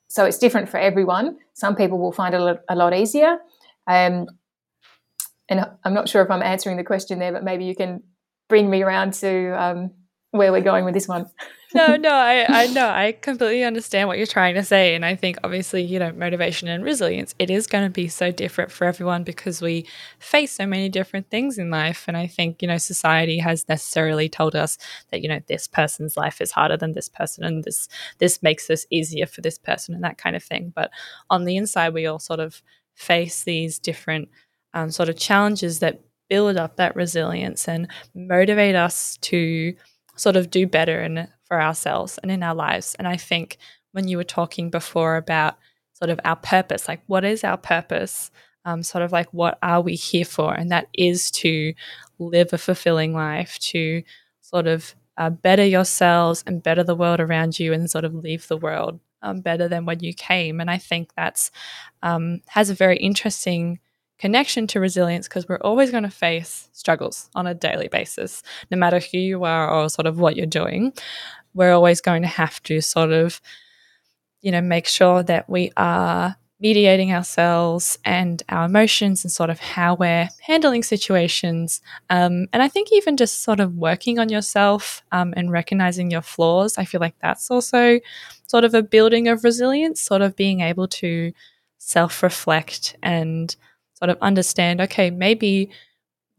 so 0.07 0.25
it's 0.25 0.37
different 0.37 0.69
for 0.69 0.77
everyone. 0.77 1.37
Some 1.53 1.75
people 1.75 1.97
will 1.99 2.11
find 2.11 2.33
it 2.33 2.59
a 2.67 2.75
lot, 2.75 2.93
easier. 2.93 3.37
Um, 3.87 4.27
and 5.47 5.65
I'm 5.83 5.93
not 5.93 6.09
sure 6.09 6.21
if 6.21 6.31
I'm 6.31 6.41
answering 6.41 6.77
the 6.77 6.83
question 6.83 7.19
there, 7.19 7.31
but 7.31 7.43
maybe 7.43 7.65
you 7.65 7.75
can 7.75 8.03
bring 8.49 8.69
me 8.69 8.81
around 8.81 9.13
to 9.15 9.51
um, 9.61 9.91
where 10.31 10.51
we're 10.51 10.61
going 10.61 10.85
with 10.85 10.93
this 10.93 11.07
one. 11.07 11.27
No, 11.73 11.95
no, 11.95 12.09
I, 12.11 12.45
I 12.49 12.67
know. 12.67 12.89
I 12.89 13.13
completely 13.13 13.63
understand 13.63 14.07
what 14.07 14.17
you're 14.17 14.27
trying 14.27 14.55
to 14.55 14.63
say. 14.63 14.93
And 14.93 15.05
I 15.05 15.15
think 15.15 15.37
obviously, 15.43 15.81
you 15.83 15.99
know, 15.99 16.11
motivation 16.11 16.67
and 16.67 16.83
resilience, 16.83 17.33
it 17.39 17.49
is 17.49 17.65
going 17.67 17.85
to 17.85 17.89
be 17.89 18.07
so 18.09 18.31
different 18.31 18.71
for 18.71 18.85
everyone 18.85 19.23
because 19.23 19.61
we 19.61 19.87
face 20.19 20.51
so 20.51 20.65
many 20.65 20.89
different 20.89 21.29
things 21.29 21.57
in 21.57 21.69
life. 21.69 22.05
And 22.07 22.17
I 22.17 22.27
think, 22.27 22.61
you 22.61 22.67
know, 22.67 22.77
society 22.77 23.37
has 23.39 23.67
necessarily 23.69 24.27
told 24.27 24.55
us 24.55 24.77
that, 25.11 25.21
you 25.21 25.29
know, 25.29 25.39
this 25.47 25.67
person's 25.67 26.17
life 26.17 26.41
is 26.41 26.51
harder 26.51 26.77
than 26.77 26.91
this 26.91 27.07
person 27.09 27.43
and 27.43 27.63
this 27.63 27.87
this 28.19 28.43
makes 28.43 28.67
this 28.67 28.85
easier 28.89 29.25
for 29.25 29.41
this 29.41 29.57
person 29.57 29.95
and 29.95 30.03
that 30.03 30.17
kind 30.17 30.35
of 30.35 30.43
thing. 30.43 30.73
But 30.75 30.91
on 31.29 31.45
the 31.45 31.55
inside, 31.57 31.93
we 31.93 32.05
all 32.05 32.19
sort 32.19 32.39
of 32.41 32.61
face 32.95 33.43
these 33.43 33.79
different 33.79 34.29
um, 34.73 34.91
sort 34.91 35.09
of 35.09 35.17
challenges 35.17 35.79
that 35.79 36.01
build 36.29 36.57
up 36.57 36.77
that 36.77 36.95
resilience 36.95 37.67
and 37.67 37.87
motivate 38.15 38.75
us 38.75 39.17
to 39.17 39.73
sort 40.21 40.35
of 40.35 40.51
do 40.51 40.67
better 40.67 40.99
and 40.99 41.27
for 41.45 41.59
ourselves 41.59 42.19
and 42.21 42.31
in 42.31 42.43
our 42.43 42.53
lives. 42.53 42.95
And 42.99 43.07
I 43.07 43.17
think 43.17 43.57
when 43.91 44.07
you 44.07 44.17
were 44.17 44.23
talking 44.23 44.69
before 44.69 45.17
about 45.17 45.57
sort 45.93 46.11
of 46.11 46.19
our 46.23 46.35
purpose, 46.35 46.87
like 46.87 47.01
what 47.07 47.25
is 47.25 47.43
our 47.43 47.57
purpose? 47.57 48.29
Um, 48.63 48.83
sort 48.83 49.03
of 49.03 49.11
like 49.11 49.33
what 49.33 49.57
are 49.63 49.81
we 49.81 49.95
here 49.95 50.25
for? 50.25 50.53
And 50.53 50.71
that 50.71 50.87
is 50.93 51.31
to 51.31 51.73
live 52.19 52.53
a 52.53 52.59
fulfilling 52.59 53.15
life, 53.15 53.57
to 53.59 54.03
sort 54.41 54.67
of 54.67 54.93
uh, 55.17 55.31
better 55.31 55.65
yourselves 55.65 56.43
and 56.45 56.61
better 56.61 56.83
the 56.83 56.95
world 56.95 57.19
around 57.19 57.59
you, 57.59 57.73
and 57.73 57.89
sort 57.89 58.05
of 58.05 58.13
leave 58.13 58.47
the 58.47 58.57
world 58.57 58.99
um, 59.23 59.41
better 59.41 59.67
than 59.67 59.85
when 59.85 60.01
you 60.01 60.13
came. 60.13 60.61
And 60.61 60.69
I 60.69 60.77
think 60.77 61.09
that's 61.17 61.49
um, 62.03 62.41
has 62.47 62.69
a 62.69 62.75
very 62.75 62.97
interesting 62.97 63.79
connection 64.21 64.67
to 64.67 64.79
resilience 64.79 65.27
because 65.27 65.49
we're 65.49 65.57
always 65.57 65.91
going 65.91 66.03
to 66.03 66.09
face 66.09 66.69
struggles 66.71 67.29
on 67.35 67.47
a 67.47 67.53
daily 67.53 67.89
basis, 67.89 68.43
no 68.69 68.77
matter 68.77 68.99
who 68.99 69.17
you 69.17 69.43
are 69.43 69.69
or 69.69 69.89
sort 69.89 70.07
of 70.07 70.19
what 70.19 70.35
you're 70.37 70.45
doing 70.45 70.93
we're 71.53 71.73
always 71.73 72.01
going 72.01 72.21
to 72.21 72.27
have 72.27 72.61
to 72.63 72.81
sort 72.81 73.11
of, 73.11 73.41
you 74.41 74.51
know, 74.51 74.61
make 74.61 74.87
sure 74.87 75.23
that 75.23 75.49
we 75.49 75.71
are 75.77 76.35
mediating 76.59 77.11
ourselves 77.11 77.97
and 78.05 78.43
our 78.49 78.65
emotions 78.65 79.23
and 79.23 79.31
sort 79.31 79.49
of 79.49 79.59
how 79.59 79.95
we're 79.95 80.29
handling 80.41 80.83
situations. 80.83 81.81
Um, 82.09 82.47
and 82.53 82.61
I 82.61 82.67
think 82.67 82.89
even 82.91 83.17
just 83.17 83.41
sort 83.41 83.59
of 83.59 83.75
working 83.75 84.19
on 84.19 84.29
yourself 84.29 85.01
um, 85.11 85.33
and 85.35 85.51
recognizing 85.51 86.11
your 86.11 86.21
flaws, 86.21 86.77
I 86.77 86.85
feel 86.85 87.01
like 87.01 87.15
that's 87.19 87.49
also 87.49 87.99
sort 88.45 88.63
of 88.63 88.75
a 88.75 88.83
building 88.83 89.27
of 89.27 89.43
resilience, 89.43 90.01
sort 90.01 90.21
of 90.21 90.35
being 90.35 90.61
able 90.61 90.87
to 90.87 91.33
self 91.79 92.21
reflect 92.21 92.95
and 93.01 93.55
sort 94.01 94.09
of 94.09 94.17
understand 94.21 94.81
okay, 94.81 95.09
maybe 95.11 95.69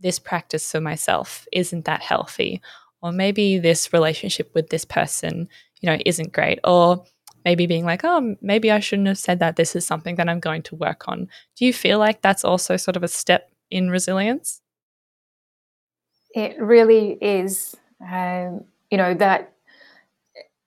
this 0.01 0.19
practice 0.19 0.71
for 0.71 0.81
myself 0.81 1.47
isn't 1.53 1.85
that 1.85 2.03
healthy 2.03 2.61
or 3.03 3.13
maybe 3.13 3.59
this 3.59 3.93
relationship 3.93 4.51
with 4.55 4.71
this 4.71 4.85
person, 4.85 5.49
you 5.81 5.91
know, 5.91 5.99
isn't 6.07 6.33
great, 6.33 6.61
or 6.65 7.05
maybe 7.45 7.67
being 7.67 7.85
like, 7.85 8.03
oh, 8.05 8.37
maybe 8.41 8.71
I 8.71 8.79
shouldn't 8.79 9.09
have 9.09 9.19
said 9.19 9.41
that. 9.41 9.57
This 9.57 9.75
is 9.75 9.85
something 9.85 10.15
that 10.17 10.29
I'm 10.29 10.41
going 10.41 10.63
to 10.63 10.77
work 10.77 11.09
on. 11.09 11.29
Do 11.57 11.67
you 11.67 11.73
feel 11.73 11.99
like 11.99 12.23
that's 12.23 12.45
also 12.45 12.77
sort 12.77 12.97
of 12.97 13.03
a 13.03 13.09
step 13.09 13.51
in 13.71 13.91
resilience? 13.91 14.61
It 16.35 16.59
really 16.61 17.19
is. 17.21 17.77
Um, 18.01 18.65
you 18.91 18.99
know, 18.99 19.15
that 19.15 19.53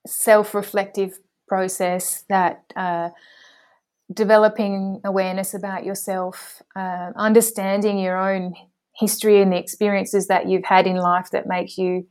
self 0.06 0.54
reflective 0.54 1.18
process, 1.48 2.24
that 2.28 2.64
uh, 2.76 3.10
developing 4.12 5.00
awareness 5.04 5.54
about 5.54 5.84
yourself, 5.84 6.62
uh, 6.76 7.10
understanding 7.16 7.98
your 7.98 8.16
own 8.16 8.54
history 8.94 9.42
and 9.42 9.52
the 9.52 9.58
experiences 9.58 10.28
that 10.28 10.48
you've 10.48 10.64
had 10.64 10.86
in 10.86 10.96
life 10.96 11.30
that 11.30 11.46
make 11.46 11.76
you 11.76 12.06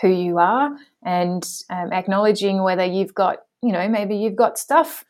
who 0.00 0.08
you 0.08 0.38
are 0.38 0.76
and 1.04 1.48
um, 1.70 1.92
acknowledging 1.92 2.62
whether 2.62 2.84
you've 2.84 3.14
got, 3.14 3.38
you 3.62 3.72
know, 3.72 3.88
maybe 3.88 4.16
you've 4.16 4.36
got 4.36 4.58
stuff 4.58 5.04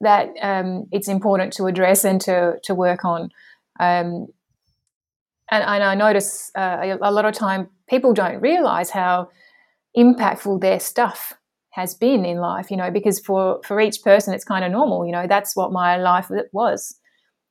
that 0.00 0.28
um, 0.40 0.86
it's 0.92 1.08
important 1.08 1.52
to 1.54 1.66
address 1.66 2.04
and 2.04 2.20
to, 2.20 2.58
to 2.64 2.74
work 2.74 3.04
on. 3.04 3.30
Um, 3.80 4.28
and, 5.50 5.64
and, 5.64 5.82
I 5.82 5.94
notice 5.94 6.50
uh, 6.54 6.96
a 7.00 7.10
lot 7.10 7.24
of 7.24 7.34
time 7.34 7.68
people 7.88 8.14
don't 8.14 8.40
realize 8.40 8.90
how 8.90 9.30
impactful 9.96 10.60
their 10.60 10.80
stuff 10.80 11.34
has 11.72 11.94
been 11.94 12.24
in 12.24 12.38
life, 12.38 12.70
you 12.70 12.76
know, 12.76 12.90
because 12.90 13.18
for, 13.18 13.60
for 13.64 13.80
each 13.80 14.02
person 14.02 14.34
it's 14.34 14.44
kind 14.44 14.64
of 14.64 14.70
normal, 14.70 15.06
you 15.06 15.12
know, 15.12 15.26
that's 15.26 15.56
what 15.56 15.72
my 15.72 15.96
life 15.96 16.30
was. 16.52 16.94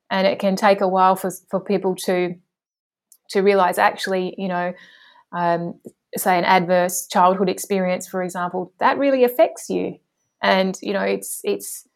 And 0.09 0.27
it 0.27 0.39
can 0.39 0.55
take 0.55 0.81
a 0.81 0.87
while 0.87 1.15
for, 1.15 1.31
for 1.49 1.59
people 1.59 1.95
to 2.07 2.35
to 3.31 3.41
realize 3.41 3.77
actually, 3.77 4.35
you 4.37 4.49
know, 4.49 4.73
um, 5.31 5.79
say 6.17 6.37
an 6.37 6.43
adverse 6.43 7.07
childhood 7.07 7.47
experience, 7.47 8.07
for 8.07 8.21
example, 8.21 8.73
that 8.79 8.97
really 8.97 9.23
affects 9.23 9.69
you. 9.69 9.97
And 10.43 10.77
you 10.81 10.93
know, 10.93 11.03
it's 11.03 11.39
it's 11.43 11.87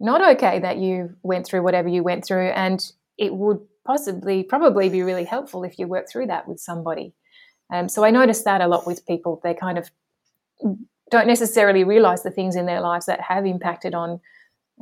not 0.00 0.36
okay 0.36 0.60
that 0.60 0.78
you 0.78 1.10
went 1.22 1.46
through 1.46 1.62
whatever 1.62 1.88
you 1.88 2.02
went 2.02 2.24
through, 2.24 2.48
and 2.48 2.80
it 3.18 3.34
would 3.34 3.58
possibly, 3.86 4.42
probably 4.42 4.88
be 4.88 5.02
really 5.02 5.24
helpful 5.24 5.64
if 5.64 5.78
you 5.78 5.86
work 5.86 6.06
through 6.10 6.26
that 6.26 6.48
with 6.48 6.58
somebody. 6.58 7.12
Um, 7.72 7.88
so 7.88 8.04
I 8.04 8.10
notice 8.10 8.42
that 8.42 8.60
a 8.60 8.68
lot 8.68 8.86
with 8.86 9.06
people. 9.06 9.40
They 9.42 9.54
kind 9.54 9.78
of 9.78 9.90
don't 11.10 11.26
necessarily 11.26 11.84
realize 11.84 12.22
the 12.22 12.30
things 12.30 12.56
in 12.56 12.66
their 12.66 12.80
lives 12.80 13.06
that 13.06 13.20
have 13.20 13.46
impacted 13.46 13.94
on 13.94 14.20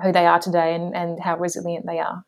who 0.02 0.12
they 0.12 0.26
are 0.26 0.38
today 0.38 0.74
and, 0.74 0.94
and 0.94 1.20
how 1.20 1.36
resilient 1.36 1.86
they 1.86 1.98
are. 1.98 2.24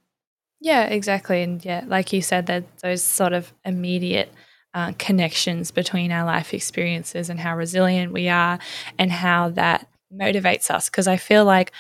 Yeah, 0.60 0.84
exactly. 0.84 1.42
And 1.42 1.64
yeah, 1.64 1.84
like 1.86 2.12
you 2.12 2.22
said, 2.22 2.46
that 2.46 2.64
those 2.78 3.02
sort 3.02 3.32
of 3.32 3.52
immediate 3.64 4.32
uh, 4.72 4.92
connections 4.98 5.70
between 5.70 6.10
our 6.10 6.24
life 6.24 6.52
experiences 6.52 7.30
and 7.30 7.38
how 7.38 7.56
resilient 7.56 8.12
we 8.12 8.28
are 8.28 8.58
and 8.98 9.12
how 9.12 9.50
that 9.50 9.88
motivates 10.12 10.70
us. 10.70 10.88
Because 10.88 11.06
I 11.06 11.16
feel 11.16 11.44
like 11.44 11.72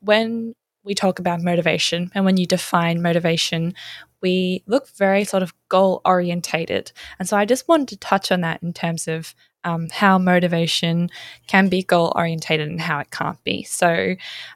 when 0.00 0.54
we 0.84 0.94
talk 0.94 1.18
about 1.18 1.42
motivation 1.42 2.10
and 2.14 2.24
when 2.24 2.36
you 2.36 2.46
define 2.46 3.02
motivation, 3.02 3.74
we 4.20 4.62
look 4.66 4.88
very 4.90 5.24
sort 5.24 5.42
of 5.42 5.52
goal 5.68 6.00
orientated. 6.04 6.92
And 7.18 7.28
so 7.28 7.36
I 7.36 7.44
just 7.44 7.68
wanted 7.68 7.88
to 7.88 7.96
touch 7.98 8.32
on 8.32 8.40
that 8.40 8.62
in 8.62 8.72
terms 8.72 9.08
of 9.08 9.34
um, 9.64 9.88
how 9.90 10.18
motivation 10.18 11.10
can 11.46 11.68
be 11.68 11.82
goal 11.82 12.12
orientated 12.16 12.68
and 12.68 12.80
how 12.80 12.98
it 12.98 13.10
can't 13.10 13.42
be. 13.44 13.62
So, 13.62 14.14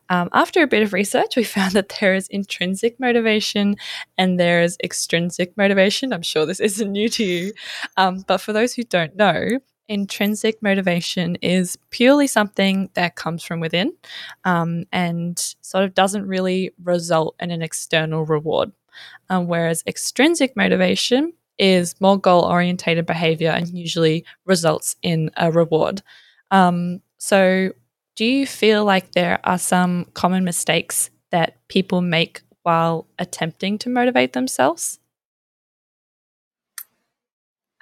um, 0.09 0.29
after 0.33 0.63
a 0.63 0.67
bit 0.67 0.83
of 0.83 0.93
research, 0.93 1.37
we 1.37 1.45
found 1.57 1.73
that 1.73 1.97
there 2.01 2.15
is 2.15 2.29
intrinsic 2.29 2.99
motivation 3.01 3.77
and 4.19 4.39
there 4.39 4.63
is 4.63 4.77
extrinsic 4.83 5.57
motivation. 5.57 6.13
I'm 6.13 6.23
sure 6.23 6.47
this 6.47 6.61
isn't 6.61 6.91
new 6.91 7.09
to 7.11 7.25
you, 7.25 7.53
um, 7.97 8.25
but 8.27 8.39
for 8.39 8.53
those 8.53 8.75
who 8.75 8.83
don't 8.83 9.17
know, 9.17 9.61
intrinsic 9.89 10.63
motivation 10.63 11.37
is 11.37 11.79
purely 11.91 12.27
something 12.27 12.91
that 12.95 13.15
comes 13.15 13.45
from 13.45 13.61
within 13.61 13.93
um, 14.45 14.85
and 14.93 15.55
sort 15.61 15.85
of 15.85 15.95
doesn't 15.95 16.27
really 16.27 16.73
result 16.83 17.37
in 17.41 17.51
an 17.51 17.63
external 17.63 18.25
reward. 18.25 18.73
Um, 19.29 19.47
whereas 19.47 19.83
extrinsic 19.87 20.57
motivation 20.57 21.35
is 21.59 21.99
more 22.01 22.19
goal 22.19 22.43
orientated 22.43 23.07
behavior 23.07 23.51
and 23.51 23.69
usually 23.69 24.25
results 24.45 24.97
in 25.03 25.31
a 25.37 25.51
reward. 25.51 26.03
Um, 26.51 27.01
so, 27.19 27.73
do 28.15 28.25
you 28.25 28.47
feel 28.47 28.85
like 28.85 29.13
there 29.13 29.41
are 29.45 29.59
some 29.59 30.07
common 30.15 30.45
mistakes 30.45 31.11
that 31.31 31.57
people 31.69 32.01
make 32.01 32.43
while 32.63 33.07
attempting 33.19 33.79
to 33.79 33.91
motivate 33.91 34.33
themselves? 34.33 34.99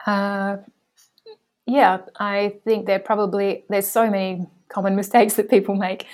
Uh, 0.06 0.58
yeah, 1.66 1.98
I 2.18 2.56
think 2.64 2.86
there 2.86 2.98
probably 2.98 3.64
there's 3.70 3.86
so 3.86 4.10
many 4.10 4.46
common 4.68 4.96
mistakes 5.00 5.34
that 5.34 5.48
people 5.48 5.74
make. 5.74 6.06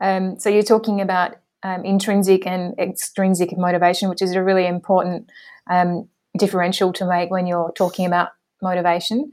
Um, 0.00 0.38
so 0.38 0.48
you're 0.48 0.62
talking 0.62 1.00
about 1.00 1.36
um, 1.62 1.84
intrinsic 1.84 2.46
and 2.46 2.78
extrinsic 2.78 3.56
motivation, 3.56 4.08
which 4.08 4.22
is 4.22 4.32
a 4.32 4.42
really 4.42 4.66
important 4.66 5.30
um, 5.68 6.08
differential 6.36 6.92
to 6.94 7.06
make 7.06 7.30
when 7.30 7.46
you're 7.46 7.72
talking 7.76 8.06
about 8.06 8.28
motivation. 8.62 9.30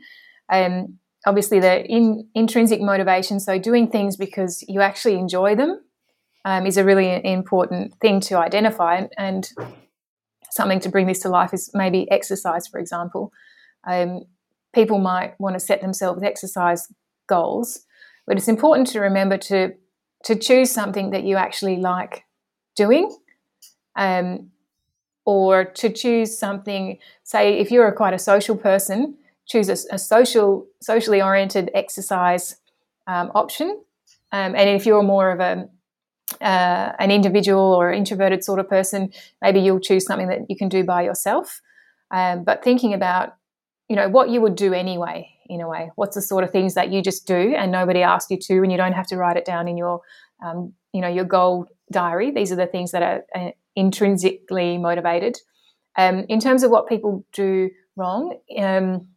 Um, 0.51 0.99
obviously, 1.25 1.59
the 1.59 1.85
in, 1.85 2.27
intrinsic 2.35 2.81
motivation, 2.81 3.39
so 3.39 3.57
doing 3.59 3.89
things 3.89 4.17
because 4.17 4.63
you 4.67 4.81
actually 4.81 5.15
enjoy 5.15 5.55
them, 5.55 5.81
um, 6.45 6.65
is 6.65 6.77
a 6.77 6.83
really 6.83 7.23
important 7.25 7.93
thing 8.01 8.19
to 8.21 8.37
identify. 8.37 9.03
And 9.17 9.49
something 10.51 10.79
to 10.81 10.89
bring 10.89 11.07
this 11.07 11.19
to 11.21 11.29
life 11.29 11.53
is 11.53 11.71
maybe 11.73 12.09
exercise, 12.11 12.67
for 12.67 12.79
example. 12.79 13.31
Um, 13.85 14.25
people 14.73 14.99
might 14.99 15.39
want 15.39 15.55
to 15.55 15.59
set 15.59 15.81
themselves 15.81 16.23
exercise 16.23 16.87
goals, 17.27 17.81
but 18.27 18.37
it's 18.37 18.47
important 18.47 18.87
to 18.89 18.99
remember 18.99 19.37
to 19.37 19.73
to 20.25 20.35
choose 20.35 20.71
something 20.71 21.09
that 21.09 21.25
you 21.25 21.35
actually 21.35 21.77
like 21.77 22.23
doing. 22.77 23.13
Um, 23.97 24.51
or 25.25 25.65
to 25.65 25.89
choose 25.89 26.37
something 26.37 26.97
say 27.23 27.59
if 27.59 27.71
you're 27.71 27.91
quite 27.91 28.13
a 28.13 28.19
social 28.19 28.57
person 28.57 29.15
choose 29.45 29.69
a, 29.69 29.95
a 29.95 29.99
social 29.99 30.67
socially 30.81 31.21
oriented 31.21 31.69
exercise 31.73 32.57
um, 33.07 33.31
option. 33.35 33.81
Um, 34.31 34.55
and 34.55 34.69
if 34.69 34.85
you're 34.85 35.03
more 35.03 35.31
of 35.31 35.39
a 35.39 35.69
uh, 36.41 36.93
an 36.99 37.11
individual 37.11 37.61
or 37.61 37.91
introverted 37.91 38.43
sort 38.43 38.59
of 38.59 38.67
person 38.67 39.11
maybe 39.41 39.59
you'll 39.59 39.79
choose 39.79 40.05
something 40.05 40.29
that 40.29 40.39
you 40.49 40.55
can 40.55 40.69
do 40.69 40.83
by 40.83 41.03
yourself. 41.03 41.61
Um, 42.11 42.43
but 42.43 42.63
thinking 42.63 42.93
about 42.93 43.35
you 43.89 43.95
know 43.95 44.09
what 44.09 44.29
you 44.29 44.41
would 44.41 44.55
do 44.55 44.73
anyway 44.73 45.29
in 45.47 45.61
a 45.61 45.67
way. 45.67 45.91
What's 45.95 46.15
the 46.15 46.21
sort 46.21 46.43
of 46.43 46.51
things 46.51 46.73
that 46.73 46.91
you 46.91 47.01
just 47.01 47.27
do 47.27 47.53
and 47.55 47.71
nobody 47.71 48.01
asks 48.01 48.31
you 48.31 48.37
to 48.37 48.63
and 48.63 48.71
you 48.71 48.77
don't 48.77 48.93
have 48.93 49.07
to 49.07 49.17
write 49.17 49.37
it 49.37 49.45
down 49.45 49.67
in 49.67 49.77
your 49.77 50.01
um, 50.43 50.73
you 50.93 51.01
know 51.01 51.09
your 51.09 51.25
goal 51.25 51.67
diary 51.91 52.31
these 52.31 52.51
are 52.51 52.55
the 52.55 52.67
things 52.67 52.91
that 52.91 53.03
are 53.03 53.23
uh, 53.35 53.51
intrinsically 53.75 54.77
motivated. 54.77 55.37
Um, 55.95 56.25
in 56.27 56.39
terms 56.39 56.63
of 56.63 56.71
what 56.71 56.87
people 56.87 57.23
do 57.33 57.69
wrong, 57.95 58.37
um, 58.57 59.07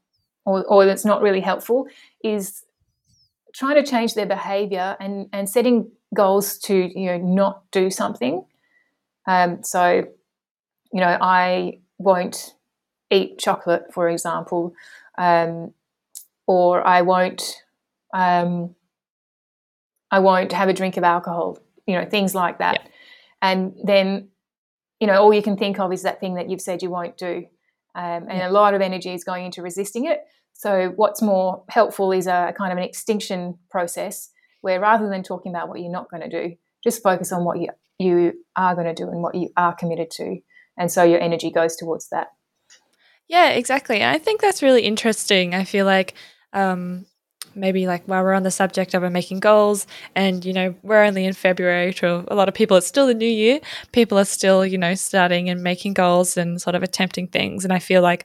or, 0.45 0.64
or 0.64 0.85
that's 0.85 1.05
not 1.05 1.23
really 1.23 1.41
helpful, 1.41 1.87
is 2.23 2.62
trying 3.55 3.83
to 3.83 3.91
change 3.91 4.14
their 4.14 4.27
behavior 4.27 4.97
and, 5.01 5.29
and 5.33 5.49
setting 5.49 5.91
goals 6.14 6.59
to 6.59 6.75
you 6.75 7.07
know 7.07 7.19
not 7.19 7.62
do 7.71 7.91
something. 7.91 8.45
Um, 9.27 9.62
so, 9.62 10.05
you 10.93 11.01
know, 11.01 11.19
I 11.21 11.81
won't 11.99 12.55
eat 13.11 13.39
chocolate, 13.39 13.93
for 13.93 14.09
example, 14.09 14.75
um, 15.19 15.73
or 16.47 16.87
I 16.87 17.03
won't 17.03 17.62
um, 18.14 18.75
I 20.11 20.21
won't 20.21 20.53
have 20.53 20.69
a 20.69 20.73
drink 20.73 20.97
of 20.97 21.05
alcohol. 21.05 21.59
You 21.87 21.95
know, 21.95 22.05
things 22.05 22.34
like 22.34 22.59
that. 22.59 22.80
Yeah. 22.82 22.91
And 23.43 23.74
then 23.84 24.28
you 25.01 25.07
know, 25.07 25.20
all 25.20 25.32
you 25.32 25.43
can 25.43 25.57
think 25.57 25.78
of 25.78 25.93
is 25.93 26.03
that 26.03 26.20
thing 26.20 26.34
that 26.34 26.49
you've 26.49 26.61
said 26.61 26.82
you 26.82 26.91
won't 26.91 27.18
do. 27.18 27.47
Um, 27.95 28.26
and 28.28 28.43
a 28.43 28.51
lot 28.51 28.74
of 28.74 28.80
energy 28.80 29.12
is 29.12 29.24
going 29.24 29.45
into 29.47 29.62
resisting 29.62 30.07
it. 30.07 30.20
So, 30.53 30.93
what's 30.97 31.20
more 31.20 31.64
helpful 31.68 32.12
is 32.12 32.26
a 32.26 32.55
kind 32.57 32.72
of 32.72 32.78
an 32.78 32.84
extinction 32.84 33.59
process 33.70 34.30
where 34.62 34.80
rather 34.80 35.09
than 35.09 35.22
talking 35.22 35.53
about 35.53 35.68
what 35.68 35.80
you're 35.80 35.93
not 35.93 36.11
going 36.11 36.22
to 36.22 36.28
do, 36.28 36.57
just 36.82 37.03
focus 37.03 37.30
on 37.30 37.45
what 37.45 37.59
you, 37.61 37.68
you 37.99 38.32
are 38.57 38.74
going 38.74 38.87
to 38.87 38.95
do 38.95 39.09
and 39.09 39.22
what 39.22 39.34
you 39.34 39.51
are 39.57 39.74
committed 39.74 40.11
to. 40.12 40.39
And 40.78 40.91
so 40.91 41.03
your 41.03 41.20
energy 41.20 41.51
goes 41.51 41.76
towards 41.76 42.09
that. 42.09 42.28
Yeah, 43.28 43.51
exactly. 43.51 44.05
I 44.05 44.18
think 44.18 44.41
that's 44.41 44.62
really 44.62 44.82
interesting. 44.82 45.55
I 45.55 45.64
feel 45.64 45.84
like 45.84 46.14
um, 46.53 47.07
maybe 47.57 47.87
like 47.87 48.05
while 48.07 48.23
we're 48.23 48.35
on 48.35 48.43
the 48.43 48.51
subject 48.51 48.95
of 48.95 49.03
making 49.13 49.41
goals 49.41 49.87
and 50.15 50.45
you 50.45 50.53
know 50.53 50.75
we're 50.83 51.03
only 51.03 51.25
in 51.25 51.33
february 51.33 51.93
to 51.95 52.25
a 52.29 52.35
lot 52.35 52.49
of 52.49 52.55
people 52.55 52.77
it's 52.77 52.87
still 52.87 53.07
the 53.07 53.15
new 53.15 53.27
year. 53.27 53.61
People 53.93 54.19
are 54.19 54.25
still 54.25 54.65
you 54.67 54.79
know 54.79 54.95
starting 54.95 55.49
and 55.49 55.63
making 55.63 55.95
goals 55.95 56.37
and 56.37 56.61
sort 56.61 56.75
of 56.77 56.83
attempting 56.83 57.29
things 57.29 57.65
and 57.65 57.73
i 57.73 57.79
feel 57.79 58.03
like 58.03 58.25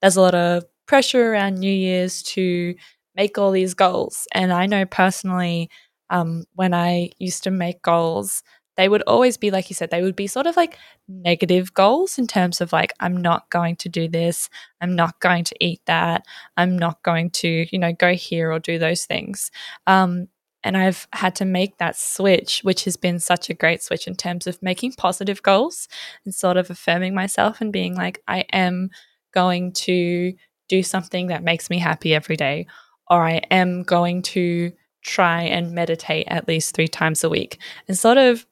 there's 0.00 0.16
a 0.16 0.20
lot 0.20 0.34
of 0.34 0.64
pressure 0.86 1.32
around 1.32 1.54
new 1.58 1.72
year's 1.72 2.22
to 2.22 2.74
make 3.14 3.38
all 3.38 3.50
these 3.52 3.74
goals. 3.74 4.26
And 4.34 4.52
i 4.52 4.66
know 4.66 4.84
personally 4.86 5.70
um, 6.10 6.44
when 6.54 6.74
i 6.74 7.10
used 7.18 7.44
to 7.44 7.50
make 7.50 7.82
goals 7.82 8.42
they 8.82 8.88
would 8.88 9.02
always 9.02 9.36
be 9.36 9.52
like 9.52 9.70
you 9.70 9.74
said 9.74 9.90
they 9.90 10.02
would 10.02 10.16
be 10.16 10.26
sort 10.26 10.48
of 10.48 10.56
like 10.56 10.76
negative 11.06 11.72
goals 11.72 12.18
in 12.18 12.26
terms 12.26 12.60
of 12.60 12.72
like 12.72 12.92
i'm 12.98 13.16
not 13.16 13.48
going 13.48 13.76
to 13.76 13.88
do 13.88 14.08
this. 14.08 14.50
I'm 14.80 14.96
not 14.96 15.20
going 15.20 15.44
to 15.44 15.54
eat 15.60 15.80
that. 15.86 16.24
I'm 16.56 16.76
not 16.76 17.00
going 17.04 17.30
to 17.42 17.66
you 17.70 17.78
know 17.78 17.92
go 17.92 18.14
here 18.14 18.50
or 18.50 18.58
do 18.58 18.80
those 18.80 19.04
things. 19.06 19.52
Um, 19.86 20.26
and 20.64 20.76
i've 20.76 21.08
had 21.12 21.34
to 21.36 21.44
make 21.44 21.78
that 21.78 21.96
switch 21.96 22.60
which 22.62 22.84
has 22.84 22.96
been 22.96 23.18
such 23.18 23.50
a 23.50 23.54
great 23.54 23.82
switch 23.82 24.06
in 24.06 24.14
terms 24.14 24.46
of 24.46 24.62
making 24.62 24.92
positive 24.92 25.42
goals 25.42 25.88
and 26.24 26.34
sort 26.34 26.56
of 26.56 26.70
affirming 26.70 27.14
myself 27.14 27.60
and 27.60 27.72
being 27.72 27.94
like 27.96 28.22
i 28.28 28.44
am 28.52 28.88
going 29.32 29.72
to 29.72 30.32
do 30.68 30.82
something 30.82 31.28
that 31.28 31.42
makes 31.42 31.68
me 31.68 31.78
happy 31.78 32.14
every 32.14 32.36
day 32.36 32.66
or 33.10 33.24
i 33.24 33.40
am 33.50 33.82
going 33.82 34.22
to 34.22 34.72
try 35.02 35.42
and 35.42 35.72
meditate 35.72 36.28
at 36.28 36.46
least 36.46 36.76
three 36.76 36.86
times 36.86 37.24
a 37.24 37.28
week 37.28 37.58
and 37.88 37.98
sort 37.98 38.18
of 38.18 38.46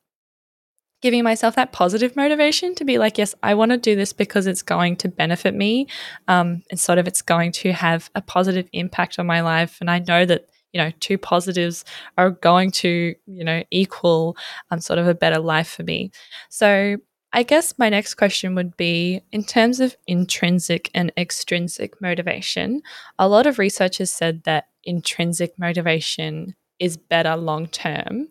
giving 1.01 1.24
myself 1.24 1.57
that 1.57 1.72
positive 1.72 2.14
motivation 2.16 2.74
to 2.74 2.84
be 2.84 2.98
like, 2.98 3.18
yes, 3.18 3.34
I 3.42 3.55
want 3.55 3.70
to 3.70 3.78
do 3.78 3.96
this 3.96 4.12
because 4.12 4.46
it's 4.46 4.62
going 4.62 4.96
to 4.96 5.09
benefit 5.09 5.55
me. 5.55 5.86
Um, 6.28 6.62
and 6.70 6.78
sort 6.78 6.98
of 6.98 7.07
it's 7.07 7.22
going 7.22 7.53
to 7.53 7.72
have 7.72 8.11
a 8.14 8.20
positive 8.20 8.68
impact 8.72 9.18
on 9.18 9.26
my 9.26 9.40
life. 9.40 9.78
And 9.80 9.90
I 9.90 10.01
know 10.01 10.26
that, 10.26 10.46
you 10.72 10.80
know, 10.80 10.92
two 11.01 11.18
positives 11.18 11.84
are 12.18 12.30
going 12.30 12.70
to, 12.70 13.14
you 13.26 13.44
know, 13.44 13.62
equal 13.70 14.36
um, 14.70 14.80
sort 14.80 14.98
of 14.98 15.09
a 15.09 15.14
better 15.14 15.38
life 15.38 15.68
for 15.68 15.82
me. 15.82 16.11
So 16.48 16.96
I 17.32 17.44
guess 17.44 17.78
my 17.78 17.88
next 17.88 18.14
question 18.14 18.55
would 18.57 18.76
be 18.76 19.22
in 19.30 19.44
terms 19.44 19.80
of 19.80 19.96
intrinsic 20.07 20.90
and 20.94 21.12
extrinsic 21.16 22.01
motivation, 22.01 22.82
a 23.18 23.28
lot 23.28 23.46
of 23.46 23.59
research 23.59 23.98
has 23.98 24.12
said 24.12 24.42
that 24.44 24.68
intrinsic 24.82 25.59
motivation 25.59 26.57
is 26.78 26.96
better 26.96 27.36
long 27.36 27.68
term. 27.68 28.28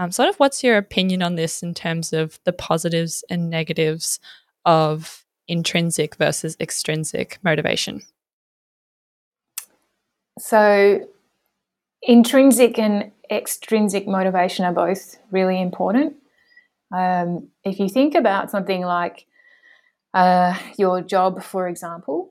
Um, 0.00 0.10
sort 0.10 0.30
of 0.30 0.36
what's 0.36 0.64
your 0.64 0.78
opinion 0.78 1.22
on 1.22 1.34
this 1.34 1.62
in 1.62 1.74
terms 1.74 2.14
of 2.14 2.40
the 2.44 2.54
positives 2.54 3.22
and 3.28 3.50
negatives 3.50 4.18
of 4.64 5.26
intrinsic 5.46 6.16
versus 6.16 6.56
extrinsic 6.58 7.38
motivation? 7.42 8.00
so, 10.38 11.06
intrinsic 12.00 12.78
and 12.78 13.12
extrinsic 13.30 14.08
motivation 14.08 14.64
are 14.64 14.72
both 14.72 15.18
really 15.30 15.60
important. 15.60 16.16
Um, 16.96 17.48
if 17.62 17.78
you 17.78 17.90
think 17.90 18.14
about 18.14 18.50
something 18.50 18.80
like 18.80 19.26
uh, 20.14 20.58
your 20.78 21.02
job, 21.02 21.42
for 21.42 21.68
example, 21.68 22.30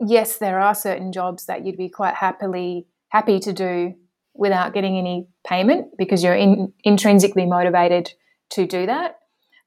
yes, 0.00 0.38
there 0.38 0.58
are 0.58 0.74
certain 0.74 1.12
jobs 1.12 1.46
that 1.46 1.64
you'd 1.64 1.76
be 1.76 1.88
quite 1.88 2.14
happily 2.14 2.88
happy 3.10 3.38
to 3.38 3.52
do 3.52 3.94
without 4.38 4.74
getting 4.74 4.98
any 4.98 5.26
payment 5.46 5.88
because 5.98 6.22
you're 6.22 6.34
in, 6.34 6.72
intrinsically 6.84 7.46
motivated 7.46 8.12
to 8.50 8.66
do 8.66 8.86
that. 8.86 9.18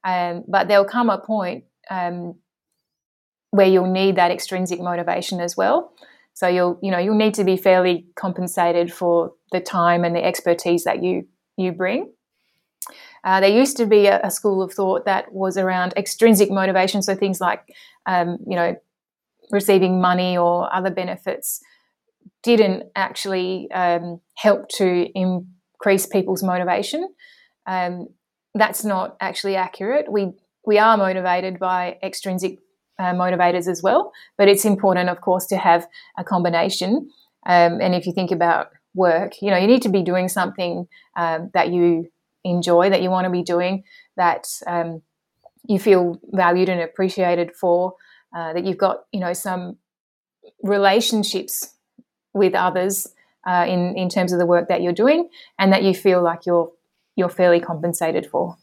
Um, 0.04 0.44
but 0.48 0.68
there'll 0.68 0.84
come 0.84 1.10
a 1.10 1.18
point 1.18 1.64
um, 1.90 2.36
where 3.50 3.66
you'll 3.66 3.90
need 3.90 4.16
that 4.16 4.30
extrinsic 4.30 4.80
motivation 4.80 5.40
as 5.40 5.56
well. 5.56 5.92
So 6.32 6.48
you'll 6.48 6.78
you 6.82 6.90
know 6.90 6.98
you'll 6.98 7.16
need 7.16 7.34
to 7.34 7.44
be 7.44 7.56
fairly 7.56 8.06
compensated 8.14 8.92
for 8.92 9.32
the 9.52 9.60
time 9.60 10.04
and 10.04 10.14
the 10.14 10.24
expertise 10.24 10.84
that 10.84 11.02
you 11.02 11.26
you 11.56 11.72
bring. 11.72 12.12
Uh, 13.22 13.40
there 13.40 13.50
used 13.50 13.76
to 13.76 13.84
be 13.84 14.06
a, 14.06 14.18
a, 14.24 14.30
school 14.30 14.62
of 14.62 14.72
thought 14.72 15.04
that 15.04 15.30
was 15.34 15.58
around 15.58 15.92
extrinsic 15.98 16.50
motivation, 16.50 17.02
so 17.02 17.14
things 17.14 17.40
like 17.40 17.60
um, 18.06 18.38
you 18.46 18.56
know 18.56 18.74
receiving 19.50 20.00
money 20.00 20.38
or 20.38 20.72
other 20.72 20.90
benefits 20.90 21.60
didn't 22.42 22.84
actually 22.96 23.70
um, 23.72 24.20
help 24.36 24.68
to 24.68 25.06
increase 25.14 26.06
people's 26.06 26.42
motivation. 26.42 27.08
Um, 27.66 28.08
that's 28.54 28.84
not 28.84 29.16
actually 29.20 29.56
accurate. 29.56 30.10
We 30.10 30.32
we 30.66 30.78
are 30.78 30.96
motivated 30.96 31.58
by 31.58 31.98
extrinsic 32.02 32.58
uh, 32.98 33.14
motivators 33.14 33.66
as 33.66 33.82
well, 33.82 34.12
but 34.36 34.48
it's 34.48 34.64
important, 34.64 35.08
of 35.08 35.20
course, 35.20 35.46
to 35.46 35.56
have 35.56 35.86
a 36.18 36.24
combination. 36.24 37.08
Um, 37.46 37.80
and 37.80 37.94
if 37.94 38.06
you 38.06 38.12
think 38.12 38.30
about 38.30 38.68
work, 38.94 39.40
you 39.40 39.50
know, 39.50 39.56
you 39.56 39.66
need 39.66 39.82
to 39.82 39.88
be 39.88 40.02
doing 40.02 40.28
something 40.28 40.86
um, 41.16 41.50
that 41.54 41.70
you 41.72 42.10
enjoy, 42.44 42.90
that 42.90 43.02
you 43.02 43.10
want 43.10 43.24
to 43.24 43.30
be 43.30 43.42
doing, 43.42 43.84
that 44.16 44.46
um, 44.66 45.00
you 45.66 45.78
feel 45.78 46.20
valued 46.32 46.68
and 46.68 46.80
appreciated 46.80 47.54
for, 47.54 47.94
uh, 48.36 48.52
that 48.52 48.64
you've 48.64 48.78
got, 48.78 49.04
you 49.12 49.20
know, 49.20 49.32
some 49.32 49.78
relationships 50.62 51.74
with 52.32 52.54
others 52.54 53.08
uh, 53.46 53.64
in 53.68 53.96
in 53.96 54.08
terms 54.08 54.32
of 54.32 54.38
the 54.38 54.46
work 54.46 54.68
that 54.68 54.82
you're 54.82 54.92
doing, 54.92 55.28
and 55.58 55.72
that 55.72 55.82
you 55.82 55.94
feel 55.94 56.22
like 56.22 56.46
you're 56.46 56.70
you're 57.16 57.28
fairly 57.28 57.60
compensated 57.60 58.26
for. 58.26 58.56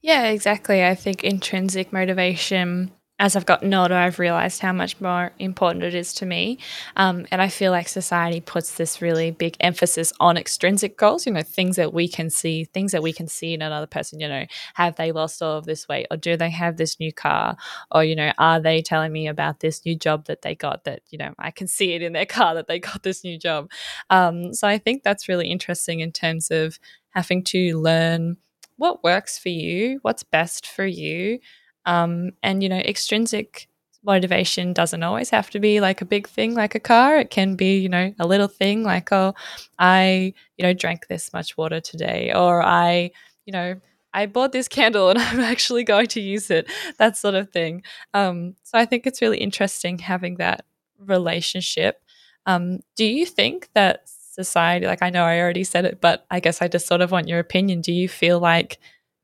Yeah, 0.00 0.24
exactly. 0.26 0.84
I 0.84 0.94
think 0.94 1.22
intrinsic 1.22 1.92
motivation 1.92 2.90
as 3.22 3.36
I've 3.36 3.46
gotten 3.46 3.72
older, 3.72 3.94
I've 3.94 4.18
realized 4.18 4.60
how 4.60 4.72
much 4.72 5.00
more 5.00 5.30
important 5.38 5.84
it 5.84 5.94
is 5.94 6.12
to 6.14 6.26
me. 6.26 6.58
Um, 6.96 7.24
and 7.30 7.40
I 7.40 7.46
feel 7.46 7.70
like 7.70 7.86
society 7.86 8.40
puts 8.40 8.74
this 8.74 9.00
really 9.00 9.30
big 9.30 9.56
emphasis 9.60 10.12
on 10.18 10.36
extrinsic 10.36 10.98
goals, 10.98 11.24
you 11.24 11.32
know, 11.32 11.42
things 11.42 11.76
that 11.76 11.94
we 11.94 12.08
can 12.08 12.30
see, 12.30 12.64
things 12.64 12.90
that 12.90 13.00
we 13.00 13.12
can 13.12 13.28
see 13.28 13.54
in 13.54 13.62
another 13.62 13.86
person, 13.86 14.18
you 14.18 14.26
know, 14.26 14.44
have 14.74 14.96
they 14.96 15.12
lost 15.12 15.40
all 15.40 15.56
of 15.58 15.66
this 15.66 15.86
weight 15.86 16.08
or 16.10 16.16
do 16.16 16.36
they 16.36 16.50
have 16.50 16.78
this 16.78 16.98
new 16.98 17.12
car? 17.12 17.56
Or, 17.92 18.02
you 18.02 18.16
know, 18.16 18.32
are 18.38 18.58
they 18.58 18.82
telling 18.82 19.12
me 19.12 19.28
about 19.28 19.60
this 19.60 19.86
new 19.86 19.94
job 19.94 20.24
that 20.24 20.42
they 20.42 20.56
got 20.56 20.82
that, 20.82 21.02
you 21.10 21.18
know, 21.18 21.32
I 21.38 21.52
can 21.52 21.68
see 21.68 21.92
it 21.92 22.02
in 22.02 22.14
their 22.14 22.26
car 22.38 22.56
that 22.56 22.66
they 22.66 22.80
got 22.80 23.04
this 23.04 23.22
new 23.22 23.38
job. 23.38 23.70
Um, 24.10 24.52
so 24.52 24.66
I 24.66 24.78
think 24.78 25.04
that's 25.04 25.28
really 25.28 25.48
interesting 25.48 26.00
in 26.00 26.10
terms 26.10 26.50
of 26.50 26.80
having 27.10 27.44
to 27.44 27.78
learn 27.78 28.38
what 28.78 29.04
works 29.04 29.38
for 29.38 29.50
you, 29.50 30.00
what's 30.02 30.24
best 30.24 30.66
for 30.66 30.84
you. 30.84 31.38
Um, 31.86 32.30
and, 32.42 32.62
you 32.62 32.68
know, 32.68 32.78
extrinsic 32.78 33.68
motivation 34.04 34.72
doesn't 34.72 35.02
always 35.02 35.30
have 35.30 35.50
to 35.50 35.60
be 35.60 35.80
like 35.80 36.00
a 36.00 36.04
big 36.04 36.28
thing 36.28 36.54
like 36.54 36.74
a 36.74 36.80
car. 36.80 37.18
It 37.18 37.30
can 37.30 37.54
be, 37.54 37.78
you 37.78 37.88
know, 37.88 38.12
a 38.18 38.26
little 38.26 38.48
thing 38.48 38.82
like, 38.82 39.12
oh, 39.12 39.34
I, 39.78 40.34
you 40.56 40.62
know, 40.64 40.72
drank 40.72 41.06
this 41.06 41.32
much 41.32 41.56
water 41.56 41.80
today, 41.80 42.32
or 42.34 42.62
I, 42.62 43.12
you 43.46 43.52
know, 43.52 43.80
I 44.14 44.26
bought 44.26 44.52
this 44.52 44.68
candle 44.68 45.08
and 45.10 45.18
I'm 45.20 45.40
actually 45.40 45.84
going 45.84 46.08
to 46.08 46.20
use 46.20 46.50
it, 46.50 46.70
that 46.98 47.16
sort 47.16 47.34
of 47.34 47.50
thing. 47.50 47.82
Um, 48.14 48.56
so 48.62 48.78
I 48.78 48.84
think 48.84 49.06
it's 49.06 49.22
really 49.22 49.38
interesting 49.38 49.98
having 49.98 50.36
that 50.36 50.64
relationship. 50.98 52.02
Um, 52.46 52.80
do 52.96 53.04
you 53.04 53.24
think 53.24 53.68
that 53.74 54.02
society, 54.06 54.86
like 54.86 55.02
I 55.02 55.10
know 55.10 55.24
I 55.24 55.40
already 55.40 55.64
said 55.64 55.84
it, 55.84 56.00
but 56.00 56.26
I 56.30 56.40
guess 56.40 56.60
I 56.60 56.68
just 56.68 56.86
sort 56.86 57.00
of 57.02 57.10
want 57.10 57.28
your 57.28 57.38
opinion. 57.38 57.80
Do 57.80 57.92
you 57.92 58.08
feel 58.08 58.40
like 58.40 58.78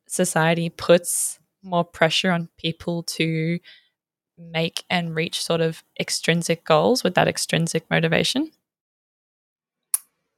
society 0.07 0.71
puts 0.71 1.39
more 1.63 1.85
pressure 1.85 2.31
on 2.31 2.49
people 2.57 3.03
to 3.03 3.59
make 4.39 4.85
and 4.89 5.15
reach 5.15 5.43
sort 5.43 5.61
of 5.61 5.83
extrinsic 5.99 6.65
goals 6.65 7.03
with 7.03 7.15
that 7.15 7.29
extrinsic 7.29 7.85
motivation? 7.91 8.53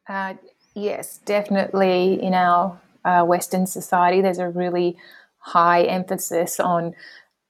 Uh, 0.09 0.35
yes, 0.75 1.19
definitely. 1.19 2.21
In 2.21 2.35
our 2.35 2.81
uh, 3.05 3.25
Western 3.25 3.67
society, 3.67 4.21
there's 4.21 4.39
a 4.39 4.49
really 4.49 4.97
high 5.39 5.83
emphasis 5.83 6.59
on 6.59 6.95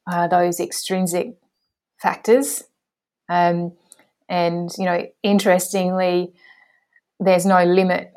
uh, 0.07 0.29
those 0.29 0.61
extrinsic 0.61 1.37
factors. 1.99 2.65
Um, 3.29 3.73
and, 4.29 4.71
you 4.77 4.85
know, 4.85 5.07
interestingly, 5.23 6.33
there's 7.19 7.47
no 7.47 7.65
limit 7.65 8.13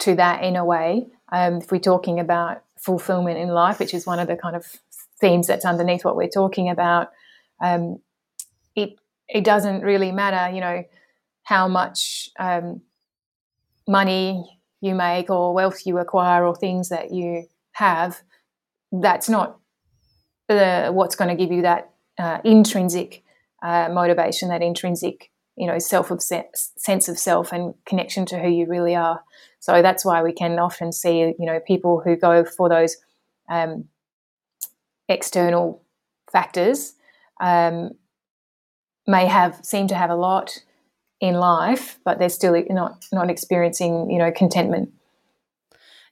to 0.00 0.14
that 0.16 0.42
in 0.42 0.56
a 0.56 0.64
way. 0.64 1.06
Um, 1.30 1.58
if 1.58 1.70
we're 1.70 1.78
talking 1.78 2.18
about 2.18 2.63
fulfillment 2.84 3.38
in 3.38 3.48
life, 3.48 3.78
which 3.78 3.94
is 3.94 4.06
one 4.06 4.18
of 4.18 4.28
the 4.28 4.36
kind 4.36 4.56
of 4.56 4.64
themes 5.20 5.46
that's 5.46 5.64
underneath 5.64 6.04
what 6.04 6.16
we're 6.16 6.28
talking 6.28 6.68
about, 6.68 7.08
um, 7.62 7.98
it 8.76 8.90
it 9.28 9.44
doesn't 9.44 9.82
really 9.82 10.12
matter, 10.12 10.54
you 10.54 10.60
know, 10.60 10.84
how 11.44 11.66
much 11.68 12.28
um, 12.38 12.82
money 13.88 14.60
you 14.80 14.94
make 14.94 15.30
or 15.30 15.54
wealth 15.54 15.86
you 15.86 15.98
acquire 15.98 16.44
or 16.46 16.54
things 16.54 16.90
that 16.90 17.12
you 17.12 17.46
have. 17.72 18.20
That's 18.92 19.28
not 19.28 19.58
the, 20.48 20.90
what's 20.92 21.16
going 21.16 21.30
to 21.30 21.42
give 21.42 21.52
you 21.52 21.62
that 21.62 21.90
uh, 22.18 22.38
intrinsic 22.44 23.22
uh, 23.62 23.88
motivation, 23.90 24.50
that 24.50 24.62
intrinsic, 24.62 25.30
you 25.56 25.66
know, 25.66 25.78
self 25.78 26.10
of 26.10 26.22
sense 26.22 27.08
of 27.08 27.18
self 27.18 27.52
and 27.52 27.74
connection 27.86 28.26
to 28.26 28.38
who 28.38 28.48
you 28.48 28.66
really 28.66 28.94
are. 28.94 29.22
So 29.60 29.82
that's 29.82 30.04
why 30.04 30.22
we 30.22 30.32
can 30.32 30.58
often 30.58 30.92
see, 30.92 31.18
you 31.20 31.46
know, 31.46 31.60
people 31.66 32.00
who 32.04 32.16
go 32.16 32.44
for 32.44 32.68
those 32.68 32.96
um, 33.48 33.84
external 35.08 35.82
factors 36.30 36.94
um, 37.40 37.90
may 39.06 39.26
have 39.26 39.60
seem 39.62 39.86
to 39.88 39.94
have 39.94 40.10
a 40.10 40.16
lot 40.16 40.58
in 41.20 41.34
life, 41.34 41.98
but 42.04 42.18
they're 42.18 42.28
still 42.28 42.62
not 42.70 43.04
not 43.12 43.30
experiencing, 43.30 44.10
you 44.10 44.18
know, 44.18 44.32
contentment. 44.32 44.92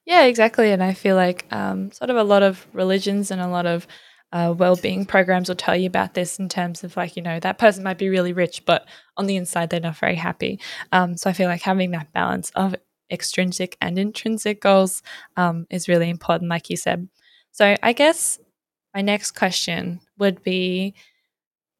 Yeah, 0.04 0.24
exactly. 0.24 0.72
And 0.72 0.82
I 0.82 0.94
feel 0.94 1.16
like 1.16 1.46
um, 1.52 1.92
sort 1.92 2.10
of 2.10 2.16
a 2.16 2.24
lot 2.24 2.42
of 2.42 2.66
religions 2.72 3.30
and 3.30 3.40
a 3.40 3.48
lot 3.48 3.66
of 3.66 3.86
uh, 4.32 4.54
well-being 4.56 5.04
programs 5.04 5.48
will 5.48 5.56
tell 5.56 5.76
you 5.76 5.86
about 5.86 6.14
this 6.14 6.38
in 6.38 6.48
terms 6.48 6.84
of 6.84 6.96
like 6.96 7.16
you 7.16 7.22
know 7.22 7.38
that 7.40 7.58
person 7.58 7.84
might 7.84 7.98
be 7.98 8.08
really 8.08 8.32
rich 8.32 8.64
but 8.64 8.86
on 9.16 9.26
the 9.26 9.36
inside 9.36 9.70
they're 9.70 9.80
not 9.80 9.96
very 9.96 10.14
happy 10.14 10.58
um, 10.92 11.16
so 11.16 11.28
i 11.28 11.32
feel 11.32 11.48
like 11.48 11.62
having 11.62 11.90
that 11.90 12.12
balance 12.12 12.50
of 12.50 12.74
extrinsic 13.12 13.76
and 13.80 13.98
intrinsic 13.98 14.60
goals 14.60 15.02
um, 15.36 15.66
is 15.70 15.86
really 15.86 16.08
important, 16.08 16.50
like 16.50 16.70
you 16.70 16.76
said. 16.76 17.08
So, 17.52 17.76
I 17.82 17.92
guess 17.92 18.40
my 18.94 19.02
next 19.02 19.32
question 19.32 20.00
would 20.18 20.42
be 20.42 20.94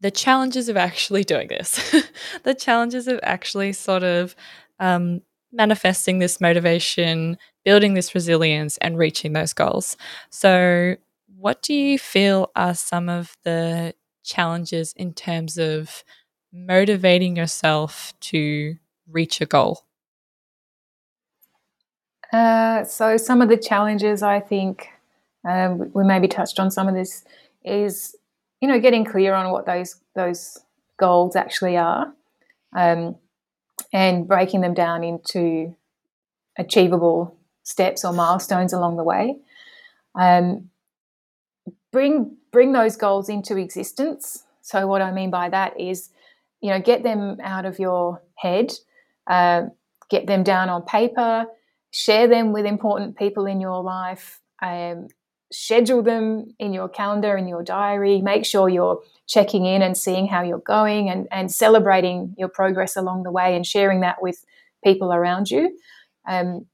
the 0.00 0.10
challenges 0.10 0.68
of 0.68 0.76
actually 0.76 1.24
doing 1.32 1.48
this, 1.48 1.94
the 2.44 2.54
challenges 2.54 3.08
of 3.08 3.18
actually 3.22 3.72
sort 3.72 4.04
of 4.04 4.36
um, 4.78 5.22
manifesting 5.52 6.18
this 6.18 6.40
motivation, 6.40 7.38
building 7.64 7.94
this 7.94 8.14
resilience, 8.14 8.76
and 8.78 8.98
reaching 8.98 9.32
those 9.32 9.52
goals. 9.52 9.96
So, 10.30 10.96
what 11.42 11.60
do 11.60 11.74
you 11.74 11.98
feel 11.98 12.52
are 12.54 12.72
some 12.72 13.08
of 13.08 13.36
the 13.42 13.92
challenges 14.22 14.92
in 14.96 15.12
terms 15.12 15.58
of 15.58 16.04
motivating 16.52 17.34
yourself 17.34 18.14
to 18.20 18.76
reach 19.08 19.40
a 19.40 19.46
goal? 19.46 19.80
Uh, 22.32 22.84
so 22.84 23.16
some 23.16 23.42
of 23.42 23.48
the 23.48 23.56
challenges 23.56 24.22
I 24.22 24.38
think 24.38 24.86
um, 25.44 25.90
we 25.92 26.04
maybe 26.04 26.28
touched 26.28 26.60
on 26.60 26.70
some 26.70 26.86
of 26.86 26.94
this 26.94 27.24
is 27.64 28.14
you 28.60 28.68
know 28.68 28.78
getting 28.78 29.04
clear 29.04 29.34
on 29.34 29.50
what 29.50 29.66
those 29.66 29.96
those 30.14 30.60
goals 30.96 31.34
actually 31.34 31.76
are 31.76 32.14
um, 32.76 33.16
and 33.92 34.28
breaking 34.28 34.60
them 34.60 34.74
down 34.74 35.02
into 35.02 35.74
achievable 36.56 37.36
steps 37.64 38.04
or 38.04 38.12
milestones 38.12 38.72
along 38.72 38.96
the 38.96 39.02
way. 39.02 39.36
Um, 40.14 40.68
bring 41.92 42.36
bring 42.50 42.72
those 42.72 42.96
goals 42.96 43.28
into 43.28 43.56
existence. 43.56 44.44
So 44.62 44.86
what 44.86 45.02
I 45.02 45.12
mean 45.12 45.30
by 45.30 45.48
that 45.50 45.78
is, 45.78 46.10
you 46.60 46.70
know, 46.70 46.80
get 46.80 47.02
them 47.02 47.38
out 47.42 47.64
of 47.64 47.78
your 47.78 48.22
head, 48.34 48.72
uh, 49.26 49.64
get 50.10 50.26
them 50.26 50.42
down 50.42 50.68
on 50.68 50.82
paper, 50.82 51.46
share 51.90 52.28
them 52.28 52.52
with 52.52 52.66
important 52.66 53.16
people 53.16 53.46
in 53.46 53.60
your 53.60 53.82
life, 53.82 54.40
um, 54.60 55.08
schedule 55.50 56.02
them 56.02 56.54
in 56.58 56.72
your 56.72 56.88
calendar, 56.88 57.36
in 57.36 57.48
your 57.48 57.62
diary. 57.62 58.20
Make 58.20 58.44
sure 58.44 58.68
you're 58.68 59.02
checking 59.26 59.66
in 59.66 59.82
and 59.82 59.96
seeing 59.96 60.26
how 60.26 60.42
you're 60.42 60.58
going 60.58 61.08
and, 61.10 61.28
and 61.30 61.50
celebrating 61.50 62.34
your 62.38 62.48
progress 62.48 62.96
along 62.96 63.22
the 63.22 63.30
way 63.30 63.54
and 63.56 63.66
sharing 63.66 64.00
that 64.00 64.22
with 64.22 64.44
people 64.84 65.12
around 65.12 65.50
you. 65.50 65.78
Um, 66.26 66.66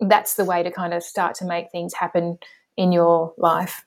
that's 0.00 0.34
the 0.34 0.44
way 0.44 0.62
to 0.62 0.70
kind 0.70 0.92
of 0.92 1.02
start 1.02 1.34
to 1.36 1.46
make 1.46 1.70
things 1.70 1.94
happen 1.94 2.38
in 2.76 2.92
your 2.92 3.34
life. 3.38 3.84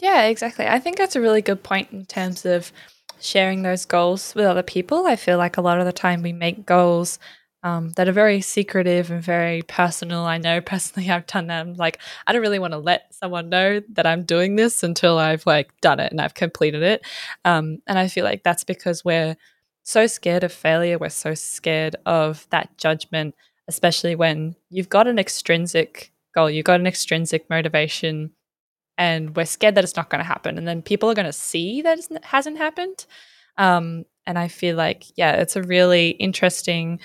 Yeah, 0.00 0.24
exactly. 0.24 0.66
I 0.66 0.78
think 0.78 0.96
that's 0.96 1.16
a 1.16 1.20
really 1.20 1.42
good 1.42 1.62
point 1.62 1.92
in 1.92 2.06
terms 2.06 2.46
of 2.46 2.72
sharing 3.20 3.62
those 3.62 3.84
goals 3.84 4.34
with 4.34 4.46
other 4.46 4.62
people. 4.62 5.06
I 5.06 5.16
feel 5.16 5.36
like 5.36 5.56
a 5.56 5.60
lot 5.60 5.78
of 5.78 5.86
the 5.86 5.92
time 5.92 6.22
we 6.22 6.32
make 6.32 6.64
goals 6.64 7.18
um, 7.62 7.90
that 7.96 8.08
are 8.08 8.12
very 8.12 8.40
secretive 8.40 9.10
and 9.10 9.22
very 9.22 9.60
personal. 9.62 10.22
I 10.22 10.38
know 10.38 10.60
personally 10.62 11.10
I've 11.10 11.26
done 11.26 11.46
them. 11.48 11.74
Like, 11.74 11.98
I 12.26 12.32
don't 12.32 12.40
really 12.40 12.58
want 12.58 12.72
to 12.72 12.78
let 12.78 13.14
someone 13.14 13.50
know 13.50 13.82
that 13.92 14.06
I'm 14.06 14.24
doing 14.24 14.56
this 14.56 14.82
until 14.82 15.18
I've 15.18 15.44
like 15.44 15.78
done 15.82 16.00
it 16.00 16.10
and 16.12 16.20
I've 16.20 16.34
completed 16.34 16.82
it. 16.82 17.02
Um, 17.44 17.78
and 17.86 17.98
I 17.98 18.08
feel 18.08 18.24
like 18.24 18.42
that's 18.42 18.64
because 18.64 19.04
we're 19.04 19.36
so 19.82 20.06
scared 20.06 20.44
of 20.44 20.52
failure. 20.52 20.98
We're 20.98 21.10
so 21.10 21.34
scared 21.34 21.96
of 22.06 22.46
that 22.50 22.78
judgment, 22.78 23.34
especially 23.68 24.14
when 24.14 24.56
you've 24.70 24.88
got 24.88 25.06
an 25.06 25.18
extrinsic 25.18 26.10
goal, 26.34 26.48
you've 26.48 26.64
got 26.64 26.80
an 26.80 26.86
extrinsic 26.86 27.50
motivation 27.50 28.30
and 29.00 29.34
we're 29.34 29.46
scared 29.46 29.74
that 29.74 29.82
it's 29.82 29.96
not 29.96 30.10
going 30.10 30.20
to 30.20 30.28
happen 30.28 30.58
and 30.58 30.68
then 30.68 30.82
people 30.82 31.10
are 31.10 31.14
going 31.14 31.26
to 31.26 31.32
see 31.32 31.80
that 31.82 31.98
it 31.98 32.24
hasn't 32.24 32.58
happened. 32.58 33.06
Um, 33.56 34.04
and 34.26 34.38
i 34.38 34.48
feel 34.48 34.76
like 34.76 35.06
yeah 35.16 35.32
it's 35.32 35.56
a 35.56 35.62
really 35.62 36.10
interesting 36.10 37.00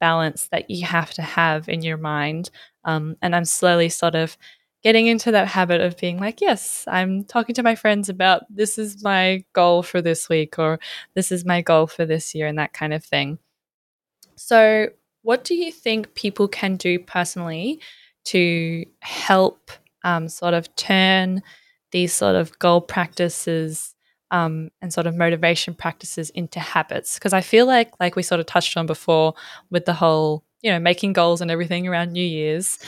balance 0.00 0.48
that 0.48 0.68
you 0.68 0.84
have 0.84 1.12
to 1.12 1.22
have 1.22 1.68
in 1.68 1.82
your 1.82 1.96
mind. 1.96 2.50
Um, 2.84 3.16
and 3.22 3.34
i'm 3.36 3.44
slowly 3.44 3.88
sort 3.88 4.14
of 4.14 4.36
getting 4.82 5.06
into 5.06 5.30
that 5.30 5.46
habit 5.46 5.80
of 5.80 5.96
being 5.98 6.18
like 6.18 6.40
yes 6.40 6.84
i'm 6.88 7.24
talking 7.24 7.54
to 7.54 7.62
my 7.62 7.74
friends 7.74 8.08
about 8.08 8.42
this 8.50 8.78
is 8.78 9.04
my 9.04 9.44
goal 9.52 9.82
for 9.82 10.02
this 10.02 10.28
week 10.28 10.58
or 10.58 10.80
this 11.14 11.30
is 11.30 11.44
my 11.44 11.60
goal 11.62 11.86
for 11.86 12.04
this 12.06 12.34
year 12.34 12.46
and 12.46 12.58
that 12.58 12.72
kind 12.72 12.92
of 12.94 13.04
thing. 13.04 13.38
So 14.36 14.88
what 15.22 15.44
do 15.44 15.54
you 15.54 15.70
think 15.70 16.14
people 16.14 16.48
can 16.48 16.76
do 16.76 16.98
personally 16.98 17.80
to 18.24 18.84
help 19.00 19.70
um, 20.04 20.28
sort 20.28 20.54
of 20.54 20.74
turn 20.76 21.42
these 21.92 22.12
sort 22.12 22.36
of 22.36 22.58
goal 22.58 22.80
practices 22.80 23.94
um, 24.30 24.70
and 24.80 24.92
sort 24.92 25.06
of 25.06 25.16
motivation 25.16 25.74
practices 25.74 26.30
into 26.30 26.60
habits. 26.60 27.14
Because 27.14 27.32
i 27.32 27.40
feel 27.40 27.66
like 27.66 27.90
like 28.00 28.16
we 28.16 28.22
sort 28.22 28.40
of 28.40 28.46
touched 28.46 28.76
on 28.76 28.86
before 28.86 29.34
with 29.70 29.84
the 29.84 29.94
whole 29.94 30.44
you 30.62 30.70
know 30.70 30.78
making 30.78 31.12
goals 31.12 31.40
and 31.40 31.50
everything 31.50 31.88
around 31.88 32.12
new 32.12 32.24
year's 32.24 32.78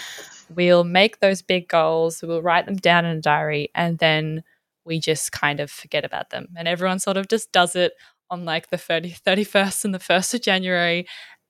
we'll 0.55 0.85
make 0.85 1.21
those 1.21 1.41
big 1.41 1.67
goals 1.67 2.23
we'll 2.23 2.43
write 2.43 2.67
them 2.67 2.77
down 2.77 3.07
in 3.07 3.17
a 3.17 3.21
diary 3.21 3.71
and 3.75 3.99
then 3.99 4.45
we 4.85 4.99
just 4.99 5.33
kind 5.33 5.61
of 5.61 5.71
forget 5.71 6.05
about 6.05 6.31
them. 6.31 6.49
And 6.57 6.67
everyone 6.67 6.99
sort 6.99 7.17
of 7.17 7.29
just 7.29 7.53
does 7.53 7.77
it 7.77 7.93
on 8.31 8.45
like 8.45 8.71
the 8.71 8.79
30, 8.79 9.13
31st 9.13 9.85
and 9.85 9.95
the 9.95 9.99
1st 9.99 10.35
of 10.35 10.43
january 10.43 11.07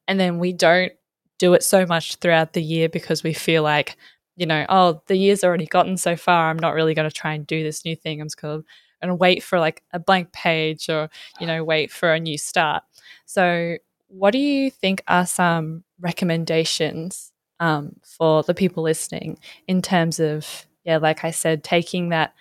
and 0.08 0.18
then 0.18 0.38
we 0.38 0.52
don't 0.52 0.92
do 1.38 1.54
it 1.54 1.62
so 1.62 1.86
much 1.86 2.16
throughout 2.16 2.52
the 2.54 2.62
year 2.62 2.88
because 2.88 3.22
we 3.22 3.32
feel 3.32 3.62
like 3.62 3.96
you 4.42 4.46
know, 4.46 4.66
oh, 4.68 5.00
the 5.06 5.14
year's 5.14 5.44
already 5.44 5.66
gotten 5.66 5.96
so 5.96 6.16
far. 6.16 6.50
I'm 6.50 6.58
not 6.58 6.74
really 6.74 6.94
going 6.94 7.08
to 7.08 7.14
try 7.14 7.32
and 7.32 7.46
do 7.46 7.62
this 7.62 7.84
new 7.84 7.94
thing. 7.94 8.20
I'm 8.20 8.26
just 8.26 8.40
going 8.40 8.64
to 9.04 9.14
wait 9.14 9.40
for 9.40 9.60
like 9.60 9.84
a 9.92 10.00
blank 10.00 10.32
page 10.32 10.88
or, 10.88 11.10
you 11.38 11.46
know, 11.46 11.62
wait 11.62 11.92
for 11.92 12.12
a 12.12 12.18
new 12.18 12.36
start. 12.36 12.82
So, 13.24 13.76
what 14.08 14.32
do 14.32 14.38
you 14.38 14.68
think 14.68 15.00
are 15.06 15.26
some 15.26 15.84
recommendations 16.00 17.30
um, 17.60 17.94
for 18.02 18.42
the 18.42 18.52
people 18.52 18.82
listening 18.82 19.38
in 19.68 19.80
terms 19.80 20.18
of, 20.18 20.66
yeah, 20.82 20.96
like 20.96 21.24
I 21.24 21.30
said, 21.30 21.62
taking 21.62 22.08
that 22.08 22.34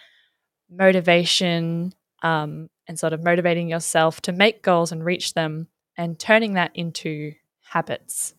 motivation 0.72 1.94
um, 2.24 2.68
and 2.88 2.98
sort 2.98 3.14
of 3.14 3.24
motivating 3.24 3.70
yourself 3.70 4.22
to 4.22 4.32
make 4.32 4.64
goals 4.64 4.92
and 4.92 5.06
reach 5.06 5.36
them 5.36 5.68
and 5.96 6.18
turning 6.18 6.54
that 6.56 6.72
into 6.74 7.34
habits? 7.62 8.34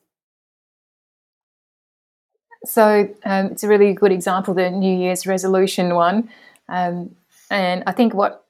So 2.65 3.09
um, 3.25 3.47
it's 3.47 3.65
a 3.65 3.69
really 3.69 3.93
good 3.93 4.13
example, 4.13 4.55
the 4.55 4.71
New 4.71 4.97
Year's 4.97 5.27
resolution 5.27 5.95
one. 5.95 6.31
Um, 6.69 7.17
and 7.51 7.83
I 7.87 7.93
think 7.93 8.15
what 8.15 8.45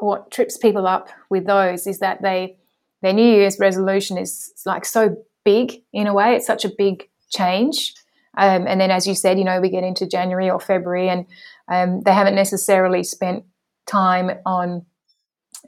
what 0.00 0.30
trips 0.30 0.56
people 0.56 0.86
up 0.86 1.10
with 1.28 1.46
those 1.46 1.86
is 1.86 1.98
that 1.98 2.22
they 2.22 2.56
their 3.02 3.12
New 3.12 3.22
Year's 3.22 3.58
resolution 3.58 4.16
is 4.16 4.52
like 4.64 4.84
so 4.84 5.16
big 5.44 5.82
in 5.92 6.06
a 6.06 6.14
way. 6.14 6.36
It's 6.36 6.46
such 6.46 6.64
a 6.64 6.70
big 6.76 7.08
change. 7.30 7.94
Um, 8.36 8.66
and 8.66 8.80
then, 8.80 8.90
as 8.90 9.06
you 9.06 9.14
said, 9.14 9.38
you 9.38 9.44
know, 9.44 9.60
we 9.60 9.70
get 9.70 9.84
into 9.84 10.06
January 10.06 10.50
or 10.50 10.60
February, 10.60 11.08
and 11.08 11.26
um, 11.68 12.00
they 12.02 12.12
haven't 12.12 12.34
necessarily 12.34 13.02
spent 13.02 13.44
time 13.86 14.38
on, 14.46 14.86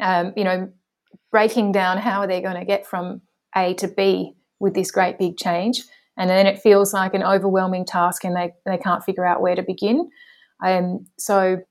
um, 0.01 0.32
you 0.36 0.45
know, 0.45 0.70
breaking 1.30 1.72
down 1.72 1.99
how 1.99 2.26
they're 2.26 2.40
going 2.40 2.59
to 2.59 2.64
get 2.64 2.86
from 2.86 3.20
A 3.57 3.74
to 3.74 3.88
B 3.88 4.34
with 4.61 4.74
this 4.74 4.90
great 4.90 5.18
big 5.18 5.36
change 5.36 5.82
and 6.16 6.28
then 6.28 6.46
it 6.46 6.60
feels 6.60 6.92
like 6.92 7.14
an 7.14 7.22
overwhelming 7.22 7.84
task 7.84 8.24
and 8.24 8.36
they, 8.36 8.52
they 8.66 8.78
can't 8.78 9.02
figure 9.04 9.24
out 9.24 9.40
where 9.40 9.54
to 9.54 9.62
begin. 9.62 10.10
Um, 10.64 11.06
so 11.18 11.62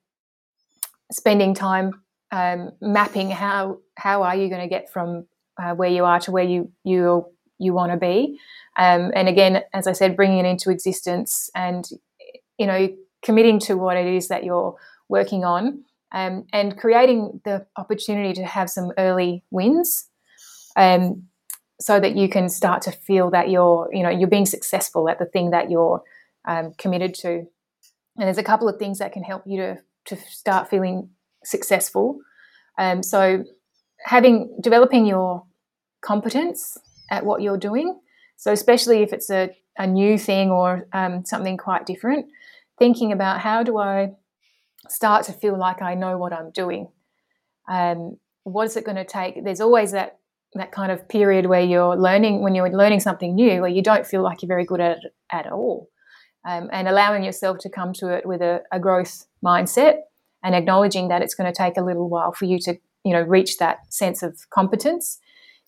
spending 1.11 1.53
time 1.53 2.01
um, 2.31 2.71
mapping 2.81 3.29
how 3.29 3.79
how 3.97 4.23
are 4.23 4.35
you 4.35 4.49
going 4.49 4.61
to 4.61 4.67
get 4.67 4.89
from 4.89 5.25
uh, 5.61 5.73
where 5.75 5.89
you 5.89 6.05
are 6.05 6.19
to 6.21 6.31
where 6.31 6.43
you 6.43 6.71
you 6.83 7.25
you 7.59 7.73
want 7.73 7.91
to 7.91 7.97
be, 7.97 8.39
um, 8.77 9.11
and 9.13 9.27
again, 9.27 9.61
as 9.73 9.85
I 9.85 9.91
said, 9.91 10.15
bringing 10.15 10.45
it 10.45 10.49
into 10.49 10.71
existence 10.71 11.49
and 11.53 11.85
you 12.57 12.65
know 12.65 12.89
committing 13.21 13.59
to 13.59 13.75
what 13.75 13.97
it 13.97 14.07
is 14.07 14.29
that 14.29 14.43
you're 14.43 14.75
working 15.09 15.43
on, 15.43 15.83
um, 16.11 16.45
and 16.53 16.77
creating 16.77 17.41
the 17.43 17.65
opportunity 17.77 18.33
to 18.33 18.45
have 18.45 18.69
some 18.69 18.91
early 18.97 19.43
wins. 19.51 20.07
Um, 20.75 21.27
so 21.81 21.99
that 21.99 22.15
you 22.15 22.29
can 22.29 22.47
start 22.47 22.81
to 22.83 22.91
feel 22.91 23.29
that 23.31 23.49
you're 23.49 23.89
you 23.91 24.03
know 24.03 24.09
you're 24.09 24.29
being 24.29 24.45
successful 24.45 25.09
at 25.09 25.19
the 25.19 25.25
thing 25.25 25.51
that 25.51 25.69
you're 25.69 26.03
um, 26.45 26.73
committed 26.77 27.13
to. 27.15 27.47
And 28.17 28.27
there's 28.27 28.37
a 28.37 28.43
couple 28.43 28.69
of 28.69 28.77
things 28.77 28.99
that 28.99 29.13
can 29.13 29.23
help 29.23 29.43
you 29.45 29.57
to 29.57 29.77
to 30.05 30.15
start 30.29 30.69
feeling 30.69 31.09
successful. 31.43 32.19
Um, 32.77 33.03
so 33.03 33.43
having 34.05 34.57
developing 34.61 35.05
your 35.05 35.43
competence 36.01 36.77
at 37.11 37.25
what 37.25 37.41
you're 37.41 37.57
doing 37.57 37.99
so 38.37 38.51
especially 38.51 39.03
if 39.03 39.13
it's 39.13 39.29
a, 39.29 39.55
a 39.77 39.85
new 39.85 40.17
thing 40.17 40.49
or 40.49 40.87
um, 40.93 41.23
something 41.25 41.57
quite 41.57 41.85
different 41.85 42.25
thinking 42.79 43.11
about 43.11 43.39
how 43.39 43.61
do 43.61 43.77
i 43.77 44.11
start 44.89 45.23
to 45.25 45.31
feel 45.31 45.55
like 45.55 45.83
i 45.83 45.93
know 45.93 46.17
what 46.17 46.33
i'm 46.33 46.49
doing? 46.49 46.87
Um, 47.67 48.17
what 48.43 48.65
is 48.65 48.75
it 48.75 48.85
going 48.85 48.97
to 48.97 49.05
take? 49.05 49.43
There's 49.43 49.61
always 49.61 49.91
that 49.91 50.19
that 50.55 50.71
kind 50.71 50.91
of 50.91 51.07
period 51.07 51.45
where 51.45 51.61
you're 51.61 51.95
learning 51.95 52.41
when 52.41 52.55
you're 52.55 52.69
learning 52.69 52.99
something 52.99 53.35
new 53.35 53.61
where 53.61 53.69
you 53.69 53.81
don't 53.81 54.05
feel 54.05 54.21
like 54.21 54.41
you're 54.41 54.47
very 54.47 54.65
good 54.65 54.81
at 54.81 54.97
it 54.97 55.15
at 55.31 55.51
all. 55.51 55.89
Um, 56.43 56.69
and 56.71 56.87
allowing 56.87 57.23
yourself 57.23 57.59
to 57.59 57.69
come 57.69 57.93
to 57.93 58.09
it 58.09 58.25
with 58.25 58.41
a, 58.41 58.63
a, 58.71 58.79
growth 58.79 59.27
mindset 59.45 59.97
and 60.43 60.55
acknowledging 60.55 61.07
that 61.09 61.21
it's 61.21 61.35
going 61.35 61.51
to 61.51 61.55
take 61.55 61.77
a 61.77 61.83
little 61.83 62.09
while 62.09 62.31
for 62.31 62.45
you 62.45 62.57
to 62.61 62.79
you 63.03 63.13
know 63.13 63.21
reach 63.21 63.59
that 63.59 63.93
sense 63.93 64.23
of 64.23 64.49
competence. 64.49 65.19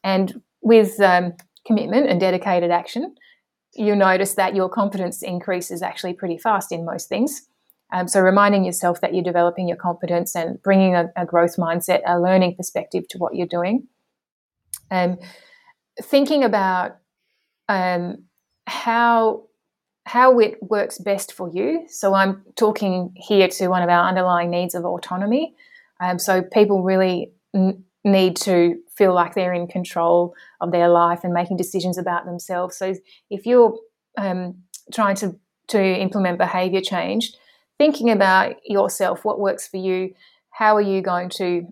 And 0.04 0.42
with 0.62 1.00
um, 1.00 1.34
commitment 1.66 2.10
and 2.10 2.20
dedicated 2.20 2.72
action 2.72 3.16
you'll 3.76 3.96
notice 3.96 4.36
that 4.36 4.56
your 4.56 4.70
confidence 4.70 5.22
increases 5.24 5.82
actually 5.82 6.14
pretty 6.14 6.38
fast 6.38 6.72
in 6.72 6.86
most 6.86 7.10
things. 7.10 7.48
Um, 7.92 8.08
so 8.08 8.22
reminding 8.22 8.64
yourself 8.64 9.02
that 9.02 9.14
you're 9.14 9.24
developing 9.24 9.68
your 9.68 9.78
competence 9.78 10.36
and 10.36 10.62
bringing 10.64 10.96
a, 10.96 11.12
a 11.16 11.26
growth 11.26 11.58
mindset 11.58 12.02
a 12.06 12.20
learning 12.20 12.56
perspective 12.56 13.08
to 13.10 13.18
what 13.18 13.36
you're 13.36 13.48
doing 13.48 13.88
um, 14.92 15.18
thinking 16.02 16.44
about 16.44 16.98
um, 17.70 18.24
how 18.68 19.44
how 20.06 20.40
it 20.40 20.62
works 20.62 20.98
best 20.98 21.32
for 21.32 21.50
you. 21.50 21.86
So 21.88 22.14
I'm 22.14 22.44
talking 22.56 23.14
here 23.16 23.48
to 23.48 23.68
one 23.70 23.82
of 23.82 23.90
our 23.90 24.08
underlying 24.08 24.50
needs 24.50 24.76
of 24.76 24.84
autonomy. 24.84 25.56
Um, 26.02 26.20
so 26.20 26.42
people 26.42 26.84
really 26.84 27.32
n- 27.56 27.86
need 28.04 28.36
to 28.38 28.80
feel 28.98 29.14
like 29.14 29.34
they're 29.34 29.54
in 29.54 29.68
control 29.68 30.36
of 30.60 30.74
their 30.74 30.90
life 30.90 31.22
and 31.24 31.34
making 31.34 31.56
decisions 31.56 31.98
about 31.98 32.26
themselves. 32.26 32.76
So 32.78 32.96
if 33.30 33.46
you're 33.46 33.78
um, 34.18 34.56
trying 34.94 35.16
to 35.18 35.40
to 35.70 35.82
implement 35.82 36.38
behavior 36.38 36.82
change, 36.82 37.34
thinking 37.78 38.10
about 38.10 38.56
yourself, 38.66 39.24
what 39.24 39.40
works 39.40 39.66
for 39.68 39.78
you, 39.78 40.14
how 40.50 40.76
are 40.76 40.82
you 40.82 41.02
going 41.02 41.30
to 41.30 41.66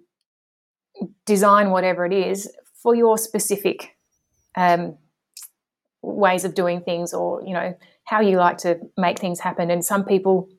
design 1.26 1.72
whatever 1.72 2.06
it 2.06 2.14
is 2.14 2.50
for 2.82 2.96
your 2.96 3.18
specific 3.18 3.96
um, 4.56 4.98
ways 6.02 6.46
of 6.46 6.56
doing 6.56 6.82
things 6.82 7.14
or 7.14 7.42
you 7.46 7.54
know 7.54 7.76
how 8.06 8.20
you 8.20 8.38
like 8.38 8.58
to 8.58 8.80
make 8.98 9.20
things 9.20 9.40
happen. 9.40 9.70
And 9.72 9.86
some 9.86 10.04
people 10.04 10.50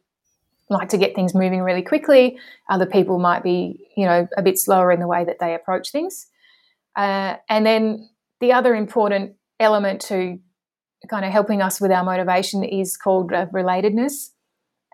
like 0.70 0.88
to 0.90 0.96
get 0.96 1.14
things 1.14 1.34
moving 1.34 1.60
really 1.60 1.82
quickly. 1.82 2.38
Other 2.70 2.86
people 2.86 3.18
might 3.18 3.42
be 3.42 3.88
you 3.96 4.06
know 4.06 4.28
a 4.36 4.42
bit 4.42 4.58
slower 4.58 4.92
in 4.92 5.00
the 5.00 5.08
way 5.08 5.24
that 5.24 5.38
they 5.38 5.54
approach 5.54 5.90
things. 5.90 6.26
Uh, 6.96 7.36
and 7.48 7.64
then 7.66 8.08
the 8.40 8.52
other 8.52 8.74
important 8.74 9.34
element 9.60 10.00
to 10.02 10.38
kind 11.08 11.24
of 11.24 11.32
helping 11.32 11.62
us 11.62 11.80
with 11.80 11.90
our 11.90 12.04
motivation 12.04 12.62
is 12.62 12.96
called 12.96 13.32
uh, 13.32 13.46
relatedness. 13.46 14.30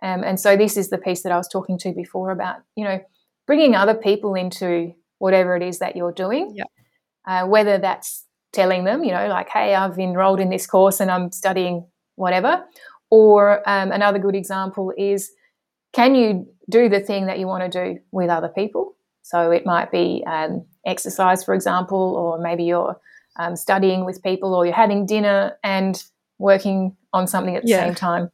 Um, 0.02 0.22
and 0.22 0.38
so 0.38 0.56
this 0.56 0.76
is 0.76 0.90
the 0.90 0.98
piece 0.98 1.22
that 1.22 1.32
I 1.32 1.36
was 1.36 1.48
talking 1.48 1.76
to 1.78 1.92
before 1.92 2.30
about, 2.30 2.58
you 2.76 2.84
know, 2.84 3.00
bringing 3.46 3.74
other 3.74 3.94
people 3.94 4.34
into 4.34 4.94
whatever 5.18 5.56
it 5.56 5.62
is 5.62 5.80
that 5.80 5.96
you're 5.96 6.12
doing. 6.12 6.54
Uh, 7.28 7.46
whether 7.46 7.76
that's 7.76 8.24
telling 8.54 8.84
them, 8.84 9.04
you 9.04 9.12
know, 9.12 9.28
like, 9.28 9.50
hey, 9.50 9.74
I've 9.74 9.98
enrolled 9.98 10.40
in 10.40 10.48
this 10.48 10.66
course 10.66 10.98
and 10.98 11.10
I'm 11.10 11.30
studying 11.30 11.86
whatever. 12.14 12.64
Or 13.10 13.62
um, 13.68 13.92
another 13.92 14.18
good 14.18 14.34
example 14.34 14.92
is, 14.96 15.30
can 15.92 16.14
you 16.14 16.46
do 16.70 16.88
the 16.88 17.00
thing 17.00 17.26
that 17.26 17.38
you 17.38 17.46
want 17.46 17.70
to 17.70 17.84
do 17.84 18.00
with 18.12 18.30
other 18.30 18.48
people? 18.48 18.96
So 19.22 19.50
it 19.50 19.66
might 19.66 19.92
be 19.92 20.24
um, 20.26 20.64
exercise, 20.86 21.44
for 21.44 21.54
example, 21.54 22.16
or 22.16 22.38
maybe 22.40 22.64
you're 22.64 22.98
um, 23.38 23.56
studying 23.56 24.06
with 24.06 24.22
people 24.22 24.54
or 24.54 24.64
you're 24.64 24.74
having 24.74 25.04
dinner 25.04 25.58
and 25.62 26.02
working 26.38 26.96
on 27.12 27.26
something 27.26 27.56
at 27.56 27.62
the 27.62 27.68
yeah. 27.68 27.84
same 27.84 27.94
time. 27.94 28.30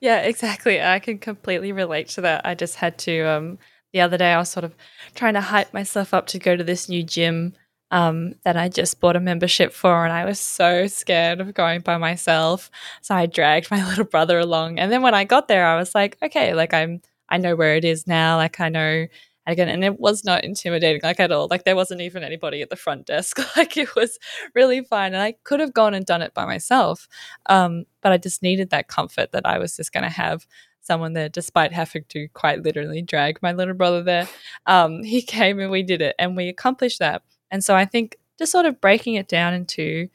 Yeah, 0.00 0.22
exactly. 0.22 0.82
I 0.82 0.98
can 0.98 1.18
completely 1.18 1.72
relate 1.72 2.08
to 2.10 2.22
that. 2.22 2.44
I 2.44 2.54
just 2.54 2.76
had 2.76 2.98
to 2.98 3.20
um 3.28 3.58
the 3.92 4.00
other 4.00 4.16
day 4.16 4.32
I 4.32 4.38
was 4.38 4.48
sort 4.48 4.64
of 4.64 4.74
trying 5.14 5.34
to 5.34 5.40
hype 5.40 5.74
myself 5.74 6.14
up 6.14 6.26
to 6.28 6.38
go 6.38 6.56
to 6.56 6.64
this 6.64 6.88
new 6.88 7.02
gym 7.02 7.54
um, 7.90 8.34
that 8.44 8.56
I 8.56 8.68
just 8.68 9.00
bought 9.00 9.16
a 9.16 9.20
membership 9.20 9.72
for, 9.72 10.04
and 10.04 10.12
I 10.12 10.24
was 10.24 10.40
so 10.40 10.86
scared 10.86 11.40
of 11.40 11.54
going 11.54 11.80
by 11.80 11.96
myself. 11.98 12.70
So 13.00 13.14
I 13.14 13.26
dragged 13.26 13.70
my 13.70 13.86
little 13.88 14.04
brother 14.04 14.38
along, 14.38 14.78
and 14.78 14.90
then 14.92 15.02
when 15.02 15.14
I 15.14 15.24
got 15.24 15.48
there, 15.48 15.66
I 15.66 15.76
was 15.76 15.94
like, 15.94 16.16
okay, 16.22 16.54
like 16.54 16.74
I'm 16.74 17.00
I 17.28 17.38
know 17.38 17.56
where 17.56 17.76
it 17.76 17.84
is 17.84 18.06
now. 18.06 18.36
Like 18.36 18.60
I 18.60 18.68
know 18.68 19.06
again, 19.46 19.68
and 19.68 19.84
it 19.84 19.98
was 20.00 20.24
not 20.24 20.44
intimidating 20.44 21.00
like 21.02 21.20
at 21.20 21.32
all. 21.32 21.48
Like 21.50 21.64
there 21.64 21.76
wasn't 21.76 22.00
even 22.00 22.22
anybody 22.22 22.62
at 22.62 22.70
the 22.70 22.76
front 22.76 23.06
desk. 23.06 23.38
like 23.56 23.76
it 23.76 23.94
was 23.94 24.18
really 24.54 24.82
fine, 24.82 25.14
and 25.14 25.22
I 25.22 25.34
could 25.44 25.60
have 25.60 25.74
gone 25.74 25.94
and 25.94 26.06
done 26.06 26.22
it 26.22 26.34
by 26.34 26.44
myself, 26.46 27.08
um, 27.46 27.84
but 28.02 28.12
I 28.12 28.18
just 28.18 28.42
needed 28.42 28.70
that 28.70 28.88
comfort 28.88 29.32
that 29.32 29.46
I 29.46 29.58
was 29.58 29.76
just 29.76 29.92
going 29.92 30.04
to 30.04 30.10
have 30.10 30.46
someone 30.82 31.12
there, 31.12 31.28
despite 31.28 31.72
having 31.72 32.04
to 32.08 32.28
quite 32.28 32.62
literally 32.62 33.02
drag 33.02 33.40
my 33.42 33.52
little 33.52 33.74
brother 33.74 34.02
there. 34.02 34.28
Um, 34.66 35.02
he 35.02 35.22
came 35.36 35.58
and 35.60 35.70
we 35.70 35.82
did 35.82 36.02
it, 36.02 36.14
and 36.18 36.36
we 36.36 36.48
accomplished 36.48 36.98
that. 37.00 37.22
And 37.50 37.64
so 37.64 37.74
I 37.74 37.84
think 37.84 38.16
just 38.38 38.52
sort 38.52 38.66
of 38.66 38.80
breaking 38.80 39.14
it 39.14 39.28
down 39.28 39.54
into 39.54 40.08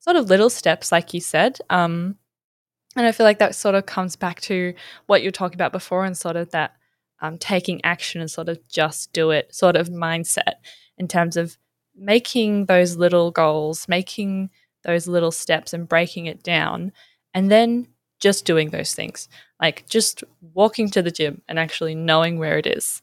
sort 0.00 0.16
of 0.16 0.28
little 0.28 0.50
steps, 0.50 0.92
like 0.92 1.14
you 1.14 1.20
said. 1.20 1.58
Um, 1.70 2.16
and 2.96 3.06
I 3.06 3.12
feel 3.12 3.24
like 3.24 3.38
that 3.38 3.54
sort 3.54 3.74
of 3.74 3.86
comes 3.86 4.16
back 4.16 4.40
to 4.42 4.74
what 5.06 5.22
you 5.22 5.28
were 5.28 5.32
talking 5.32 5.56
about 5.56 5.72
before 5.72 6.04
and 6.04 6.16
sort 6.16 6.36
of 6.36 6.50
that 6.50 6.76
um, 7.20 7.38
taking 7.38 7.82
action 7.84 8.20
and 8.20 8.30
sort 8.30 8.48
of 8.48 8.58
just 8.68 9.12
do 9.12 9.30
it 9.30 9.54
sort 9.54 9.76
of 9.76 9.88
mindset 9.88 10.54
in 10.98 11.08
terms 11.08 11.36
of 11.36 11.56
making 11.94 12.66
those 12.66 12.96
little 12.96 13.30
goals, 13.30 13.88
making 13.88 14.50
those 14.84 15.06
little 15.06 15.30
steps 15.30 15.72
and 15.72 15.88
breaking 15.88 16.26
it 16.26 16.42
down, 16.42 16.92
and 17.32 17.50
then 17.50 17.86
just 18.18 18.44
doing 18.44 18.70
those 18.70 18.94
things. 18.94 19.28
Like 19.60 19.88
just 19.88 20.24
walking 20.54 20.90
to 20.90 21.02
the 21.02 21.10
gym 21.10 21.42
and 21.48 21.58
actually 21.58 21.94
knowing 21.94 22.38
where 22.38 22.58
it 22.58 22.66
is, 22.66 23.00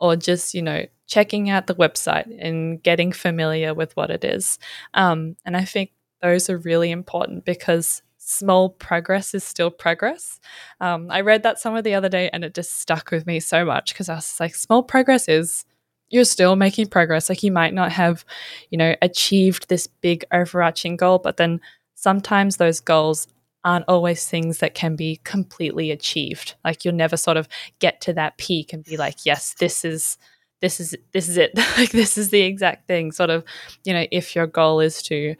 or 0.00 0.16
just, 0.16 0.54
you 0.54 0.62
know, 0.62 0.86
checking 1.06 1.50
out 1.50 1.66
the 1.66 1.74
website 1.74 2.26
and 2.40 2.82
getting 2.82 3.12
familiar 3.12 3.74
with 3.74 3.96
what 3.96 4.10
it 4.10 4.24
is. 4.24 4.58
Um, 4.94 5.36
and 5.44 5.56
I 5.56 5.64
think 5.64 5.90
those 6.22 6.48
are 6.48 6.58
really 6.58 6.90
important 6.90 7.44
because 7.44 8.02
small 8.18 8.70
progress 8.70 9.34
is 9.34 9.42
still 9.42 9.70
progress. 9.70 10.38
Um, 10.80 11.10
I 11.10 11.20
read 11.22 11.42
that 11.42 11.58
somewhere 11.58 11.82
the 11.82 11.94
other 11.94 12.08
day 12.08 12.30
and 12.32 12.44
it 12.44 12.54
just 12.54 12.80
stuck 12.80 13.10
with 13.10 13.26
me 13.26 13.40
so 13.40 13.64
much 13.64 13.92
because 13.92 14.08
I 14.08 14.14
was 14.14 14.38
like, 14.38 14.54
small 14.54 14.82
progress 14.82 15.28
is 15.28 15.64
you're 16.10 16.24
still 16.24 16.56
making 16.56 16.88
progress. 16.88 17.28
Like 17.28 17.42
you 17.42 17.52
might 17.52 17.74
not 17.74 17.92
have, 17.92 18.24
you 18.70 18.78
know, 18.78 18.94
achieved 19.02 19.68
this 19.68 19.86
big 19.86 20.24
overarching 20.32 20.96
goal, 20.96 21.18
but 21.18 21.38
then 21.38 21.60
sometimes 21.94 22.56
those 22.56 22.80
goals 22.80 23.26
aren't 23.64 23.84
always 23.88 24.26
things 24.26 24.58
that 24.58 24.74
can 24.74 24.96
be 24.96 25.20
completely 25.24 25.90
achieved. 25.90 26.54
Like 26.64 26.84
you'll 26.84 26.94
never 26.94 27.16
sort 27.16 27.36
of 27.36 27.48
get 27.78 28.00
to 28.02 28.12
that 28.14 28.38
peak 28.38 28.72
and 28.72 28.84
be 28.84 28.96
like, 28.96 29.24
yes, 29.24 29.54
this 29.58 29.84
is 29.84 30.16
this 30.60 30.80
is 30.80 30.96
this 31.12 31.28
is 31.28 31.36
it. 31.36 31.52
like 31.76 31.90
this 31.90 32.18
is 32.18 32.30
the 32.30 32.42
exact 32.42 32.86
thing. 32.86 33.12
Sort 33.12 33.30
of, 33.30 33.44
you 33.84 33.92
know, 33.92 34.06
if 34.10 34.34
your 34.34 34.46
goal 34.46 34.80
is 34.80 35.02
to 35.04 35.34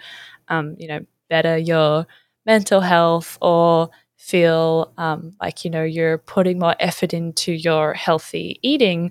um, 0.49 0.77
you 0.79 0.89
know, 0.89 1.01
better 1.29 1.57
your 1.57 2.07
mental 2.45 2.81
health 2.81 3.39
or 3.41 3.89
feel 4.17 4.93
um, 4.99 5.35
like 5.41 5.65
you 5.65 5.71
know 5.71 5.83
you're 5.83 6.19
putting 6.19 6.59
more 6.59 6.77
effort 6.79 7.15
into 7.15 7.53
your 7.53 7.95
healthy 7.95 8.59
eating 8.63 9.11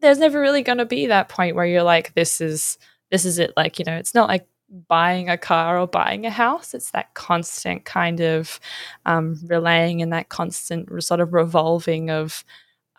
there's 0.00 0.18
never 0.18 0.38
really 0.38 0.62
going 0.62 0.76
to 0.76 0.84
be 0.84 1.06
that 1.06 1.30
point 1.30 1.56
where 1.56 1.64
you're 1.64 1.82
like 1.82 2.12
this 2.12 2.42
is 2.42 2.76
this 3.10 3.24
is 3.24 3.38
it 3.38 3.54
like 3.56 3.78
you 3.78 3.86
know 3.86 3.96
it's 3.96 4.12
not 4.12 4.28
like 4.28 4.46
buying 4.88 5.28
a 5.28 5.38
car 5.38 5.78
or 5.78 5.86
buying 5.86 6.26
a 6.26 6.30
house 6.30 6.74
it's 6.74 6.90
that 6.90 7.14
constant 7.14 7.84
kind 7.84 8.20
of 8.20 8.58
um, 9.06 9.38
relaying 9.46 10.02
and 10.02 10.12
that 10.12 10.28
constant 10.28 10.88
sort 11.02 11.20
of 11.20 11.32
revolving 11.32 12.10
of 12.10 12.44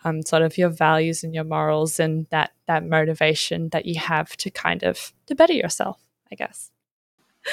um, 0.03 0.21
sort 0.21 0.41
of 0.43 0.57
your 0.57 0.69
values 0.69 1.23
and 1.23 1.33
your 1.33 1.43
morals 1.43 1.99
and 1.99 2.27
that 2.29 2.51
that 2.67 2.85
motivation 2.85 3.69
that 3.69 3.85
you 3.85 3.99
have 3.99 4.37
to 4.37 4.49
kind 4.49 4.83
of 4.83 5.13
to 5.25 5.35
better 5.35 5.53
yourself 5.53 6.01
i 6.31 6.35
guess 6.35 6.71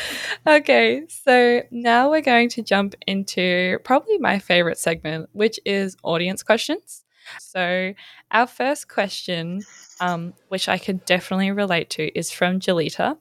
okay, 0.46 1.04
so 1.08 1.62
now 1.70 2.10
we're 2.10 2.22
going 2.22 2.48
to 2.50 2.62
jump 2.62 2.94
into 3.06 3.78
probably 3.84 4.18
my 4.18 4.38
favorite 4.38 4.78
segment, 4.78 5.28
which 5.32 5.60
is 5.64 5.96
audience 6.02 6.42
questions. 6.42 7.04
So, 7.38 7.92
our 8.32 8.46
first 8.46 8.88
question, 8.88 9.62
um, 10.00 10.34
which 10.48 10.68
I 10.68 10.78
could 10.78 11.04
definitely 11.04 11.50
relate 11.50 11.90
to, 11.90 12.18
is 12.18 12.32
from 12.32 12.60
Jalita. 12.60 13.16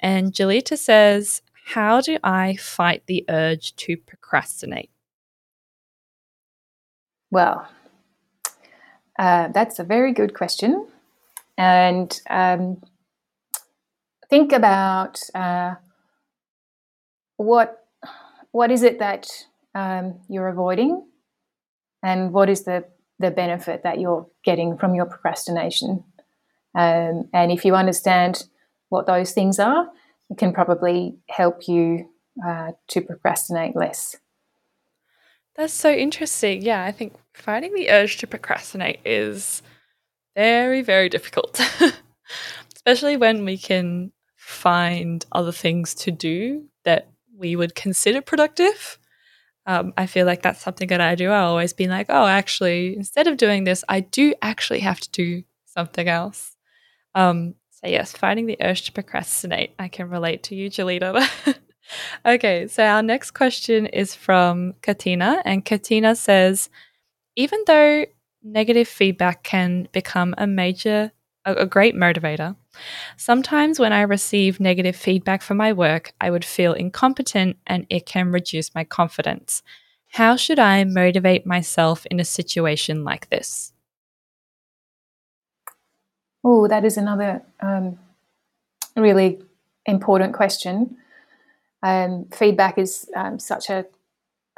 And 0.00 0.32
Jalita 0.32 0.76
says, 0.76 1.42
How 1.66 2.00
do 2.00 2.18
I 2.24 2.56
fight 2.56 3.02
the 3.06 3.24
urge 3.28 3.76
to 3.76 3.96
procrastinate? 3.96 4.90
Well, 7.30 7.68
uh, 9.18 9.48
that's 9.48 9.78
a 9.78 9.84
very 9.84 10.12
good 10.12 10.34
question. 10.34 10.86
And 11.56 12.20
um, 12.30 12.82
think 14.30 14.52
about 14.52 15.20
uh, 15.34 15.74
what 17.36 17.80
what 18.50 18.70
is 18.70 18.82
it 18.82 19.00
that 19.00 19.28
um, 19.74 20.20
you're 20.28 20.48
avoiding, 20.48 21.06
and 22.02 22.32
what 22.32 22.48
is 22.48 22.62
the 22.62 22.84
the 23.24 23.30
benefit 23.30 23.82
that 23.82 24.00
you're 24.00 24.26
getting 24.44 24.76
from 24.76 24.94
your 24.94 25.06
procrastination? 25.06 26.04
Um, 26.74 27.28
and 27.32 27.52
if 27.52 27.64
you 27.64 27.74
understand 27.74 28.44
what 28.88 29.06
those 29.06 29.32
things 29.32 29.58
are, 29.58 29.88
it 30.30 30.38
can 30.38 30.52
probably 30.52 31.16
help 31.28 31.68
you 31.68 32.08
uh, 32.46 32.72
to 32.88 33.00
procrastinate 33.00 33.76
less. 33.76 34.16
That's 35.56 35.72
so 35.72 35.90
interesting. 35.92 36.62
Yeah, 36.62 36.84
I 36.84 36.90
think 36.90 37.14
fighting 37.32 37.74
the 37.74 37.90
urge 37.90 38.16
to 38.18 38.26
procrastinate 38.26 39.00
is 39.04 39.62
very, 40.34 40.82
very 40.82 41.08
difficult, 41.08 41.60
especially 42.76 43.16
when 43.16 43.44
we 43.44 43.56
can 43.56 44.12
find 44.36 45.24
other 45.32 45.52
things 45.52 45.94
to 45.94 46.10
do 46.10 46.64
that 46.84 47.08
we 47.36 47.56
would 47.56 47.74
consider 47.74 48.20
productive. 48.20 48.98
Um, 49.66 49.94
I 49.96 50.06
feel 50.06 50.26
like 50.26 50.42
that's 50.42 50.60
something 50.60 50.88
that 50.88 51.00
I 51.00 51.14
do. 51.14 51.30
I 51.30 51.40
always 51.40 51.72
been 51.72 51.90
like, 51.90 52.06
oh, 52.10 52.26
actually, 52.26 52.96
instead 52.96 53.26
of 53.26 53.36
doing 53.38 53.64
this, 53.64 53.82
I 53.88 54.00
do 54.00 54.34
actually 54.42 54.80
have 54.80 55.00
to 55.00 55.10
do 55.10 55.42
something 55.64 56.06
else. 56.06 56.54
Um, 57.14 57.54
so 57.70 57.88
yes, 57.88 58.12
fighting 58.12 58.46
the 58.46 58.58
urge 58.60 58.82
to 58.82 58.92
procrastinate. 58.92 59.74
I 59.78 59.88
can 59.88 60.10
relate 60.10 60.42
to 60.44 60.54
you, 60.54 60.68
Jalita. 60.70 61.26
okay, 62.26 62.66
so 62.66 62.84
our 62.84 63.02
next 63.02 63.32
question 63.32 63.86
is 63.86 64.14
from 64.14 64.74
Katina, 64.82 65.42
and 65.44 65.64
Katina 65.64 66.14
says, 66.14 66.68
even 67.36 67.60
though 67.66 68.04
negative 68.42 68.86
feedback 68.88 69.42
can 69.42 69.88
become 69.92 70.34
a 70.36 70.46
major 70.46 71.12
a, 71.44 71.54
a 71.54 71.66
great 71.66 71.94
motivator. 71.94 72.56
Sometimes 73.16 73.78
when 73.78 73.92
I 73.92 74.02
receive 74.02 74.60
negative 74.60 74.96
feedback 74.96 75.42
for 75.42 75.54
my 75.54 75.72
work, 75.72 76.12
I 76.20 76.30
would 76.30 76.44
feel 76.44 76.72
incompetent 76.72 77.56
and 77.66 77.86
it 77.90 78.06
can 78.06 78.32
reduce 78.32 78.74
my 78.74 78.84
confidence. 78.84 79.62
How 80.08 80.36
should 80.36 80.58
I 80.58 80.84
motivate 80.84 81.46
myself 81.46 82.06
in 82.06 82.20
a 82.20 82.24
situation 82.24 83.04
like 83.04 83.30
this? 83.30 83.72
Oh, 86.44 86.68
that 86.68 86.84
is 86.84 86.96
another 86.96 87.42
um, 87.60 87.98
really 88.96 89.40
important 89.86 90.34
question. 90.34 90.96
Um, 91.82 92.26
feedback 92.32 92.78
is 92.78 93.08
um, 93.16 93.38
such 93.38 93.70
a, 93.70 93.86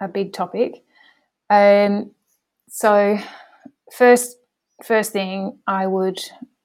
a 0.00 0.08
big 0.08 0.32
topic. 0.32 0.84
Um, 1.48 2.10
so, 2.68 3.18
first, 3.92 4.36
first 4.84 5.12
thing 5.12 5.58
I 5.66 5.86
would 5.86 6.18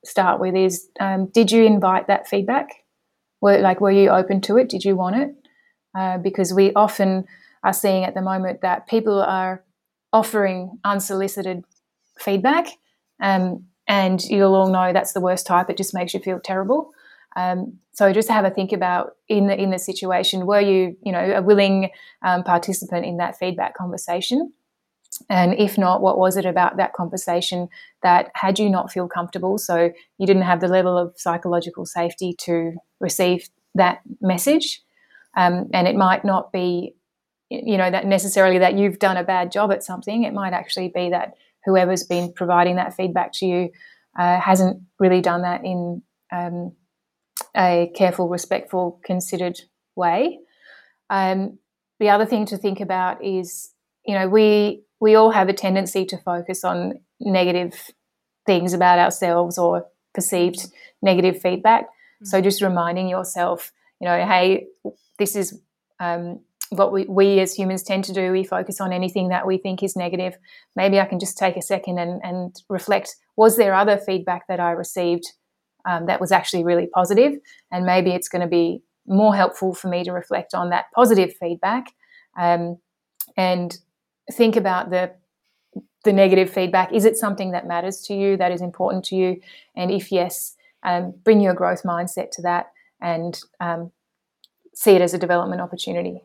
start 0.04 0.40
with 0.40 0.56
is 0.56 0.90
um, 1.00 1.28
did 1.28 1.52
you 1.52 1.64
invite 1.64 2.08
that 2.08 2.28
feedback? 2.28 2.70
Were 3.42 3.60
like 3.60 3.82
were 3.82 3.92
you 3.92 4.10
open 4.10 4.42
to 4.42 4.58
it? 4.58 4.70
Did 4.70 4.86
you 4.86 4.96
want 4.96 5.16
it? 5.16 5.36
Uh, 5.98 6.18
because 6.18 6.54
we 6.54 6.74
often 6.74 7.26
are 7.64 7.74
seeing 7.74 8.04
at 8.04 8.14
the 8.14 8.22
moment 8.22 8.62
that 8.62 8.88
people 8.88 9.22
are 9.22 9.64
offering 10.14 10.80
unsolicited 10.84 11.64
feedback, 12.18 12.68
um, 13.22 13.66
and 13.88 14.24
you'll 14.24 14.56
all 14.56 14.70
know 14.70 14.94
that's 14.94 15.14
the 15.14 15.22
worst 15.22 15.46
type. 15.46 15.70
It 15.70 15.78
just 15.78 15.94
makes 15.94 16.14
you 16.14 16.20
feel 16.20 16.40
terrible. 16.40 16.92
Um, 17.36 17.80
so 17.94 18.12
just 18.14 18.30
have 18.30 18.46
a 18.46 18.50
think 18.50 18.72
about 18.72 19.16
in 19.28 19.48
the 19.48 19.60
in 19.60 19.72
the 19.72 19.80
situation. 19.80 20.46
Were 20.46 20.62
you 20.62 20.96
you 21.04 21.12
know 21.12 21.34
a 21.36 21.42
willing 21.42 21.92
um, 22.22 22.44
participant 22.44 23.06
in 23.06 23.18
that 23.18 23.38
feedback 23.38 23.76
conversation? 23.76 24.54
And 25.30 25.54
if 25.60 25.78
not, 25.78 26.02
what 26.02 26.18
was 26.18 26.38
it 26.38 26.46
about 26.46 26.78
that 26.78 26.94
conversation 26.94 27.68
that 28.02 28.32
had 28.34 28.60
you 28.60 28.70
not 28.70 28.92
feel 28.92 29.08
comfortable? 29.08 29.58
So 29.58 29.92
you 30.18 30.28
didn't 30.28 30.44
have 30.44 30.62
the 30.62 30.68
level 30.68 30.98
of 30.98 31.14
psychological 31.18 31.86
safety 31.86 32.34
to 32.40 32.74
receive 33.00 33.50
that 33.76 34.02
message. 34.22 34.82
Um, 35.36 35.70
and 35.74 35.88
it 35.88 35.96
might 35.96 36.24
not 36.24 36.52
be, 36.52 36.96
you 37.50 37.78
know, 37.78 37.92
that 37.92 38.06
necessarily 38.06 38.60
that 38.60 38.78
you've 38.78 39.00
done 39.00 39.18
a 39.18 39.24
bad 39.24 39.52
job 39.52 39.72
at 39.72 39.84
something. 39.84 40.24
It 40.24 40.34
might 40.34 40.54
actually 40.54 40.90
be 40.90 41.10
that 41.10 41.34
whoever's 41.66 42.04
been 42.04 42.34
providing 42.34 42.78
that 42.78 42.96
feedback 42.96 43.34
to 43.34 43.46
you 43.46 43.70
uh, 44.18 44.40
hasn't 44.40 44.82
really 45.00 45.22
done 45.22 45.42
that 45.44 45.64
in 45.64 46.02
um, 46.32 46.74
a 47.56 47.92
careful, 47.96 48.30
respectful, 48.30 49.00
considered 49.04 49.60
way. 49.96 50.40
Um, 51.10 51.60
the 52.00 52.10
other 52.10 52.26
thing 52.26 52.46
to 52.48 52.58
think 52.58 52.80
about 52.80 53.24
is, 53.24 53.74
you 54.06 54.16
know, 54.16 54.28
we 54.28 54.84
we 55.02 55.16
all 55.16 55.32
have 55.32 55.50
a 55.50 55.54
tendency 55.54 56.06
to 56.06 56.18
focus 56.18 56.64
on 56.64 57.00
negative 57.20 57.90
things 58.46 58.72
about 58.72 59.00
ourselves 59.00 59.58
or 59.58 59.88
perceived 60.14 60.68
negative 61.02 61.42
feedback. 61.42 61.86
Mm-hmm. 61.86 62.26
So 62.26 62.40
just 62.40 62.62
reminding 62.62 63.10
yourself, 63.10 63.74
you 64.00 64.08
know, 64.08 64.26
hey, 64.26 64.68
this 65.18 65.36
is 65.36 65.60
um, 66.00 66.40
what 66.70 66.94
we, 66.94 67.06
we 67.06 67.40
as 67.40 67.54
humans 67.54 67.84
tend 67.84 68.04
to 68.06 68.14
do. 68.14 68.32
We 68.32 68.44
focus 68.44 68.80
on 68.80 68.94
anything 68.94 69.30
that 69.30 69.46
we 69.46 69.58
think 69.58 69.84
is 69.84 69.96
negative. 69.96 70.38
Maybe 70.76 71.00
I 71.00 71.06
can 71.06 71.20
just 71.20 71.38
take 71.38 71.58
a 71.58 71.62
second 71.62 71.98
and, 71.98 72.22
and 72.24 72.56
reflect 72.70 73.16
was 73.36 73.58
there 73.58 73.74
other 73.74 73.98
feedback 73.98 74.48
that 74.48 74.60
I 74.60 74.72
received 74.72 75.26
um, 75.90 76.06
that 76.06 76.22
was 76.22 76.32
actually 76.32 76.64
really 76.64 76.88
positive? 76.88 77.34
And 77.72 77.86
maybe 77.86 78.12
it's 78.12 78.30
going 78.30 78.44
to 78.44 78.48
be 78.48 78.84
more 79.08 79.36
helpful 79.36 79.74
for 79.74 79.88
me 79.88 80.04
to 80.04 80.12
reflect 80.12 80.54
on 80.54 80.70
that 80.70 80.86
positive 80.94 81.34
feedback 81.40 81.88
um, 82.40 82.78
and 83.36 83.80
think 84.32 84.56
about 84.56 84.90
the 84.90 85.14
the 86.04 86.14
negative 86.14 86.50
feedback. 86.50 86.92
Is 86.92 87.06
it 87.06 87.16
something 87.16 87.52
that 87.52 87.68
matters 87.68 88.02
to 88.08 88.16
you, 88.16 88.36
that 88.38 88.52
is 88.52 88.62
important 88.62 89.06
to 89.06 89.16
you? 89.16 89.40
And 89.76 89.92
if 89.92 90.12
yes, 90.12 90.56
um, 90.84 91.14
bring 91.24 91.42
your 91.42 91.54
growth 91.54 91.84
mindset 91.84 92.32
to 92.32 92.42
that 92.42 92.72
and 93.00 93.40
um, 93.60 93.92
see 94.74 94.92
it 94.92 95.02
as 95.02 95.14
a 95.14 95.20
development 95.20 95.62
opportunity. 95.62 96.24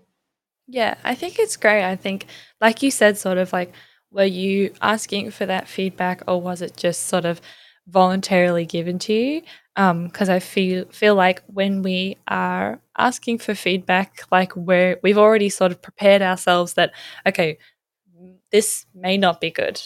Yeah, 0.66 0.96
I 1.04 1.14
think 1.14 1.38
it's 1.38 1.57
great. 1.57 1.84
I 1.84 1.96
think, 1.96 2.26
like 2.61 2.82
you 2.82 2.90
said, 2.90 3.18
sort 3.18 3.38
of 3.38 3.52
like, 3.52 3.72
were 4.11 4.24
you 4.24 4.72
asking 4.80 5.30
for 5.30 5.46
that 5.46 5.68
feedback 5.68 6.22
or 6.26 6.40
was 6.40 6.62
it 6.62 6.76
just 6.76 7.02
sort 7.07 7.24
of 7.24 7.40
voluntarily 7.86 8.64
given 8.66 8.98
to 9.00 9.12
you? 9.12 9.42
Because 9.74 10.28
um, 10.28 10.34
I 10.34 10.40
feel 10.40 10.86
feel 10.86 11.14
like 11.14 11.42
when 11.46 11.82
we 11.82 12.16
are 12.26 12.80
asking 12.96 13.38
for 13.38 13.54
feedback, 13.54 14.22
like 14.32 14.57
we're 14.57 14.98
we've 15.02 15.18
already 15.18 15.50
sort 15.50 15.70
of 15.70 15.82
prepared 15.82 16.22
ourselves 16.22 16.74
that 16.74 16.92
okay, 17.26 17.59
this 18.57 18.86
may 18.94 19.18
not 19.18 19.38
be 19.38 19.50
good. 19.50 19.82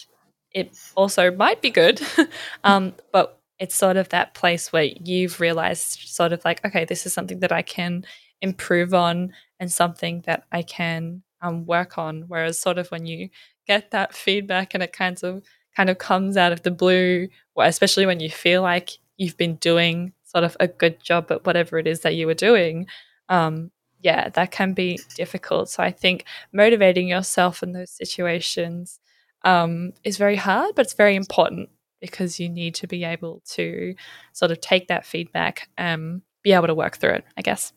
It 0.52 0.78
also 0.94 1.32
might 1.32 1.60
be 1.60 1.70
good, 1.70 2.00
um, 2.64 2.94
but 3.10 3.40
it's 3.58 3.74
sort 3.74 3.96
of 3.96 4.10
that 4.10 4.34
place 4.34 4.72
where 4.72 4.84
you've 4.84 5.40
realized, 5.40 6.08
sort 6.08 6.32
of 6.32 6.44
like, 6.44 6.64
okay, 6.64 6.84
this 6.84 7.04
is 7.04 7.12
something 7.12 7.40
that 7.40 7.50
I 7.50 7.62
can 7.62 8.04
improve 8.40 8.94
on 8.94 9.32
and 9.58 9.72
something 9.72 10.22
that 10.26 10.44
I 10.52 10.62
can 10.62 11.22
um, 11.42 11.66
work 11.66 11.98
on. 11.98 12.26
Whereas, 12.28 12.60
sort 12.60 12.78
of 12.78 12.86
when 12.92 13.06
you 13.06 13.30
get 13.66 13.90
that 13.90 14.14
feedback 14.14 14.72
and 14.72 14.84
it 14.84 14.92
kind 14.92 15.20
of 15.24 15.42
kind 15.76 15.90
of 15.90 15.98
comes 15.98 16.36
out 16.36 16.52
of 16.52 16.62
the 16.62 16.70
blue, 16.70 17.26
especially 17.58 18.06
when 18.06 18.20
you 18.20 18.30
feel 18.30 18.62
like 18.62 18.90
you've 19.16 19.36
been 19.36 19.56
doing 19.56 20.12
sort 20.22 20.44
of 20.44 20.56
a 20.60 20.68
good 20.68 21.02
job 21.02 21.32
at 21.32 21.44
whatever 21.44 21.76
it 21.76 21.88
is 21.88 22.02
that 22.02 22.14
you 22.14 22.28
were 22.28 22.34
doing, 22.34 22.86
um, 23.28 23.72
yeah, 24.02 24.28
that 24.30 24.50
can 24.50 24.72
be 24.72 24.98
difficult. 25.14 25.68
So 25.68 25.82
I 25.82 25.90
think 25.90 26.24
motivating 26.52 27.08
yourself 27.08 27.62
in 27.62 27.72
those 27.72 27.90
situations 27.90 28.98
um, 29.44 29.92
is 30.04 30.16
very 30.16 30.36
hard, 30.36 30.74
but 30.74 30.86
it's 30.86 30.94
very 30.94 31.16
important 31.16 31.70
because 32.00 32.40
you 32.40 32.48
need 32.48 32.74
to 32.76 32.86
be 32.86 33.04
able 33.04 33.42
to 33.46 33.94
sort 34.32 34.50
of 34.50 34.60
take 34.60 34.88
that 34.88 35.04
feedback 35.04 35.68
and 35.76 36.22
be 36.42 36.52
able 36.52 36.66
to 36.66 36.74
work 36.74 36.96
through 36.96 37.10
it, 37.10 37.24
I 37.36 37.42
guess. 37.42 37.72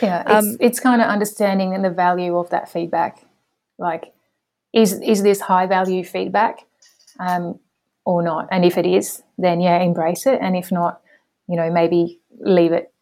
Yeah, 0.00 0.22
it's, 0.22 0.30
um, 0.30 0.56
it's 0.60 0.80
kind 0.80 1.02
of 1.02 1.08
understanding 1.08 1.80
the 1.82 1.90
value 1.90 2.36
of 2.36 2.50
that 2.50 2.70
feedback. 2.70 3.24
Like, 3.78 4.12
is 4.72 4.92
is 5.00 5.22
this 5.24 5.40
high 5.40 5.66
value 5.66 6.04
feedback 6.04 6.60
um, 7.18 7.58
or 8.04 8.22
not? 8.22 8.48
And 8.52 8.64
if 8.64 8.78
it 8.78 8.86
is, 8.86 9.22
then 9.36 9.60
yeah, 9.60 9.82
embrace 9.82 10.26
it. 10.26 10.38
And 10.40 10.56
if 10.56 10.70
not, 10.70 11.00
you 11.48 11.56
know, 11.56 11.70
maybe 11.72 12.20
leave 12.38 12.72
it 12.72 12.92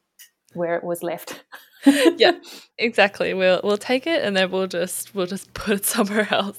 where 0.55 0.77
it 0.77 0.85
was 0.85 1.03
left. 1.03 1.45
yeah, 2.17 2.33
exactly. 2.79 3.35
We'll 3.35 3.61
we'll 3.65 3.79
take 3.79 4.07
it 4.07 4.23
and 4.23 4.37
then 4.37 4.51
we'll 4.51 4.67
just 4.67 5.15
we'll 5.15 5.27
just 5.27 5.53
put 5.55 5.77
it 5.79 5.85
somewhere 5.85 6.29
else. 6.33 6.59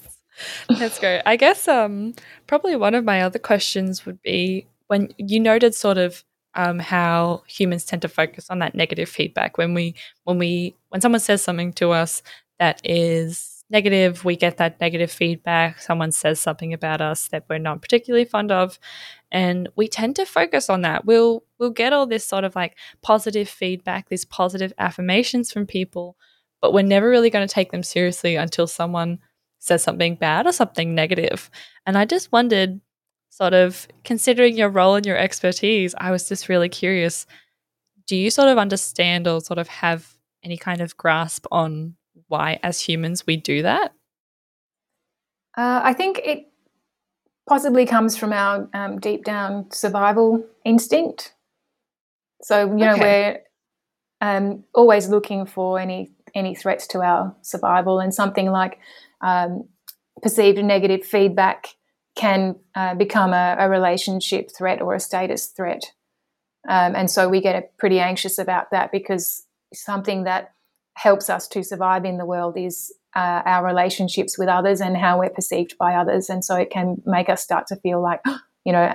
That's 0.68 0.98
great. 0.98 1.22
I 1.26 1.36
guess 1.36 1.68
um 1.68 2.14
probably 2.46 2.76
one 2.76 2.94
of 2.94 3.04
my 3.04 3.22
other 3.22 3.38
questions 3.38 4.04
would 4.04 4.20
be 4.22 4.66
when 4.88 5.12
you 5.18 5.40
noted 5.40 5.74
sort 5.74 5.98
of 5.98 6.24
um, 6.56 6.78
how 6.78 7.42
humans 7.48 7.84
tend 7.84 8.02
to 8.02 8.08
focus 8.08 8.48
on 8.48 8.60
that 8.60 8.74
negative 8.74 9.08
feedback 9.08 9.58
when 9.58 9.74
we 9.74 9.94
when 10.24 10.38
we 10.38 10.74
when 10.90 11.00
someone 11.00 11.20
says 11.20 11.42
something 11.42 11.72
to 11.74 11.90
us 11.90 12.22
that 12.60 12.80
is 12.84 13.53
negative 13.70 14.24
we 14.24 14.36
get 14.36 14.58
that 14.58 14.80
negative 14.80 15.10
feedback 15.10 15.80
someone 15.80 16.12
says 16.12 16.38
something 16.38 16.72
about 16.72 17.00
us 17.00 17.28
that 17.28 17.44
we're 17.48 17.58
not 17.58 17.80
particularly 17.80 18.24
fond 18.24 18.52
of 18.52 18.78
and 19.32 19.68
we 19.74 19.88
tend 19.88 20.14
to 20.14 20.26
focus 20.26 20.68
on 20.68 20.82
that 20.82 21.04
we'll 21.04 21.42
we'll 21.58 21.70
get 21.70 21.92
all 21.92 22.06
this 22.06 22.26
sort 22.26 22.44
of 22.44 22.54
like 22.54 22.76
positive 23.02 23.48
feedback 23.48 24.08
these 24.08 24.24
positive 24.24 24.72
affirmations 24.78 25.50
from 25.50 25.66
people 25.66 26.16
but 26.60 26.72
we're 26.72 26.82
never 26.82 27.08
really 27.08 27.30
going 27.30 27.46
to 27.46 27.52
take 27.52 27.72
them 27.72 27.82
seriously 27.82 28.36
until 28.36 28.66
someone 28.66 29.18
says 29.58 29.82
something 29.82 30.14
bad 30.14 30.46
or 30.46 30.52
something 30.52 30.94
negative. 30.94 31.50
and 31.86 31.96
i 31.96 32.04
just 32.04 32.30
wondered 32.32 32.80
sort 33.34 33.52
of 33.52 33.88
considering 34.04 34.56
your 34.56 34.68
role 34.68 34.94
and 34.94 35.04
your 35.04 35.16
expertise, 35.16 35.92
I 35.98 36.12
was 36.12 36.28
just 36.28 36.48
really 36.48 36.68
curious. 36.68 37.26
Do 38.06 38.14
you 38.14 38.30
sort 38.30 38.48
of 38.48 38.58
understand 38.58 39.26
or 39.26 39.40
sort 39.40 39.58
of 39.58 39.66
have 39.66 40.14
any 40.44 40.56
kind 40.56 40.80
of 40.80 40.96
grasp 40.96 41.44
on 41.50 41.96
why, 42.34 42.58
as 42.64 42.80
humans, 42.80 43.24
we 43.28 43.36
do 43.36 43.62
that? 43.62 43.94
Uh, 45.56 45.80
I 45.84 45.92
think 45.92 46.20
it 46.24 46.48
possibly 47.46 47.86
comes 47.86 48.16
from 48.16 48.32
our 48.32 48.68
um, 48.74 48.98
deep 48.98 49.24
down 49.24 49.70
survival 49.70 50.44
instinct. 50.64 51.34
So 52.42 52.66
you 52.66 52.84
know 52.84 52.94
okay. 52.94 53.40
we're 54.20 54.28
um, 54.28 54.64
always 54.74 55.08
looking 55.08 55.46
for 55.46 55.78
any 55.78 56.10
any 56.34 56.56
threats 56.56 56.88
to 56.88 57.02
our 57.02 57.36
survival, 57.42 58.00
and 58.00 58.12
something 58.12 58.50
like 58.50 58.80
um, 59.20 59.68
perceived 60.20 60.58
negative 60.58 61.06
feedback 61.06 61.68
can 62.16 62.56
uh, 62.74 62.94
become 62.94 63.32
a, 63.32 63.56
a, 63.58 63.68
relationship 63.68 64.50
threat 64.56 64.80
or 64.80 64.94
a 64.94 65.00
status 65.00 65.46
threat. 65.46 65.82
Um, 66.68 66.94
and 66.94 67.10
so 67.10 67.28
we 67.28 67.40
get 67.40 67.76
pretty 67.76 67.98
anxious 67.98 68.38
about 68.38 68.70
that 68.70 68.92
because 68.92 69.46
something 69.72 70.24
that 70.24 70.53
helps 70.94 71.28
us 71.28 71.48
to 71.48 71.62
survive 71.62 72.04
in 72.04 72.18
the 72.18 72.24
world 72.24 72.56
is 72.56 72.92
uh, 73.14 73.42
our 73.44 73.64
relationships 73.64 74.38
with 74.38 74.48
others 74.48 74.80
and 74.80 74.96
how 74.96 75.18
we're 75.18 75.30
perceived 75.30 75.76
by 75.78 75.94
others. 75.94 76.28
And 76.28 76.44
so 76.44 76.56
it 76.56 76.70
can 76.70 77.00
make 77.06 77.28
us 77.28 77.42
start 77.42 77.66
to 77.68 77.76
feel 77.76 78.00
like, 78.02 78.20
you 78.64 78.72
know, 78.72 78.94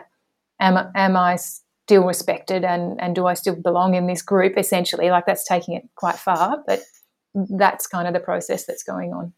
am, 0.59 0.91
am 0.95 1.15
I 1.15 1.37
still 1.37 2.05
respected 2.05 2.63
and, 2.63 2.99
and 3.01 3.15
do 3.15 3.27
I 3.27 3.33
still 3.33 3.55
belong 3.55 3.95
in 3.95 4.07
this 4.07 4.21
group? 4.21 4.57
Essentially, 4.57 5.09
like 5.09 5.25
that's 5.25 5.47
taking 5.47 5.75
it 5.75 5.87
quite 5.95 6.17
far, 6.17 6.63
but 6.65 6.81
that's 7.33 7.87
kind 7.87 8.07
of 8.07 8.13
the 8.13 8.19
process 8.19 8.65
that's 8.65 8.83
going 8.83 9.13
on. 9.13 9.33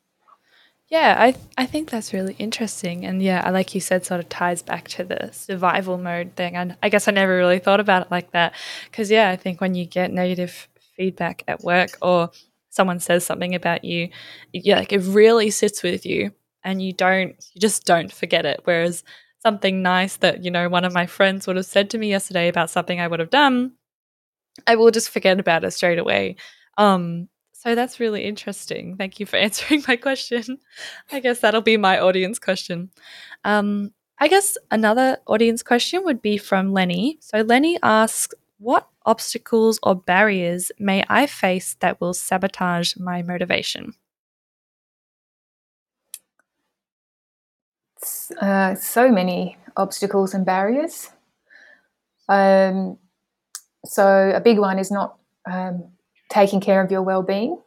Yeah, 0.87 1.15
I 1.17 1.35
I 1.57 1.65
think 1.67 1.89
that's 1.89 2.11
really 2.11 2.35
interesting, 2.37 3.05
and 3.05 3.21
yeah, 3.21 3.49
like 3.49 3.73
you 3.73 3.79
said, 3.79 4.05
sort 4.05 4.19
of 4.19 4.27
ties 4.27 4.61
back 4.61 4.89
to 4.89 5.05
the 5.05 5.29
survival 5.31 5.97
mode 5.97 6.35
thing. 6.35 6.57
And 6.57 6.75
I 6.83 6.89
guess 6.89 7.07
I 7.07 7.11
never 7.11 7.37
really 7.37 7.59
thought 7.59 7.79
about 7.79 8.01
it 8.01 8.11
like 8.11 8.31
that, 8.31 8.53
because 8.89 9.09
yeah, 9.09 9.29
I 9.29 9.37
think 9.37 9.61
when 9.61 9.73
you 9.73 9.85
get 9.85 10.11
negative 10.11 10.67
feedback 10.97 11.43
at 11.47 11.63
work 11.63 11.97
or 12.01 12.31
someone 12.71 12.99
says 12.99 13.23
something 13.23 13.53
about 13.53 13.83
you, 13.83 14.09
yeah, 14.53 14.77
like 14.77 14.91
it 14.91 15.01
really 15.01 15.51
sits 15.51 15.83
with 15.83 16.05
you, 16.05 16.31
and 16.63 16.81
you 16.81 16.93
don't, 16.93 17.35
you 17.53 17.61
just 17.61 17.85
don't 17.85 18.11
forget 18.11 18.45
it. 18.45 18.61
Whereas 18.63 19.03
something 19.43 19.81
nice 19.81 20.17
that 20.17 20.43
you 20.43 20.51
know 20.51 20.69
one 20.69 20.85
of 20.85 20.93
my 20.93 21.05
friends 21.05 21.45
would 21.47 21.55
have 21.55 21.65
said 21.65 21.89
to 21.91 21.97
me 21.97 22.09
yesterday 22.09 22.47
about 22.47 22.69
something 22.69 22.99
I 22.99 23.07
would 23.07 23.19
have 23.19 23.29
done, 23.29 23.73
I 24.67 24.75
will 24.75 24.91
just 24.91 25.09
forget 25.09 25.39
about 25.39 25.63
it 25.63 25.71
straight 25.71 25.99
away. 25.99 26.37
Um, 26.77 27.27
so 27.53 27.75
that's 27.75 27.99
really 27.99 28.23
interesting. 28.23 28.97
Thank 28.97 29.19
you 29.19 29.25
for 29.25 29.37
answering 29.47 29.83
my 29.87 29.95
question. 29.95 30.57
I 31.11 31.19
guess 31.19 31.41
that'll 31.41 31.61
be 31.61 31.77
my 31.77 31.99
audience 31.99 32.39
question. 32.39 32.89
Um, 33.43 33.91
I 34.19 34.27
guess 34.27 34.57
another 34.69 35.17
audience 35.27 35.63
question 35.63 36.03
would 36.03 36.21
be 36.21 36.37
from 36.37 36.73
Lenny. 36.73 37.17
So 37.21 37.41
Lenny 37.41 37.79
asks, 37.81 38.35
what 38.59 38.87
obstacles 39.05 39.79
or 39.83 39.95
barriers 39.95 40.71
may 40.79 41.03
I 41.09 41.27
face 41.27 41.75
that 41.79 42.01
will 42.01 42.13
sabotage 42.13 42.95
my 42.97 43.21
motivation? 43.23 43.93
Uh, 48.41 48.75
so 48.75 49.11
many 49.11 49.57
obstacles 49.77 50.33
and 50.33 50.45
barriers. 50.45 51.09
Um, 52.29 52.97
so 53.85 54.31
a 54.35 54.41
big 54.41 54.59
one 54.59 54.79
is 54.79 54.91
not 54.91 55.17
um, 55.49 55.85
taking 56.29 56.61
care 56.61 56.83
of 56.83 56.91
your 56.91 57.01
well-being 57.03 57.57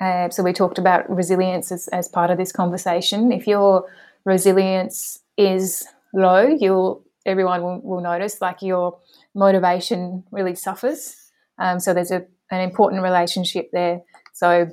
Uh, 0.00 0.28
so 0.30 0.42
we 0.42 0.52
talked 0.52 0.78
about 0.78 1.08
resilience 1.08 1.72
as, 1.72 1.88
as 1.88 2.08
part 2.08 2.30
of 2.30 2.38
this 2.38 2.52
conversation. 2.52 3.32
If 3.32 3.46
your 3.46 3.88
resilience 4.24 5.20
is 5.38 5.86
low, 6.12 6.46
you'll 6.46 7.03
everyone 7.26 7.62
will, 7.62 7.80
will 7.82 8.00
notice 8.00 8.40
like 8.40 8.62
your 8.62 8.98
motivation 9.34 10.24
really 10.30 10.54
suffers. 10.54 11.16
Um, 11.58 11.80
so 11.80 11.94
there's 11.94 12.10
a, 12.10 12.26
an 12.50 12.60
important 12.60 13.02
relationship 13.02 13.70
there. 13.72 14.02
So 14.32 14.70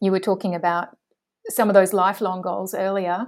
you 0.00 0.10
were 0.10 0.20
talking 0.20 0.54
about 0.54 0.96
some 1.48 1.68
of 1.68 1.74
those 1.74 1.92
lifelong 1.92 2.42
goals 2.42 2.74
earlier. 2.74 3.26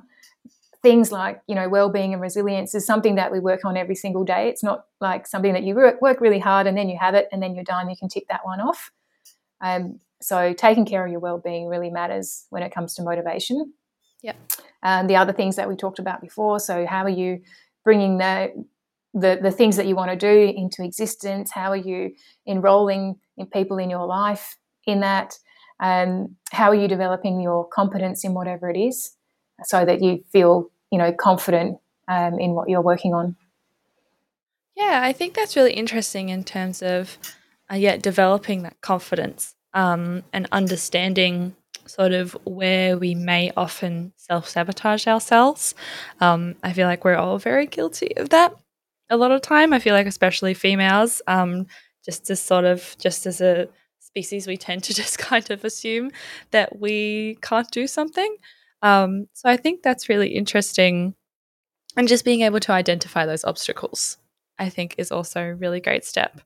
Things 0.82 1.12
like 1.12 1.43
you 1.47 1.55
know 1.55 1.68
well-being 1.68 2.14
and 2.14 2.22
resilience 2.22 2.74
is 2.74 2.86
something 2.86 3.16
that 3.16 3.30
we 3.30 3.38
work 3.38 3.64
on 3.64 3.76
every 3.76 3.95
single 3.95 4.24
day. 4.24 4.49
It's 4.49 4.62
not 4.62 4.86
like 5.01 5.26
something 5.26 5.53
that 5.53 5.62
you 5.62 5.74
work 5.74 6.20
really 6.20 6.38
hard 6.38 6.66
and 6.66 6.76
then 6.76 6.88
you 6.88 6.97
have 6.99 7.14
it 7.14 7.28
and 7.32 7.43
then 7.43 7.55
you're 7.55 7.64
done. 7.64 7.91
You 7.91 7.97
can 7.97 8.09
tick 8.09 8.26
that 8.30 8.45
one 8.45 8.61
off. 8.61 8.91
Um, 9.61 10.01
so 10.22 10.55
taking 10.55 10.86
care 10.86 11.05
of 11.05 11.11
your 11.11 11.20
well-being 11.20 11.66
really 11.66 11.91
matters 11.91 12.47
when 12.51 12.62
it 12.62 12.72
comes 12.72 12.95
to 12.95 13.03
motivation. 13.03 13.74
Yeah. 14.22 14.34
Um, 14.82 15.07
the 15.07 15.16
other 15.16 15.32
things 15.32 15.57
that 15.57 15.68
we 15.68 15.76
talked 15.76 15.99
about 15.99 16.20
before. 16.20 16.61
So 16.61 16.86
how 16.86 17.05
are 17.05 17.11
you 17.11 17.41
bringing 17.91 18.18
the 18.18 18.53
the, 19.12 19.41
the 19.43 19.51
things 19.51 19.74
that 19.74 19.86
you 19.88 19.97
want 19.97 20.12
to 20.12 20.16
do 20.16 20.55
into 20.57 20.84
existence? 20.84 21.51
How 21.53 21.70
are 21.70 21.76
you 21.91 22.14
enrolling 22.47 23.16
in 23.36 23.47
people 23.47 23.78
in 23.78 23.91
your 23.91 24.07
life 24.07 24.57
in 24.86 25.01
that? 25.01 25.36
Um, 25.80 26.36
how 26.53 26.68
are 26.70 26.76
you 26.76 26.86
developing 26.86 27.41
your 27.41 27.66
competence 27.66 28.22
in 28.22 28.32
whatever 28.32 28.70
it 28.70 28.78
is 28.78 29.16
so 29.64 29.84
that 29.84 30.01
you 30.01 30.22
feel, 30.30 30.70
you 30.93 30.99
know, 30.99 31.12
confident 31.12 31.78
um, 32.07 32.38
in 32.38 32.53
what 32.53 32.68
you're 32.68 32.80
working 32.93 33.12
on? 33.12 33.34
Yeah, 34.76 35.01
I 35.03 35.12
think 35.12 35.34
that's 35.34 35.57
really 35.57 35.72
interesting 35.72 36.28
in 36.28 36.45
terms 36.45 36.80
of, 36.82 37.18
uh, 37.68 37.74
yeah, 37.74 37.97
developing 37.97 38.62
that 38.62 38.80
confidence 38.80 39.57
um, 39.74 40.22
and 40.32 40.47
understanding 40.53 41.57
sort 41.91 42.12
of 42.12 42.32
where 42.45 42.97
we 42.97 43.14
may 43.14 43.53
often 43.57 44.12
self 44.16 44.49
sabotage 44.49 45.07
ourselves. 45.07 45.74
Um, 46.20 46.57
I 46.62 46.72
feel 46.72 46.86
like 46.86 47.05
we're 47.05 47.16
all 47.16 47.38
very 47.38 47.66
guilty 47.66 48.16
of 48.16 48.30
that 48.30 48.55
a 49.11 49.16
lot 49.16 49.32
of 49.32 49.43
time. 49.43 49.72
I 49.72 49.78
feel 49.80 49.95
like, 49.95 50.07
especially 50.07 50.55
females, 50.55 51.20
um, 51.26 51.66
just 52.05 52.30
as 52.30 52.41
sort 52.41 52.64
of, 52.64 52.97
just 52.99 53.26
as 53.26 53.41
a 53.41 53.68
species, 53.99 54.47
we 54.47 54.57
tend 54.57 54.84
to 54.84 54.95
just 55.03 55.18
kind 55.18 55.51
of 55.51 55.64
assume 55.64 56.11
that 56.53 56.78
we 56.78 57.36
can't 57.43 57.70
do 57.70 57.86
something. 57.86 58.36
Um, 58.82 59.26
so 59.34 59.49
I 59.49 59.57
think 59.57 59.82
that's 59.82 60.09
really 60.09 60.28
interesting. 60.28 61.14
And 61.97 62.09
just 62.09 62.24
being 62.24 62.43
able 62.43 62.61
to 62.61 62.72
identify 62.72 63.26
those 63.26 63.45
obstacles, 63.45 64.16
I 64.59 64.68
think, 64.68 64.95
is 64.97 65.11
also 65.11 65.43
a 65.43 65.55
really 65.55 65.80
great 65.80 66.05
step. 66.05 66.41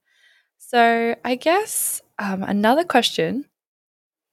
So 0.59 1.14
I 1.24 1.34
guess 1.34 2.01
um, 2.18 2.42
another 2.42 2.84
question 2.84 3.45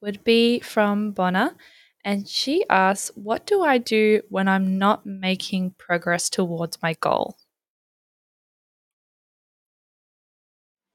would 0.02 0.22
be 0.24 0.60
from 0.60 1.12
Bonner. 1.12 1.54
And 2.04 2.28
she 2.28 2.64
asks, 2.68 3.12
What 3.14 3.46
do 3.46 3.62
I 3.62 3.78
do 3.78 4.22
when 4.28 4.48
I'm 4.48 4.76
not 4.76 5.06
making 5.06 5.74
progress 5.78 6.28
towards 6.28 6.82
my 6.82 6.94
goal? 6.94 7.36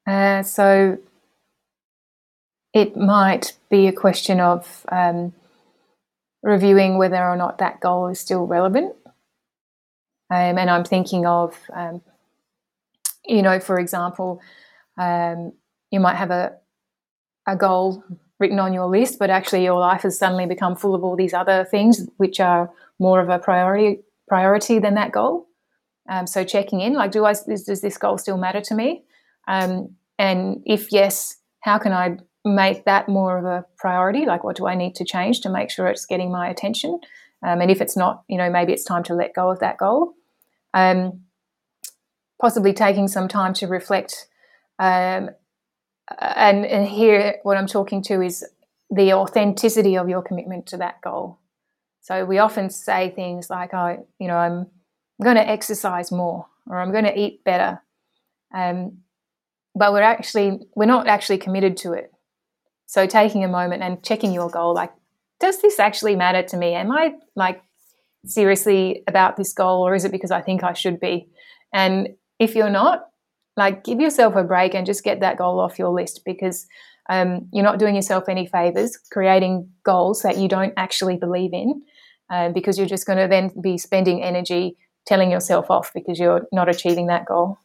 Uh, 0.06 0.44
so 0.44 0.98
it 2.74 2.96
might 2.96 3.58
be 3.70 3.88
a 3.88 3.94
question 3.94 4.40
of 4.40 4.86
um, 4.92 5.34
reviewing 6.44 6.98
whether 6.98 7.24
or 7.24 7.36
not 7.36 7.58
that 7.58 7.80
goal 7.80 8.08
is 8.08 8.20
still 8.20 8.46
relevant. 8.46 8.94
Um, 10.30 10.58
and 10.58 10.70
I'm 10.70 10.84
thinking 10.84 11.26
of, 11.26 11.58
um, 11.74 12.02
you 13.26 13.42
know, 13.42 13.60
for 13.60 13.80
example, 13.80 14.42
um, 14.98 15.54
you 15.90 16.02
might 16.02 16.16
have 16.16 16.32
a, 16.32 16.54
a 17.46 17.56
goal 17.56 18.04
written 18.40 18.60
on 18.60 18.74
your 18.74 18.88
list, 18.88 19.20
but 19.20 19.30
actually 19.30 19.64
your 19.64 19.80
life 19.80 20.04
has 20.04 20.18
suddenly 20.18 20.46
become 20.46 20.76
full 20.76 20.94
of 20.94 21.04
all 21.04 21.16
these 21.16 21.34
other 21.34 21.66
things 21.66 22.08
which 22.18 22.40
are 22.40 22.70
more 23.00 23.20
of 23.20 23.30
a 23.30 23.40
priority 23.40 24.02
priority 24.28 24.80
than 24.80 24.96
that 24.96 25.12
goal. 25.12 25.48
Um, 26.10 26.28
so 26.28 26.44
checking 26.44 26.82
in, 26.82 26.94
like, 26.94 27.12
do 27.12 27.26
I 27.26 27.32
is, 27.32 27.64
does 27.64 27.82
this 27.82 27.98
goal 27.98 28.18
still 28.18 28.38
matter 28.38 28.62
to 28.62 28.76
me? 28.76 29.04
Um, 29.48 29.96
and 30.20 30.62
if 30.66 30.92
yes, 30.92 31.38
how 31.62 31.78
can 31.78 31.92
I 31.92 32.18
make 32.46 32.86
that 32.86 33.10
more 33.10 33.38
of 33.38 33.46
a 33.46 33.66
priority? 33.78 34.26
Like, 34.26 34.44
what 34.44 34.56
do 34.56 34.68
I 34.68 34.76
need 34.76 34.96
to 34.96 35.06
change 35.06 35.42
to 35.42 35.50
make 35.50 35.70
sure 35.70 35.88
it's 35.88 36.06
getting 36.06 36.32
my 36.32 36.50
attention? 36.50 37.00
Um, 37.46 37.62
and 37.62 37.70
if 37.70 37.82
it's 37.82 37.98
not, 37.98 38.24
you 38.28 38.38
know, 38.38 38.50
maybe 38.50 38.74
it's 38.74 38.84
time 38.84 39.04
to 39.04 39.14
let 39.14 39.34
go 39.34 39.52
of 39.52 39.60
that 39.60 39.78
goal. 39.78 40.14
Um, 40.74 41.22
possibly 42.40 42.74
taking 42.74 43.08
some 43.08 43.28
time 43.28 43.54
to 43.56 43.68
reflect 43.68 44.28
um, 44.80 45.32
and, 46.20 46.66
and 46.66 46.88
here 46.88 47.36
what 47.44 47.58
I'm 47.58 47.68
talking 47.68 48.02
to 48.04 48.22
is 48.22 48.46
the 48.90 49.14
authenticity 49.14 49.98
of 49.98 50.10
your 50.10 50.22
commitment 50.22 50.68
to 50.68 50.78
that 50.78 51.02
goal. 51.02 51.40
So 52.02 52.24
we 52.24 52.40
often 52.40 52.70
say 52.70 53.10
things 53.10 53.50
like, 53.50 53.74
"I, 53.74 53.96
oh, 53.96 54.08
you 54.18 54.28
know, 54.28 54.38
I'm 54.38 54.68
going 55.22 55.36
to 55.36 55.48
exercise 55.48 56.12
more, 56.12 56.48
or 56.66 56.80
I'm 56.80 56.92
going 56.92 57.04
to 57.04 57.20
eat 57.20 57.44
better," 57.44 57.82
um, 58.56 59.00
but 59.76 59.92
we're 59.92 60.02
actually 60.02 60.60
we're 60.76 60.86
not 60.86 61.08
actually 61.08 61.38
committed 61.38 61.76
to 61.78 61.92
it. 61.92 62.12
So 62.86 63.06
taking 63.08 63.44
a 63.44 63.50
moment 63.50 63.84
and 63.84 64.02
checking 64.02 64.32
your 64.32 64.50
goal, 64.50 64.74
like, 64.74 64.94
does 65.42 65.62
this 65.62 65.80
actually 65.80 66.16
matter 66.16 66.44
to 66.44 66.58
me? 66.58 66.76
Am 66.76 66.92
I 66.92 67.16
like 67.36 67.62
seriously 68.26 69.04
about 69.06 69.36
this 69.36 69.52
goal, 69.52 69.86
or 69.86 69.94
is 69.94 70.06
it 70.06 70.12
because 70.14 70.32
I 70.32 70.42
think 70.42 70.64
I 70.64 70.72
should 70.72 71.02
be? 71.02 71.28
And 71.74 72.16
if 72.40 72.56
you're 72.56 72.70
not, 72.70 73.10
like 73.58 73.84
give 73.84 74.00
yourself 74.00 74.36
a 74.36 74.44
break 74.44 74.74
and 74.74 74.86
just 74.86 75.04
get 75.04 75.20
that 75.20 75.38
goal 75.38 75.60
off 75.60 75.80
your 75.80 75.90
list 75.90 76.22
because 76.24 76.68
um, 77.10 77.48
you're 77.52 77.64
not 77.64 77.80
doing 77.80 77.96
yourself 77.96 78.30
any 78.30 78.46
favors 78.46 78.98
creating 79.12 79.70
goals 79.84 80.22
that 80.22 80.38
you 80.38 80.48
don't 80.48 80.74
actually 80.78 81.18
believe 81.18 81.54
in 81.54 81.82
uh, 82.30 82.50
because 82.50 82.78
you're 82.78 82.88
just 82.88 83.08
going 83.08 83.20
to 83.20 83.28
then 83.28 83.52
be 83.62 83.78
spending 83.78 84.24
energy 84.24 84.78
telling 85.06 85.32
yourself 85.32 85.72
off 85.72 85.92
because 85.94 86.20
you're 86.20 86.48
not 86.52 86.70
achieving 86.70 87.08
that 87.08 87.26
goal. 87.26 87.58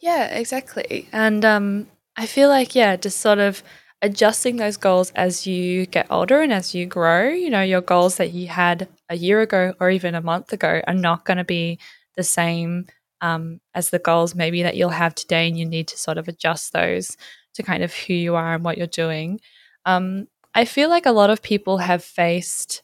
Yeah 0.00 0.26
exactly. 0.26 1.08
And 1.12 1.44
um, 1.44 1.88
i 2.18 2.24
feel 2.24 2.48
like 2.48 2.74
yeah 2.74 2.96
just 2.96 3.20
sort 3.20 3.38
of 3.38 3.62
adjusting 4.02 4.56
those 4.56 4.76
goals 4.76 5.10
as 5.14 5.46
you 5.46 5.86
get 5.86 6.06
older 6.10 6.42
and 6.42 6.52
as 6.52 6.74
you 6.74 6.86
grow. 6.86 7.28
You 7.28 7.50
know 7.50 7.62
your 7.62 7.80
goals 7.80 8.16
that 8.16 8.32
you 8.32 8.48
had 8.48 8.88
a 9.08 9.16
year 9.16 9.40
ago 9.40 9.74
or 9.80 9.90
even 9.90 10.14
a 10.14 10.20
month 10.20 10.52
ago 10.52 10.82
are 10.86 10.94
not 10.94 11.24
going 11.24 11.38
to 11.38 11.44
be 11.44 11.78
the 12.16 12.24
same 12.24 12.86
um, 13.26 13.60
as 13.74 13.90
the 13.90 13.98
goals 13.98 14.34
maybe 14.34 14.62
that 14.62 14.76
you'll 14.76 14.88
have 14.90 15.14
today, 15.14 15.48
and 15.48 15.58
you 15.58 15.66
need 15.66 15.88
to 15.88 15.98
sort 15.98 16.18
of 16.18 16.28
adjust 16.28 16.72
those 16.72 17.16
to 17.54 17.62
kind 17.62 17.82
of 17.82 17.92
who 17.92 18.14
you 18.14 18.34
are 18.36 18.54
and 18.54 18.64
what 18.64 18.78
you're 18.78 18.86
doing. 18.86 19.40
Um, 19.84 20.28
I 20.54 20.64
feel 20.64 20.88
like 20.88 21.06
a 21.06 21.12
lot 21.12 21.30
of 21.30 21.42
people 21.42 21.78
have 21.78 22.04
faced 22.04 22.82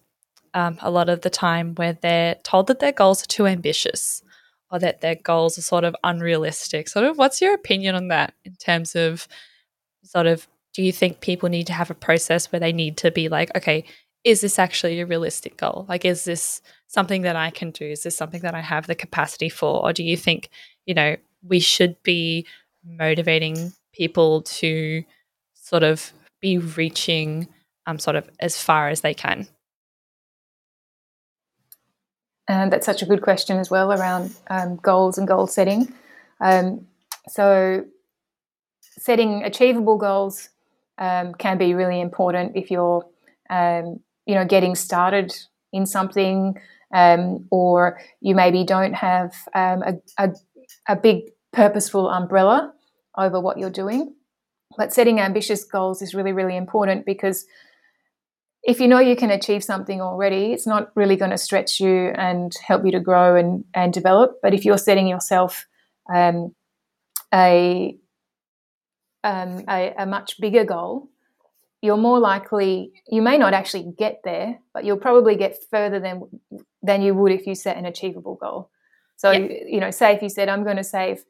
um, 0.54 0.78
a 0.80 0.90
lot 0.90 1.08
of 1.08 1.20
the 1.20 1.30
time 1.30 1.74
where 1.76 1.92
they're 1.92 2.34
told 2.42 2.66
that 2.66 2.80
their 2.80 2.92
goals 2.92 3.22
are 3.22 3.26
too 3.26 3.46
ambitious 3.46 4.22
or 4.70 4.78
that 4.80 5.00
their 5.00 5.14
goals 5.14 5.58
are 5.58 5.62
sort 5.62 5.84
of 5.84 5.94
unrealistic. 6.02 6.88
Sort 6.88 7.06
of, 7.06 7.18
what's 7.18 7.40
your 7.40 7.54
opinion 7.54 7.94
on 7.94 8.08
that 8.08 8.34
in 8.44 8.54
terms 8.56 8.94
of 8.94 9.28
sort 10.02 10.26
of 10.26 10.48
do 10.74 10.82
you 10.82 10.92
think 10.92 11.20
people 11.20 11.48
need 11.48 11.66
to 11.66 11.72
have 11.72 11.90
a 11.90 11.94
process 11.94 12.50
where 12.50 12.60
they 12.60 12.72
need 12.72 12.96
to 12.96 13.10
be 13.10 13.28
like, 13.28 13.54
okay, 13.56 13.84
is 14.24 14.40
this 14.40 14.58
actually 14.58 15.00
a 15.00 15.06
realistic 15.06 15.56
goal? 15.56 15.84
Like, 15.88 16.04
is 16.04 16.24
this 16.24 16.62
something 16.92 17.22
that 17.22 17.36
I 17.36 17.48
can 17.48 17.70
do? 17.70 17.86
Is 17.86 18.02
this 18.02 18.16
something 18.16 18.42
that 18.42 18.54
I 18.54 18.60
have 18.60 18.86
the 18.86 18.94
capacity 18.94 19.48
for? 19.48 19.82
Or 19.82 19.94
do 19.94 20.04
you 20.04 20.16
think, 20.16 20.50
you 20.84 20.94
know, 20.94 21.16
we 21.42 21.58
should 21.58 22.00
be 22.02 22.46
motivating 22.84 23.72
people 23.94 24.42
to 24.42 25.02
sort 25.54 25.82
of 25.82 26.12
be 26.40 26.58
reaching 26.58 27.48
um, 27.86 27.98
sort 27.98 28.16
of 28.16 28.28
as 28.40 28.60
far 28.60 28.88
as 28.88 29.00
they 29.00 29.14
can? 29.14 29.48
And 32.46 32.70
that's 32.70 32.84
such 32.84 33.00
a 33.00 33.06
good 33.06 33.22
question 33.22 33.58
as 33.58 33.70
well 33.70 33.90
around 33.90 34.34
um, 34.50 34.76
goals 34.76 35.16
and 35.16 35.26
goal 35.26 35.46
setting. 35.46 35.94
Um, 36.40 36.86
so, 37.28 37.86
setting 38.80 39.44
achievable 39.44 39.96
goals 39.96 40.50
um, 40.98 41.32
can 41.34 41.56
be 41.56 41.72
really 41.72 42.00
important 42.00 42.52
if 42.54 42.70
you're 42.70 43.06
um, 43.48 44.00
you 44.26 44.34
know 44.34 44.44
getting 44.44 44.74
started 44.74 45.34
in 45.72 45.86
something 45.86 46.58
um, 46.92 47.46
or 47.50 47.98
you 48.20 48.34
maybe 48.34 48.64
don't 48.64 48.94
have 48.94 49.34
um, 49.54 49.82
a, 49.82 49.94
a, 50.18 50.30
a 50.88 50.96
big 50.96 51.30
purposeful 51.52 52.08
umbrella 52.08 52.72
over 53.16 53.40
what 53.40 53.58
you're 53.58 53.70
doing. 53.70 54.14
But 54.76 54.92
setting 54.92 55.20
ambitious 55.20 55.64
goals 55.64 56.00
is 56.02 56.14
really 56.14 56.32
really 56.32 56.56
important 56.56 57.04
because 57.04 57.44
if 58.62 58.80
you 58.80 58.88
know 58.88 59.00
you 59.00 59.16
can 59.16 59.30
achieve 59.30 59.64
something 59.64 60.00
already 60.00 60.52
it's 60.52 60.66
not 60.66 60.92
really 60.94 61.16
going 61.16 61.32
to 61.32 61.38
stretch 61.38 61.80
you 61.80 62.12
and 62.16 62.52
help 62.66 62.84
you 62.84 62.92
to 62.92 63.00
grow 63.00 63.36
and, 63.36 63.64
and 63.74 63.92
develop. 63.92 64.38
But 64.42 64.54
if 64.54 64.64
you're 64.64 64.78
setting 64.78 65.08
yourself 65.08 65.66
um, 66.12 66.54
a, 67.34 67.96
um, 69.24 69.64
a, 69.68 69.94
a 69.98 70.06
much 70.06 70.40
bigger 70.40 70.64
goal 70.64 71.11
you're 71.82 71.96
more 71.96 72.18
likely 72.18 72.92
you 73.08 73.20
may 73.20 73.36
not 73.36 73.52
actually 73.52 73.92
get 73.98 74.20
there 74.24 74.58
but 74.72 74.84
you'll 74.84 74.96
probably 74.96 75.36
get 75.36 75.56
further 75.70 76.00
than 76.00 76.22
than 76.82 77.02
you 77.02 77.14
would 77.14 77.32
if 77.32 77.46
you 77.46 77.54
set 77.54 77.76
an 77.76 77.84
achievable 77.84 78.36
goal 78.36 78.70
so 79.16 79.30
yep. 79.30 79.50
you 79.66 79.80
know 79.80 79.90
say 79.90 80.14
if 80.14 80.22
you 80.22 80.28
said 80.28 80.48
i'm 80.48 80.64
going 80.64 80.76
to 80.76 80.84
save 80.84 81.24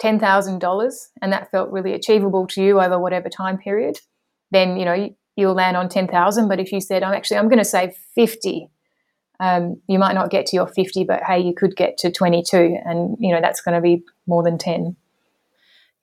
$10,000 0.00 1.06
and 1.20 1.32
that 1.32 1.50
felt 1.50 1.72
really 1.72 1.92
achievable 1.92 2.46
to 2.46 2.62
you 2.62 2.80
over 2.80 3.00
whatever 3.00 3.28
time 3.28 3.58
period 3.58 3.98
then 4.52 4.76
you 4.76 4.84
know 4.84 5.08
you'll 5.38 5.54
land 5.54 5.76
on 5.76 5.88
10,000. 5.88 6.48
But 6.48 6.58
if 6.58 6.72
you 6.72 6.80
said, 6.80 7.04
I'm 7.04 7.14
actually, 7.14 7.38
I'm 7.38 7.48
going 7.48 7.58
to 7.58 7.64
save 7.64 7.94
50, 8.16 8.68
um, 9.38 9.80
you 9.88 9.98
might 9.98 10.14
not 10.14 10.30
get 10.30 10.46
to 10.46 10.56
your 10.56 10.66
50, 10.66 11.04
but 11.04 11.22
hey, 11.22 11.38
you 11.38 11.54
could 11.54 11.76
get 11.76 11.96
to 11.98 12.10
22. 12.10 12.76
And, 12.84 13.16
you 13.20 13.32
know, 13.32 13.40
that's 13.40 13.60
going 13.60 13.76
to 13.76 13.80
be 13.80 14.02
more 14.26 14.42
than 14.42 14.58
10. 14.58 14.96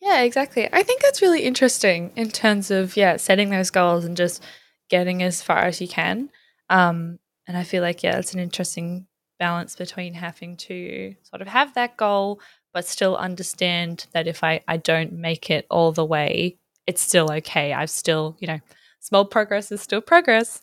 Yeah, 0.06 0.22
exactly. 0.22 0.70
I 0.72 0.84
think 0.84 1.02
that's 1.02 1.24
really 1.24 1.42
interesting 1.42 2.12
in 2.16 2.30
terms 2.30 2.70
of, 2.70 2.96
yeah, 2.96 3.18
setting 3.18 3.50
those 3.50 3.72
goals 3.72 4.06
and 4.06 4.16
just 4.16 4.44
getting 4.88 5.24
as 5.24 5.42
far 5.42 5.64
as 5.64 5.82
you 5.82 5.88
can. 5.88 6.30
Um, 6.70 7.18
and 7.48 7.58
I 7.58 7.64
feel 7.64 7.82
like, 7.82 8.04
yeah, 8.04 8.20
it's 8.20 8.36
an 8.36 8.40
interesting 8.40 9.08
balance 9.40 9.76
between 9.76 10.14
having 10.14 10.58
to 10.58 11.16
sort 11.24 11.42
of 11.42 11.48
have 11.48 11.74
that 11.74 11.98
goal, 11.98 12.40
but 12.72 12.86
still 12.86 13.18
understand 13.18 14.06
that 14.14 14.28
if 14.28 14.44
I, 14.44 14.62
I 14.68 14.78
don't 14.78 15.14
make 15.14 15.50
it 15.50 15.66
all 15.72 15.92
the 15.92 16.06
way, 16.06 16.58
it's 16.86 17.02
still 17.02 17.32
okay. 17.32 17.74
I've 17.74 17.90
still, 17.90 18.38
you 18.40 18.48
know, 18.48 18.60
small 19.00 19.26
progress 19.26 19.72
is 19.72 19.82
still 19.82 20.02
progress. 20.02 20.62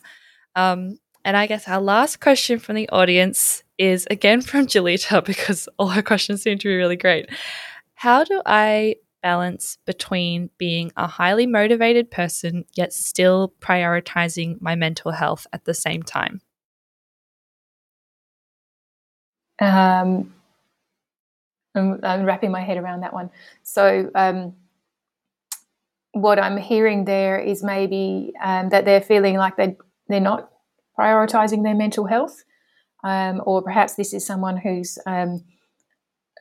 Um, 0.55 0.99
and 1.25 1.35
I 1.35 1.47
guess 1.47 1.67
our 1.67 1.81
last 1.81 2.21
question 2.21 2.59
from 2.59 2.75
the 2.75 2.87
audience 2.89 3.61
is 3.77 4.07
again 4.09 4.41
from 4.41 4.67
Julita 4.67 5.23
because 5.25 5.67
all 5.77 5.89
her 5.89 6.01
questions 6.01 6.43
seem 6.43 6.59
to 6.59 6.67
be 6.69 6.77
really 6.77 6.95
great. 6.95 7.29
How 7.95 8.23
do 8.23 8.41
I 8.45 8.95
balance 9.23 9.79
between 9.85 10.51
being 10.59 10.91
a 10.95 11.07
highly 11.07 11.47
motivated 11.47 12.11
person 12.11 12.65
yet 12.75 12.93
still 12.93 13.53
prioritizing 13.59 14.61
my 14.61 14.75
mental 14.75 15.11
health 15.11 15.47
at 15.51 15.65
the 15.65 15.73
same 15.73 16.03
time? 16.03 16.41
Um, 19.59 20.33
I'm, 21.73 21.99
I'm, 22.03 22.23
wrapping 22.25 22.51
my 22.51 22.61
head 22.61 22.77
around 22.77 23.01
that 23.01 23.13
one. 23.13 23.29
So, 23.63 24.11
um, 24.13 24.53
what 26.11 26.37
I'm 26.37 26.57
hearing 26.57 27.05
there 27.05 27.39
is 27.39 27.63
maybe 27.63 28.33
um, 28.43 28.69
that 28.69 28.85
they're 28.85 29.01
feeling 29.01 29.35
like 29.35 29.57
they 29.57 29.75
they're 30.07 30.19
not 30.19 30.51
prioritizing 30.97 31.63
their 31.63 31.73
mental 31.75 32.05
health, 32.05 32.43
um, 33.03 33.41
or 33.45 33.61
perhaps 33.63 33.95
this 33.95 34.13
is 34.13 34.25
someone 34.25 34.57
who's 34.57 34.99
um, 35.05 35.43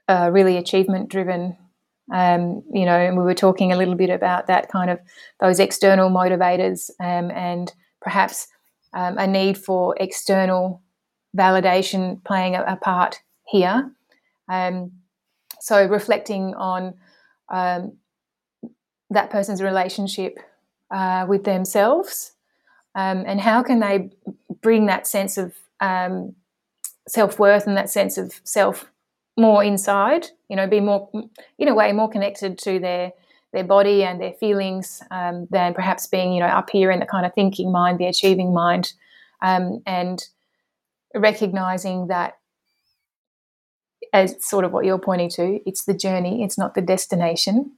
uh, 0.08 0.30
really 0.32 0.56
achievement 0.56 1.08
driven. 1.08 1.56
Um, 2.11 2.62
you 2.72 2.84
know, 2.84 2.96
and 2.96 3.16
we 3.16 3.24
were 3.24 3.34
talking 3.34 3.72
a 3.72 3.76
little 3.76 3.94
bit 3.94 4.11
about 4.11 4.46
that 4.48 4.70
kind 4.70 4.90
of 4.90 4.98
those 5.40 5.61
external 5.61 6.11
motivators 6.11 6.90
um, 7.00 7.30
and 7.30 7.72
perhaps 8.00 8.48
a 8.94 9.26
need 9.26 9.57
for 9.57 9.96
external 9.98 10.82
validation 11.36 12.22
playing 12.24 12.57
a, 12.57 12.62
a 12.64 12.76
part 12.76 13.22
here. 13.46 13.90
Um, 14.48 14.92
so 15.61 15.86
reflecting 15.86 16.55
on 16.55 16.94
um, 17.48 17.96
that 19.11 19.30
person's 19.30 19.62
relationship 19.62 20.38
uh, 20.90 21.24
with 21.28 21.44
themselves 21.44 22.32
um, 22.94 23.24
and 23.26 23.40
how 23.40 23.62
can 23.62 23.80
they 23.80 24.11
bring 24.61 24.86
that 24.86 25.07
sense 25.07 25.38
of 25.38 25.55
um, 25.80 26.34
self-worth 27.09 27.66
and 27.66 27.76
that 27.76 27.90
sense 27.90 28.18
of 28.18 28.40
self 28.44 28.90
more 29.36 29.64
inside 29.64 30.26
you 30.48 30.56
know 30.56 30.66
be 30.66 30.80
more 30.80 31.10
in 31.58 31.68
a 31.68 31.74
way 31.74 31.92
more 31.92 32.08
connected 32.08 32.58
to 32.58 32.78
their 32.78 33.12
their 33.52 33.64
body 33.64 34.02
and 34.02 34.20
their 34.20 34.32
feelings 34.32 35.02
um, 35.10 35.46
than 35.50 35.74
perhaps 35.74 36.06
being 36.06 36.32
you 36.32 36.40
know 36.40 36.46
up 36.46 36.70
here 36.70 36.90
in 36.90 37.00
the 37.00 37.06
kind 37.06 37.24
of 37.24 37.32
thinking 37.34 37.72
mind 37.72 37.98
the 37.98 38.06
achieving 38.06 38.52
mind 38.52 38.92
um, 39.42 39.82
and 39.86 40.28
recognizing 41.14 42.06
that 42.08 42.34
as 44.12 44.36
sort 44.44 44.64
of 44.64 44.72
what 44.72 44.84
you're 44.84 44.98
pointing 44.98 45.30
to, 45.30 45.60
it's 45.66 45.84
the 45.84 45.94
journey, 45.94 46.42
it's 46.42 46.58
not 46.58 46.74
the 46.74 46.82
destination. 46.82 47.72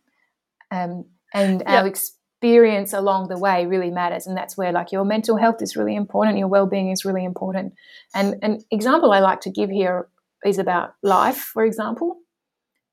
Um, 0.70 1.04
and 1.32 1.60
yep. 1.60 1.68
our 1.68 1.86
experience 1.86 2.92
along 2.92 3.28
the 3.28 3.38
way 3.38 3.66
really 3.66 3.90
matters. 3.90 4.26
And 4.26 4.36
that's 4.36 4.56
where 4.56 4.72
like 4.72 4.90
your 4.90 5.04
mental 5.04 5.36
health 5.36 5.62
is 5.62 5.76
really 5.76 5.94
important, 5.94 6.38
your 6.38 6.48
well-being 6.48 6.90
is 6.90 7.04
really 7.04 7.24
important. 7.24 7.74
And 8.14 8.36
an 8.42 8.64
example 8.70 9.12
I 9.12 9.20
like 9.20 9.40
to 9.42 9.50
give 9.50 9.70
here 9.70 10.08
is 10.44 10.58
about 10.58 10.94
life, 11.02 11.38
for 11.38 11.64
example. 11.64 12.18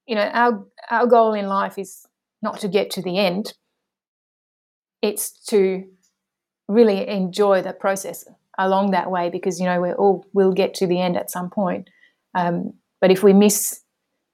You 0.08 0.16
know, 0.16 0.30
our 0.34 0.66
our 0.89 1.08
goal 1.08 1.34
in 1.34 1.47
life 1.47 1.78
is 1.78 2.06
not 2.41 2.60
to 2.62 2.68
get 2.68 2.89
to 2.91 3.02
the 3.02 3.18
end. 3.18 3.54
It's 5.02 5.32
to 5.47 5.86
really 6.68 7.08
enjoy 7.08 7.62
the 7.62 7.74
process 7.74 8.26
along 8.58 8.91
that 8.91 9.12
way 9.12 9.30
because 9.30 9.60
you 9.60 9.66
know 9.66 9.82
we 9.82 9.91
all 9.91 10.26
will 10.34 10.54
get 10.54 10.74
to 10.76 10.88
the 10.88 11.02
end 11.02 11.18
at 11.18 11.32
some 11.32 11.49
point. 11.49 11.89
Um, 12.34 12.74
but 12.99 13.12
if 13.12 13.24
we 13.24 13.34
miss 13.34 13.82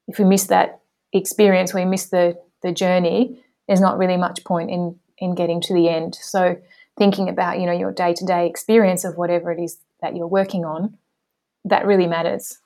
if 0.07 0.19
we 0.19 0.25
miss 0.25 0.45
that 0.45 0.79
experience, 1.13 1.73
we 1.73 1.85
miss 1.85 2.07
the 2.07 2.37
the 2.63 2.71
journey. 2.71 3.43
There's 3.67 3.81
not 3.81 3.97
really 3.97 4.17
much 4.17 4.43
point 4.43 4.71
in 4.71 4.99
in 5.17 5.35
getting 5.35 5.61
to 5.61 5.73
the 5.73 5.89
end. 5.89 6.15
So 6.15 6.57
thinking 6.97 7.29
about 7.29 7.59
you 7.59 7.65
know 7.65 7.77
your 7.77 7.91
day 7.91 8.13
to 8.13 8.25
day 8.25 8.47
experience 8.47 9.03
of 9.03 9.17
whatever 9.17 9.51
it 9.51 9.59
is 9.59 9.77
that 10.01 10.15
you're 10.15 10.27
working 10.27 10.65
on, 10.65 10.97
that 11.65 11.85
really 11.85 12.07
matters. 12.07 12.59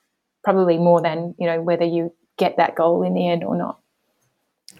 Probably 0.44 0.78
more 0.78 1.00
than 1.00 1.34
you 1.38 1.46
know 1.46 1.60
whether 1.60 1.84
you 1.84 2.12
get 2.38 2.56
that 2.56 2.74
goal 2.74 3.02
in 3.02 3.14
the 3.14 3.28
end 3.28 3.44
or 3.44 3.56
not. 3.56 3.78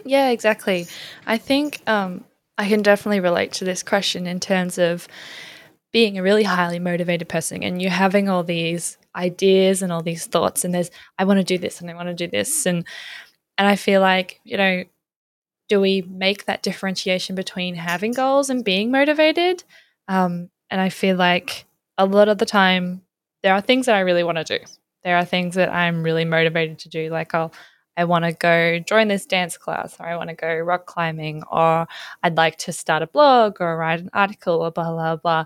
Yeah, 0.05 0.31
exactly. 0.31 0.87
I 1.27 1.39
think 1.39 1.81
um, 1.87 2.25
I 2.59 2.69
can 2.69 2.83
definitely 2.83 3.21
relate 3.21 3.53
to 3.53 3.65
this 3.65 3.83
question 3.83 4.27
in 4.27 4.41
terms 4.41 4.79
of 4.79 5.07
being 5.93 6.19
a 6.19 6.23
really 6.23 6.43
highly 6.43 6.79
motivated 6.79 7.29
person 7.29 7.63
and 7.63 7.81
you're 7.81 7.91
having 7.91 8.29
all 8.29 8.43
these 8.43 8.97
ideas 9.15 9.83
and 9.83 9.93
all 9.93 10.03
these 10.03 10.27
thoughts 10.27 10.65
and 10.65 10.75
there's 10.75 10.91
I 11.19 11.25
want 11.25 11.39
to 11.39 11.45
do 11.45 11.59
this 11.59 11.81
and 11.81 11.91
I 11.91 11.95
want 11.95 12.09
to 12.09 12.15
do 12.15 12.27
this 12.27 12.65
and 12.65 12.87
and 13.59 13.69
I 13.69 13.77
feel 13.77 14.01
like, 14.01 14.41
you 14.45 14.57
know, 14.57 14.85
do 15.69 15.81
we 15.81 16.03
make 16.03 16.47
that 16.47 16.63
differentiation 16.63 17.37
between 17.37 17.75
having 17.75 18.13
goals 18.13 18.51
and 18.51 18.65
being 18.65 18.91
motivated? 18.91 19.63
Um, 20.09 20.51
and 20.71 20.81
I 20.81 20.89
feel 20.89 21.17
like 21.17 21.67
a 21.99 22.07
lot 22.07 22.29
of 22.29 22.39
the 22.39 22.47
time 22.47 23.03
there 23.43 23.55
are 23.55 23.61
things 23.61 23.87
that 23.87 23.95
I 23.95 24.01
really 24.01 24.25
want 24.25 24.39
to 24.39 24.59
do. 24.59 24.65
There 25.05 25.17
are 25.17 25.25
things 25.25 25.55
that 25.57 25.73
I'm 25.73 26.03
really 26.03 26.25
motivated 26.25 26.79
to 26.81 26.89
do. 26.89 27.11
Like 27.11 27.35
I'll 27.35 27.53
I 27.97 28.05
want 28.05 28.25
to 28.25 28.33
go 28.33 28.79
join 28.79 29.09
this 29.09 29.27
dance 29.27 29.59
class, 29.59 29.97
or 30.01 30.07
I 30.07 30.17
want 30.17 30.31
to 30.31 30.35
go 30.35 30.55
rock 30.59 30.87
climbing, 30.87 31.43
or 31.51 31.87
I'd 32.23 32.37
like 32.37 32.57
to 32.59 32.73
start 32.73 33.03
a 33.03 33.07
blog 33.07 33.61
or 33.61 33.77
write 33.77 34.01
an 34.01 34.11
article, 34.15 34.63
or 34.63 34.71
blah, 34.71 34.91
blah, 34.91 35.17
blah. 35.17 35.45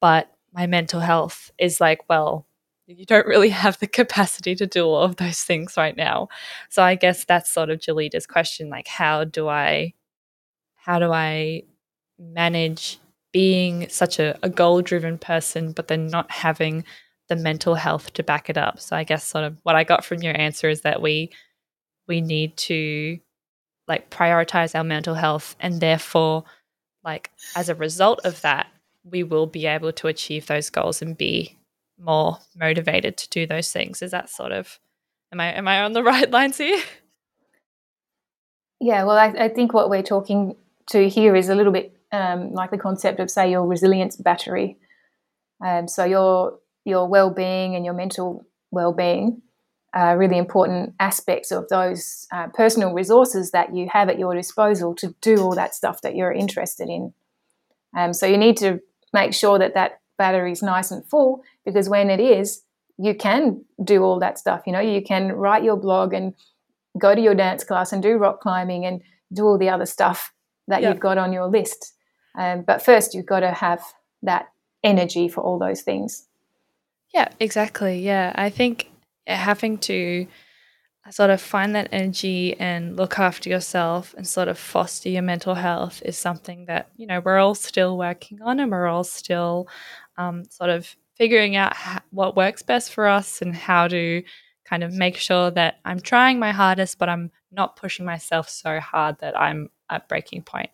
But 0.00 0.32
my 0.52 0.66
mental 0.66 1.00
health 1.00 1.50
is 1.58 1.80
like, 1.80 2.00
well, 2.08 2.46
you 2.86 3.04
don't 3.06 3.26
really 3.26 3.50
have 3.50 3.78
the 3.78 3.86
capacity 3.86 4.54
to 4.56 4.66
do 4.66 4.84
all 4.86 5.02
of 5.02 5.16
those 5.16 5.40
things 5.40 5.76
right 5.76 5.96
now. 5.96 6.28
So 6.68 6.82
I 6.82 6.94
guess 6.94 7.24
that's 7.24 7.52
sort 7.52 7.70
of 7.70 7.80
Julita's 7.80 8.26
question 8.26 8.70
like, 8.70 8.88
how 8.88 9.24
do 9.24 9.46
I, 9.48 9.94
how 10.74 10.98
do 10.98 11.12
I 11.12 11.62
manage 12.18 12.98
being 13.32 13.88
such 13.88 14.18
a, 14.18 14.38
a 14.42 14.48
goal 14.48 14.80
driven 14.82 15.18
person, 15.18 15.72
but 15.72 15.88
then 15.88 16.08
not 16.08 16.30
having 16.30 16.84
the 17.28 17.36
mental 17.36 17.74
health 17.74 18.12
to 18.14 18.22
back 18.22 18.50
it 18.50 18.56
up? 18.56 18.80
So 18.80 18.96
I 18.96 19.04
guess 19.04 19.24
sort 19.24 19.44
of 19.44 19.56
what 19.62 19.76
I 19.76 19.84
got 19.84 20.04
from 20.04 20.22
your 20.22 20.38
answer 20.38 20.68
is 20.68 20.82
that 20.82 21.02
we, 21.02 21.30
we 22.06 22.20
need 22.20 22.56
to 22.58 23.18
like 23.86 24.10
prioritize 24.10 24.74
our 24.74 24.84
mental 24.84 25.14
health 25.14 25.56
and 25.60 25.80
therefore 25.80 26.44
like 27.04 27.30
as 27.56 27.68
a 27.68 27.74
result 27.74 28.20
of 28.24 28.40
that 28.42 28.66
we 29.04 29.22
will 29.22 29.46
be 29.46 29.66
able 29.66 29.92
to 29.92 30.08
achieve 30.08 30.46
those 30.46 30.68
goals 30.68 31.00
and 31.00 31.16
be 31.16 31.56
more 31.98 32.38
motivated 32.54 33.16
to 33.16 33.28
do 33.30 33.46
those 33.46 33.72
things. 33.72 34.02
Is 34.02 34.10
that 34.10 34.28
sort 34.28 34.52
of 34.52 34.78
am 35.32 35.40
i 35.40 35.52
am 35.52 35.66
i 35.66 35.82
on 35.82 35.92
the 35.92 36.02
right 36.12 36.30
lines 36.30 36.58
here? 36.58 36.82
Yeah 38.80 39.04
well 39.04 39.16
i, 39.16 39.26
I 39.26 39.48
think 39.48 39.72
what 39.72 39.90
we're 39.90 40.02
talking 40.02 40.54
to 40.90 41.08
here 41.08 41.34
is 41.34 41.48
a 41.48 41.54
little 41.54 41.72
bit 41.72 41.98
um, 42.12 42.52
like 42.52 42.70
the 42.70 42.78
concept 42.78 43.20
of 43.20 43.30
say 43.30 43.50
your 43.50 43.66
resilience 43.66 44.16
battery. 44.16 44.78
Um, 45.64 45.88
so 45.88 46.04
your 46.04 46.58
your 46.84 47.08
well-being 47.08 47.74
and 47.74 47.84
your 47.84 47.94
mental 47.94 48.46
well-being 48.70 49.42
are 49.94 50.18
really 50.18 50.36
important 50.36 50.94
aspects 51.00 51.50
of 51.50 51.68
those 51.68 52.26
uh, 52.30 52.46
personal 52.48 52.92
resources 52.92 53.52
that 53.52 53.74
you 53.74 53.88
have 53.90 54.08
at 54.08 54.18
your 54.18 54.34
disposal 54.34 54.94
to 54.94 55.14
do 55.20 55.38
all 55.38 55.54
that 55.54 55.74
stuff 55.74 56.02
that 56.02 56.14
you're 56.14 56.32
interested 56.32 56.88
in 56.88 57.12
um, 57.96 58.12
so 58.12 58.26
you 58.26 58.36
need 58.36 58.56
to 58.58 58.80
make 59.12 59.32
sure 59.32 59.58
that 59.58 59.74
that 59.74 60.00
battery 60.16 60.52
is 60.52 60.62
nice 60.62 60.90
and 60.90 61.04
full 61.06 61.42
because 61.64 61.88
when 61.88 62.10
it 62.10 62.20
is, 62.20 62.62
you 62.98 63.14
can 63.14 63.64
do 63.82 64.02
all 64.02 64.18
that 64.18 64.38
stuff. 64.38 64.62
You 64.66 64.72
know, 64.72 64.80
you 64.80 65.02
can 65.02 65.32
write 65.32 65.62
your 65.62 65.76
blog 65.76 66.12
and 66.12 66.34
go 66.98 67.14
to 67.14 67.20
your 67.20 67.34
dance 67.34 67.64
class 67.64 67.92
and 67.92 68.02
do 68.02 68.16
rock 68.16 68.40
climbing 68.40 68.84
and 68.84 69.00
do 69.32 69.44
all 69.44 69.58
the 69.58 69.68
other 69.68 69.86
stuff 69.86 70.32
that 70.66 70.82
you've 70.82 71.00
got 71.00 71.16
on 71.16 71.32
your 71.32 71.46
list. 71.46 71.94
Um, 72.36 72.62
but 72.62 72.82
first, 72.82 73.14
you've 73.14 73.26
got 73.26 73.40
to 73.40 73.52
have 73.52 73.82
that 74.22 74.48
energy 74.82 75.28
for 75.28 75.42
all 75.42 75.58
those 75.58 75.82
things. 75.82 76.26
Yeah, 77.14 77.28
exactly. 77.40 78.00
Yeah, 78.00 78.32
I 78.34 78.50
think 78.50 78.90
having 79.26 79.78
to 79.78 80.26
sort 81.10 81.30
of 81.30 81.40
find 81.40 81.74
that 81.74 81.88
energy 81.92 82.58
and 82.60 82.96
look 82.96 83.18
after 83.18 83.50
yourself 83.50 84.14
and 84.16 84.26
sort 84.26 84.48
of 84.48 84.58
foster 84.58 85.08
your 85.08 85.22
mental 85.22 85.54
health 85.54 86.02
is 86.04 86.18
something 86.18 86.66
that 86.66 86.90
you 86.96 87.06
know 87.06 87.20
we're 87.24 87.38
all 87.38 87.54
still 87.54 87.98
working 87.98 88.42
on 88.42 88.60
and 88.60 88.70
we're 88.72 88.86
all 88.86 89.04
still 89.04 89.68
um, 90.18 90.44
sort 90.50 90.70
of 90.70 90.96
figuring 91.16 91.56
out 91.56 91.74
what 92.10 92.36
works 92.36 92.62
best 92.62 92.92
for 92.92 93.06
us 93.08 93.42
and 93.42 93.56
how 93.56 93.88
to 93.88 94.22
kind 94.66 94.84
of 94.84 94.92
make 94.92 95.16
sure 95.16 95.50
that 95.50 95.76
i'm 95.84 96.00
trying 96.00 96.38
my 96.38 96.52
hardest 96.52 96.98
but 96.98 97.08
i'm 97.08 97.30
not 97.52 97.76
pushing 97.76 98.06
myself 98.06 98.48
so 98.48 98.80
hard 98.80 99.16
that 99.20 99.38
i'm 99.38 99.70
at 99.90 100.08
breaking 100.08 100.42
point 100.42 100.70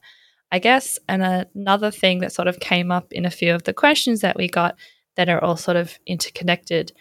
I 0.53 0.61
guess, 0.61 0.99
and 1.09 1.23
another 1.55 1.91
thing 1.91 2.21
that 2.21 2.33
sort 2.33 2.49
of 2.49 2.61
came 2.61 2.93
up 2.93 3.13
in 3.13 3.25
a 3.25 3.31
few 3.31 3.55
of 3.55 3.65
the 3.65 3.73
questions 3.75 4.21
that 4.21 4.37
we 4.37 4.49
got 4.49 4.77
that 5.17 5.29
are 5.29 5.43
all 5.43 5.57
sort 5.57 5.77
of 5.77 5.99
interconnected. 6.07 6.93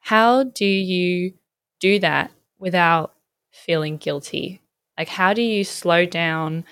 How 0.00 0.44
do 0.44 0.64
you 0.64 1.34
do 1.80 1.98
that 2.00 2.30
without 2.58 3.14
feeling 3.50 3.96
guilty? 3.96 4.62
Like, 4.96 5.08
how 5.08 5.32
do 5.32 5.42
you 5.42 5.64
slow 5.64 6.06
down 6.06 6.64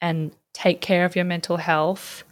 and 0.00 0.34
take 0.52 0.80
care 0.80 1.04
of 1.04 1.16
your 1.16 1.24
mental 1.24 1.56
health 1.56 2.24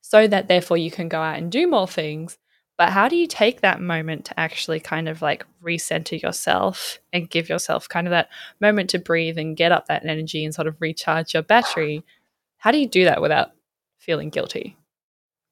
so 0.00 0.26
that 0.26 0.48
therefore 0.48 0.76
you 0.76 0.90
can 0.90 1.08
go 1.08 1.20
out 1.20 1.38
and 1.38 1.50
do 1.50 1.66
more 1.66 1.88
things? 1.88 2.38
But 2.78 2.90
how 2.90 3.08
do 3.08 3.16
you 3.16 3.26
take 3.26 3.62
that 3.62 3.80
moment 3.80 4.26
to 4.26 4.38
actually 4.38 4.80
kind 4.80 5.08
of 5.08 5.22
like 5.22 5.46
recenter 5.62 6.20
yourself 6.20 6.98
and 7.12 7.28
give 7.28 7.48
yourself 7.48 7.88
kind 7.88 8.06
of 8.06 8.10
that 8.10 8.28
moment 8.60 8.90
to 8.90 8.98
breathe 8.98 9.38
and 9.38 9.56
get 9.56 9.72
up 9.72 9.86
that 9.86 10.04
energy 10.04 10.44
and 10.44 10.54
sort 10.54 10.68
of 10.68 10.76
recharge 10.80 11.32
your 11.32 11.42
battery 11.42 12.04
how 12.58 12.72
do 12.72 12.78
you 12.78 12.88
do 12.88 13.04
that 13.04 13.22
without 13.22 13.52
feeling 13.98 14.30
guilty? 14.30 14.76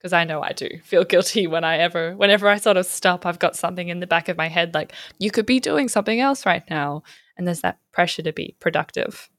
Because 0.05 0.12
I 0.12 0.24
know 0.24 0.43
I 0.43 0.52
do 0.52 0.68
feel 0.85 1.02
guilty 1.05 1.47
when 1.47 1.64
I 1.64 1.78
ever, 1.78 2.14
whenever 2.14 2.47
I 2.47 2.59
sort 2.59 2.76
of 2.76 2.85
stop, 2.85 3.24
I've 3.24 3.39
got 3.39 3.56
something 3.56 3.89
in 3.89 4.01
the 4.01 4.06
back 4.06 4.28
of 4.28 4.36
my 4.36 4.48
head 4.48 4.74
like, 4.74 4.93
you 5.18 5.31
could 5.31 5.47
be 5.47 5.59
doing 5.59 5.89
something 5.89 6.20
else 6.20 6.44
right 6.44 6.62
now. 6.68 7.02
And 7.39 7.47
there's 7.47 7.62
that 7.62 7.78
pressure 7.90 8.20
to 8.20 8.31
be 8.31 8.55
productive. 8.60 9.31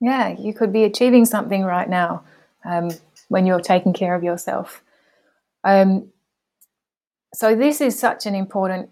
Yeah, 0.00 0.28
you 0.38 0.54
could 0.54 0.72
be 0.72 0.84
achieving 0.84 1.24
something 1.24 1.64
right 1.64 1.88
now 1.88 2.22
um, 2.64 2.92
when 3.26 3.44
you're 3.44 3.58
taking 3.58 3.92
care 3.92 4.14
of 4.14 4.22
yourself. 4.22 4.84
Um, 5.64 6.10
so, 7.34 7.56
this 7.56 7.80
is 7.80 7.98
such 7.98 8.26
an 8.26 8.36
important 8.36 8.88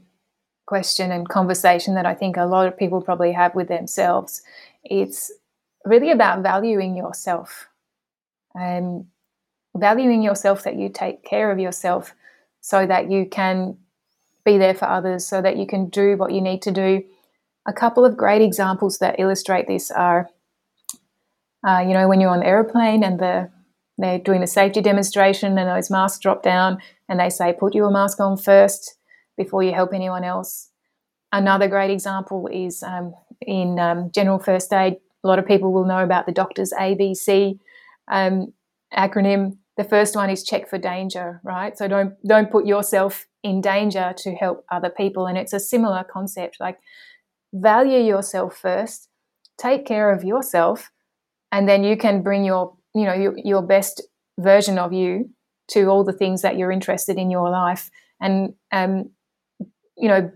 question 0.66 1.12
and 1.12 1.28
conversation 1.28 1.94
that 1.94 2.05
I 2.05 2.14
think 2.14 2.36
a 2.36 2.47
lot 2.47 2.66
of 2.66 2.76
people 2.76 3.01
probably 3.01 3.30
have 3.30 3.55
with 3.55 3.68
themselves. 3.68 4.43
It's 4.82 5.30
really 5.85 6.10
about 6.10 6.43
valuing 6.43 6.97
yourself 6.97 7.68
and 8.56 9.06
valuing 9.78 10.22
yourself 10.22 10.64
that 10.64 10.76
you 10.76 10.88
take 10.88 11.24
care 11.24 11.50
of 11.50 11.59
yourself 11.59 12.14
so 12.60 12.86
that 12.86 13.10
you 13.10 13.26
can 13.26 13.76
be 14.44 14.59
there 14.59 14.74
for 14.74 14.88
others, 14.88 15.26
so 15.26 15.42
that 15.42 15.56
you 15.56 15.66
can 15.66 15.88
do 15.88 16.16
what 16.16 16.32
you 16.32 16.40
need 16.40 16.62
to 16.62 16.70
do. 16.70 17.02
A 17.66 17.72
couple 17.72 18.05
of 18.05 18.16
great 18.16 18.42
examples 18.42 18.98
that 18.98 19.20
illustrate 19.20 19.66
this 19.66 19.90
are, 19.90 20.28
uh, 21.66 21.80
you 21.80 21.92
know, 21.92 22.09
when 22.09 22.20
you're 22.20 22.30
on 22.30 22.40
the 22.40 22.46
aeroplane 22.46 23.05
and 23.05 23.18
the 23.18 23.50
they're 24.00 24.20
doing 24.20 24.40
the 24.40 24.46
safety 24.46 24.80
demonstration 24.80 25.59
and 25.59 25.68
those 25.68 25.90
masks 25.90 26.20
drop 26.20 26.44
down 26.44 26.78
and 27.09 27.18
they 27.18 27.28
say 27.28 27.52
put 27.52 27.74
your 27.74 27.90
mask 27.90 28.20
on 28.20 28.36
first 28.36 28.94
before 29.36 29.64
you 29.64 29.72
help 29.72 29.92
anyone 29.92 30.22
else. 30.22 30.70
Another 31.32 31.66
great 31.66 31.90
example 31.90 32.46
is 32.46 32.84
um, 32.84 33.12
in 33.40 33.80
um, 33.80 34.12
general 34.12 34.38
first 34.38 34.72
aid 34.72 34.98
a 35.24 35.28
lot 35.28 35.38
of 35.38 35.46
people 35.46 35.72
will 35.72 35.84
know 35.84 36.02
about 36.02 36.26
the 36.26 36.32
doctor's 36.32 36.72
ABC 36.72 37.59
um, 38.10 38.52
acronym. 38.96 39.56
The 39.78 39.84
first 39.84 40.16
one 40.16 40.28
is 40.28 40.42
check 40.42 40.68
for 40.68 40.76
danger, 40.76 41.40
right? 41.44 41.78
So 41.78 41.86
don't 41.86 42.14
don't 42.26 42.50
put 42.50 42.66
yourself 42.66 43.26
in 43.44 43.60
danger 43.60 44.12
to 44.18 44.34
help 44.34 44.64
other 44.70 44.90
people. 44.90 45.26
And 45.26 45.38
it's 45.38 45.52
a 45.52 45.60
similar 45.60 46.05
concept. 46.05 46.56
Like 46.59 46.78
value 47.55 48.00
yourself 48.00 48.56
first, 48.56 49.09
take 49.56 49.86
care 49.86 50.12
of 50.12 50.24
yourself, 50.24 50.90
and 51.52 51.68
then 51.68 51.84
you 51.84 51.96
can 51.96 52.22
bring 52.22 52.44
your 52.44 52.76
you 52.92 53.05
know 53.05 53.14
your, 53.14 53.38
your 53.38 53.62
best 53.62 54.02
version 54.38 54.78
of 54.78 54.92
you 54.92 55.30
to 55.68 55.86
all 55.86 56.02
the 56.02 56.12
things 56.12 56.42
that 56.42 56.59
you're 56.59 56.72
interested 56.72 57.16
in 57.16 57.30
your 57.30 57.48
life 57.48 57.90
and 58.20 58.55
um, 58.72 59.10
you 59.96 60.09
know 60.09 60.30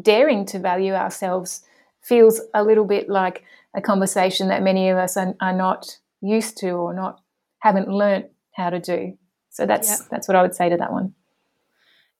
daring 0.00 0.46
to 0.46 0.58
value 0.58 0.92
ourselves 0.92 1.62
feels 2.02 2.40
a 2.54 2.62
little 2.62 2.84
bit 2.84 3.08
like 3.08 3.42
a 3.74 3.80
conversation 3.80 4.48
that 4.48 4.62
many 4.62 4.88
of 4.88 4.96
us 4.96 5.16
are, 5.16 5.34
are 5.40 5.52
not 5.52 5.98
used 6.20 6.56
to 6.58 6.70
or 6.70 6.94
not 6.94 7.20
haven't 7.60 7.88
learnt 7.88 8.26
how 8.56 8.70
to 8.70 8.80
do. 8.80 9.18
So 9.50 9.66
that's 9.66 9.88
yep. 9.88 9.98
that's 10.10 10.28
what 10.28 10.36
I 10.36 10.42
would 10.42 10.54
say 10.54 10.68
to 10.68 10.76
that 10.76 10.92
one. 10.92 11.14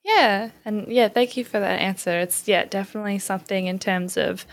Yeah, 0.04 0.50
and 0.64 0.86
yeah, 0.88 1.08
thank 1.08 1.36
you 1.36 1.44
for 1.44 1.58
that 1.58 1.80
answer. 1.80 2.20
It's 2.20 2.46
yeah, 2.46 2.64
definitely 2.64 3.18
something 3.18 3.66
in 3.66 3.78
terms 3.78 4.16
of 4.16 4.46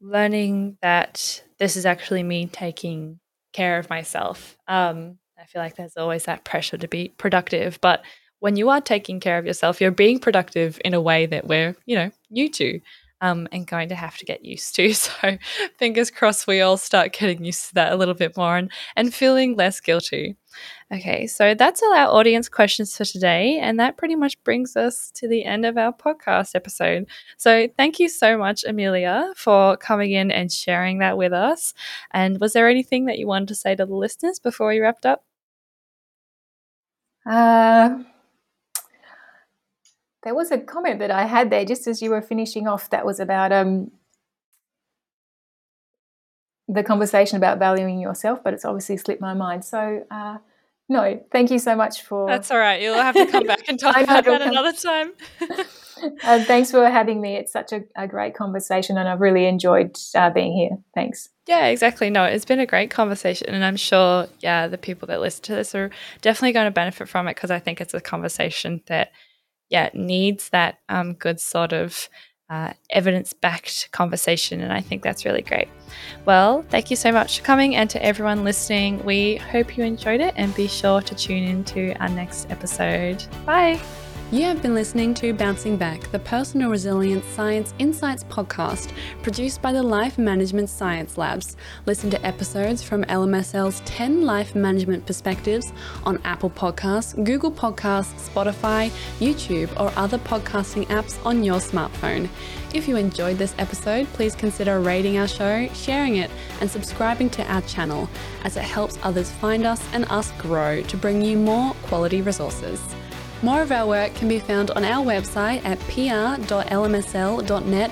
learning 0.00 0.78
that 0.82 1.42
this 1.58 1.76
is 1.76 1.84
actually 1.84 2.22
me 2.22 2.46
taking 2.46 3.18
care 3.52 3.78
of 3.78 3.90
myself. 3.90 4.56
Um, 4.68 5.18
I 5.38 5.46
feel 5.46 5.62
like 5.62 5.76
there's 5.76 5.96
always 5.96 6.24
that 6.24 6.44
pressure 6.44 6.78
to 6.78 6.86
be 6.86 7.08
productive, 7.18 7.80
but 7.80 8.04
when 8.40 8.56
you 8.56 8.68
are 8.68 8.80
taking 8.80 9.18
care 9.18 9.38
of 9.38 9.46
yourself, 9.46 9.80
you're 9.80 9.90
being 9.90 10.20
productive 10.20 10.80
in 10.84 10.94
a 10.94 11.00
way 11.00 11.26
that 11.26 11.46
we're, 11.46 11.74
you 11.86 11.96
know, 11.96 12.10
new 12.30 12.48
to 12.50 12.80
um, 13.20 13.48
and 13.52 13.66
going 13.66 13.88
to 13.88 13.94
have 13.94 14.16
to 14.18 14.24
get 14.24 14.44
used 14.44 14.74
to. 14.76 14.94
So, 14.98 15.38
fingers 15.78 16.10
crossed, 16.10 16.46
we 16.46 16.60
all 16.60 16.76
start 16.76 17.12
getting 17.12 17.44
used 17.44 17.68
to 17.68 17.74
that 17.74 17.92
a 17.92 17.96
little 17.96 18.14
bit 18.14 18.36
more 18.36 18.56
and, 18.56 18.70
and 18.96 19.14
feeling 19.14 19.56
less 19.56 19.80
guilty. 19.80 20.36
Okay, 20.92 21.26
so 21.26 21.54
that's 21.54 21.82
all 21.82 21.94
our 21.94 22.08
audience 22.08 22.48
questions 22.48 22.96
for 22.96 23.04
today. 23.04 23.58
And 23.58 23.78
that 23.78 23.96
pretty 23.96 24.16
much 24.16 24.42
brings 24.44 24.76
us 24.76 25.10
to 25.14 25.28
the 25.28 25.44
end 25.44 25.64
of 25.66 25.76
our 25.76 25.92
podcast 25.92 26.54
episode. 26.54 27.06
So, 27.36 27.68
thank 27.76 27.98
you 27.98 28.08
so 28.08 28.36
much, 28.36 28.64
Amelia, 28.64 29.32
for 29.36 29.76
coming 29.76 30.12
in 30.12 30.30
and 30.30 30.52
sharing 30.52 30.98
that 30.98 31.16
with 31.16 31.32
us. 31.32 31.74
And 32.12 32.40
was 32.40 32.52
there 32.52 32.68
anything 32.68 33.06
that 33.06 33.18
you 33.18 33.26
wanted 33.26 33.48
to 33.48 33.54
say 33.54 33.74
to 33.76 33.86
the 33.86 33.94
listeners 33.94 34.38
before 34.38 34.68
we 34.68 34.80
wrapped 34.80 35.06
up? 35.06 35.24
Uh, 37.26 38.02
there 40.28 40.34
was 40.34 40.50
a 40.50 40.58
comment 40.58 40.98
that 40.98 41.10
I 41.10 41.24
had 41.24 41.48
there 41.48 41.64
just 41.64 41.86
as 41.86 42.02
you 42.02 42.10
were 42.10 42.20
finishing 42.20 42.68
off 42.68 42.90
that 42.90 43.06
was 43.06 43.18
about 43.18 43.50
um, 43.50 43.90
the 46.68 46.82
conversation 46.82 47.38
about 47.38 47.58
valuing 47.58 47.98
yourself, 47.98 48.44
but 48.44 48.52
it's 48.52 48.66
obviously 48.66 48.98
slipped 48.98 49.22
my 49.22 49.32
mind. 49.32 49.64
So, 49.64 50.04
uh, 50.10 50.36
no, 50.90 51.24
thank 51.32 51.50
you 51.50 51.58
so 51.58 51.74
much 51.74 52.02
for. 52.02 52.26
That's 52.26 52.50
all 52.50 52.58
right. 52.58 52.82
You'll 52.82 52.96
have 52.96 53.14
to 53.14 53.24
come 53.24 53.46
back 53.46 53.70
and 53.70 53.80
talk 53.80 53.96
about 53.96 54.26
that 54.26 54.42
another 54.42 54.74
time. 54.74 55.12
uh, 56.22 56.44
thanks 56.44 56.70
for 56.72 56.84
having 56.90 57.22
me. 57.22 57.36
It's 57.36 57.52
such 57.52 57.72
a, 57.72 57.84
a 57.96 58.06
great 58.06 58.34
conversation, 58.34 58.98
and 58.98 59.08
I've 59.08 59.22
really 59.22 59.46
enjoyed 59.46 59.96
uh, 60.14 60.28
being 60.28 60.52
here. 60.52 60.76
Thanks. 60.94 61.30
Yeah, 61.46 61.68
exactly. 61.68 62.10
No, 62.10 62.24
it's 62.24 62.44
been 62.44 62.60
a 62.60 62.66
great 62.66 62.90
conversation, 62.90 63.48
and 63.48 63.64
I'm 63.64 63.76
sure, 63.76 64.26
yeah, 64.40 64.68
the 64.68 64.76
people 64.76 65.08
that 65.08 65.22
listen 65.22 65.44
to 65.44 65.54
this 65.54 65.74
are 65.74 65.90
definitely 66.20 66.52
going 66.52 66.66
to 66.66 66.70
benefit 66.70 67.08
from 67.08 67.28
it 67.28 67.36
because 67.36 67.50
I 67.50 67.60
think 67.60 67.80
it's 67.80 67.94
a 67.94 68.00
conversation 68.02 68.82
that 68.88 69.10
yeah, 69.70 69.90
needs 69.94 70.48
that 70.50 70.78
um, 70.88 71.14
good 71.14 71.40
sort 71.40 71.72
of 71.72 72.08
uh, 72.50 72.72
evidence 72.90 73.32
backed 73.32 73.90
conversation. 73.92 74.60
And 74.60 74.72
I 74.72 74.80
think 74.80 75.02
that's 75.02 75.24
really 75.24 75.42
great. 75.42 75.68
Well, 76.24 76.64
thank 76.70 76.90
you 76.90 76.96
so 76.96 77.12
much 77.12 77.38
for 77.38 77.44
coming. 77.44 77.76
And 77.76 77.90
to 77.90 78.02
everyone 78.02 78.44
listening, 78.44 79.04
we 79.04 79.36
hope 79.36 79.76
you 79.76 79.84
enjoyed 79.84 80.20
it 80.20 80.34
and 80.36 80.54
be 80.54 80.66
sure 80.66 81.00
to 81.02 81.14
tune 81.14 81.44
in 81.44 81.64
to 81.64 81.92
our 81.94 82.08
next 82.08 82.50
episode. 82.50 83.24
Bye. 83.44 83.78
You 84.30 84.42
have 84.42 84.60
been 84.60 84.74
listening 84.74 85.14
to 85.14 85.32
Bouncing 85.32 85.78
Back, 85.78 86.12
the 86.12 86.18
Personal 86.18 86.68
Resilience 86.68 87.24
Science 87.28 87.72
Insights 87.78 88.24
podcast 88.24 88.92
produced 89.22 89.62
by 89.62 89.72
the 89.72 89.82
Life 89.82 90.18
Management 90.18 90.68
Science 90.68 91.16
Labs. 91.16 91.56
Listen 91.86 92.10
to 92.10 92.26
episodes 92.26 92.82
from 92.82 93.04
LMSL's 93.04 93.80
10 93.86 94.26
Life 94.26 94.54
Management 94.54 95.06
Perspectives 95.06 95.72
on 96.04 96.20
Apple 96.24 96.50
Podcasts, 96.50 97.14
Google 97.24 97.50
Podcasts, 97.50 98.28
Spotify, 98.28 98.90
YouTube, 99.18 99.70
or 99.80 99.90
other 99.98 100.18
podcasting 100.18 100.84
apps 100.88 101.24
on 101.24 101.42
your 101.42 101.58
smartphone. 101.58 102.28
If 102.74 102.86
you 102.86 102.96
enjoyed 102.96 103.38
this 103.38 103.54
episode, 103.56 104.06
please 104.08 104.34
consider 104.34 104.78
rating 104.78 105.16
our 105.16 105.26
show, 105.26 105.68
sharing 105.68 106.16
it, 106.16 106.30
and 106.60 106.70
subscribing 106.70 107.30
to 107.30 107.50
our 107.50 107.62
channel, 107.62 108.10
as 108.44 108.58
it 108.58 108.64
helps 108.64 108.98
others 109.02 109.30
find 109.30 109.64
us 109.64 109.82
and 109.94 110.04
us 110.10 110.32
grow 110.32 110.82
to 110.82 110.96
bring 110.98 111.22
you 111.22 111.38
more 111.38 111.72
quality 111.84 112.20
resources. 112.20 112.78
More 113.42 113.62
of 113.62 113.70
our 113.70 113.86
work 113.86 114.14
can 114.14 114.26
be 114.26 114.40
found 114.40 114.72
on 114.72 114.82
our 114.84 115.04
website 115.04 115.64
at 115.64 115.78
pr.lmsl.net 115.88 116.40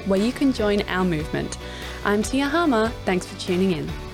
where 0.09 0.21
you 0.21 0.33
can 0.33 0.53
join 0.53 0.83
our 0.83 1.05
movement. 1.05 1.57
I'm 2.05 2.25
Tia 2.25 2.47
Harmer. 2.47 2.89
Thanks 3.05 3.27
for 3.27 3.39
tuning 3.39 3.71
in. 3.73 4.06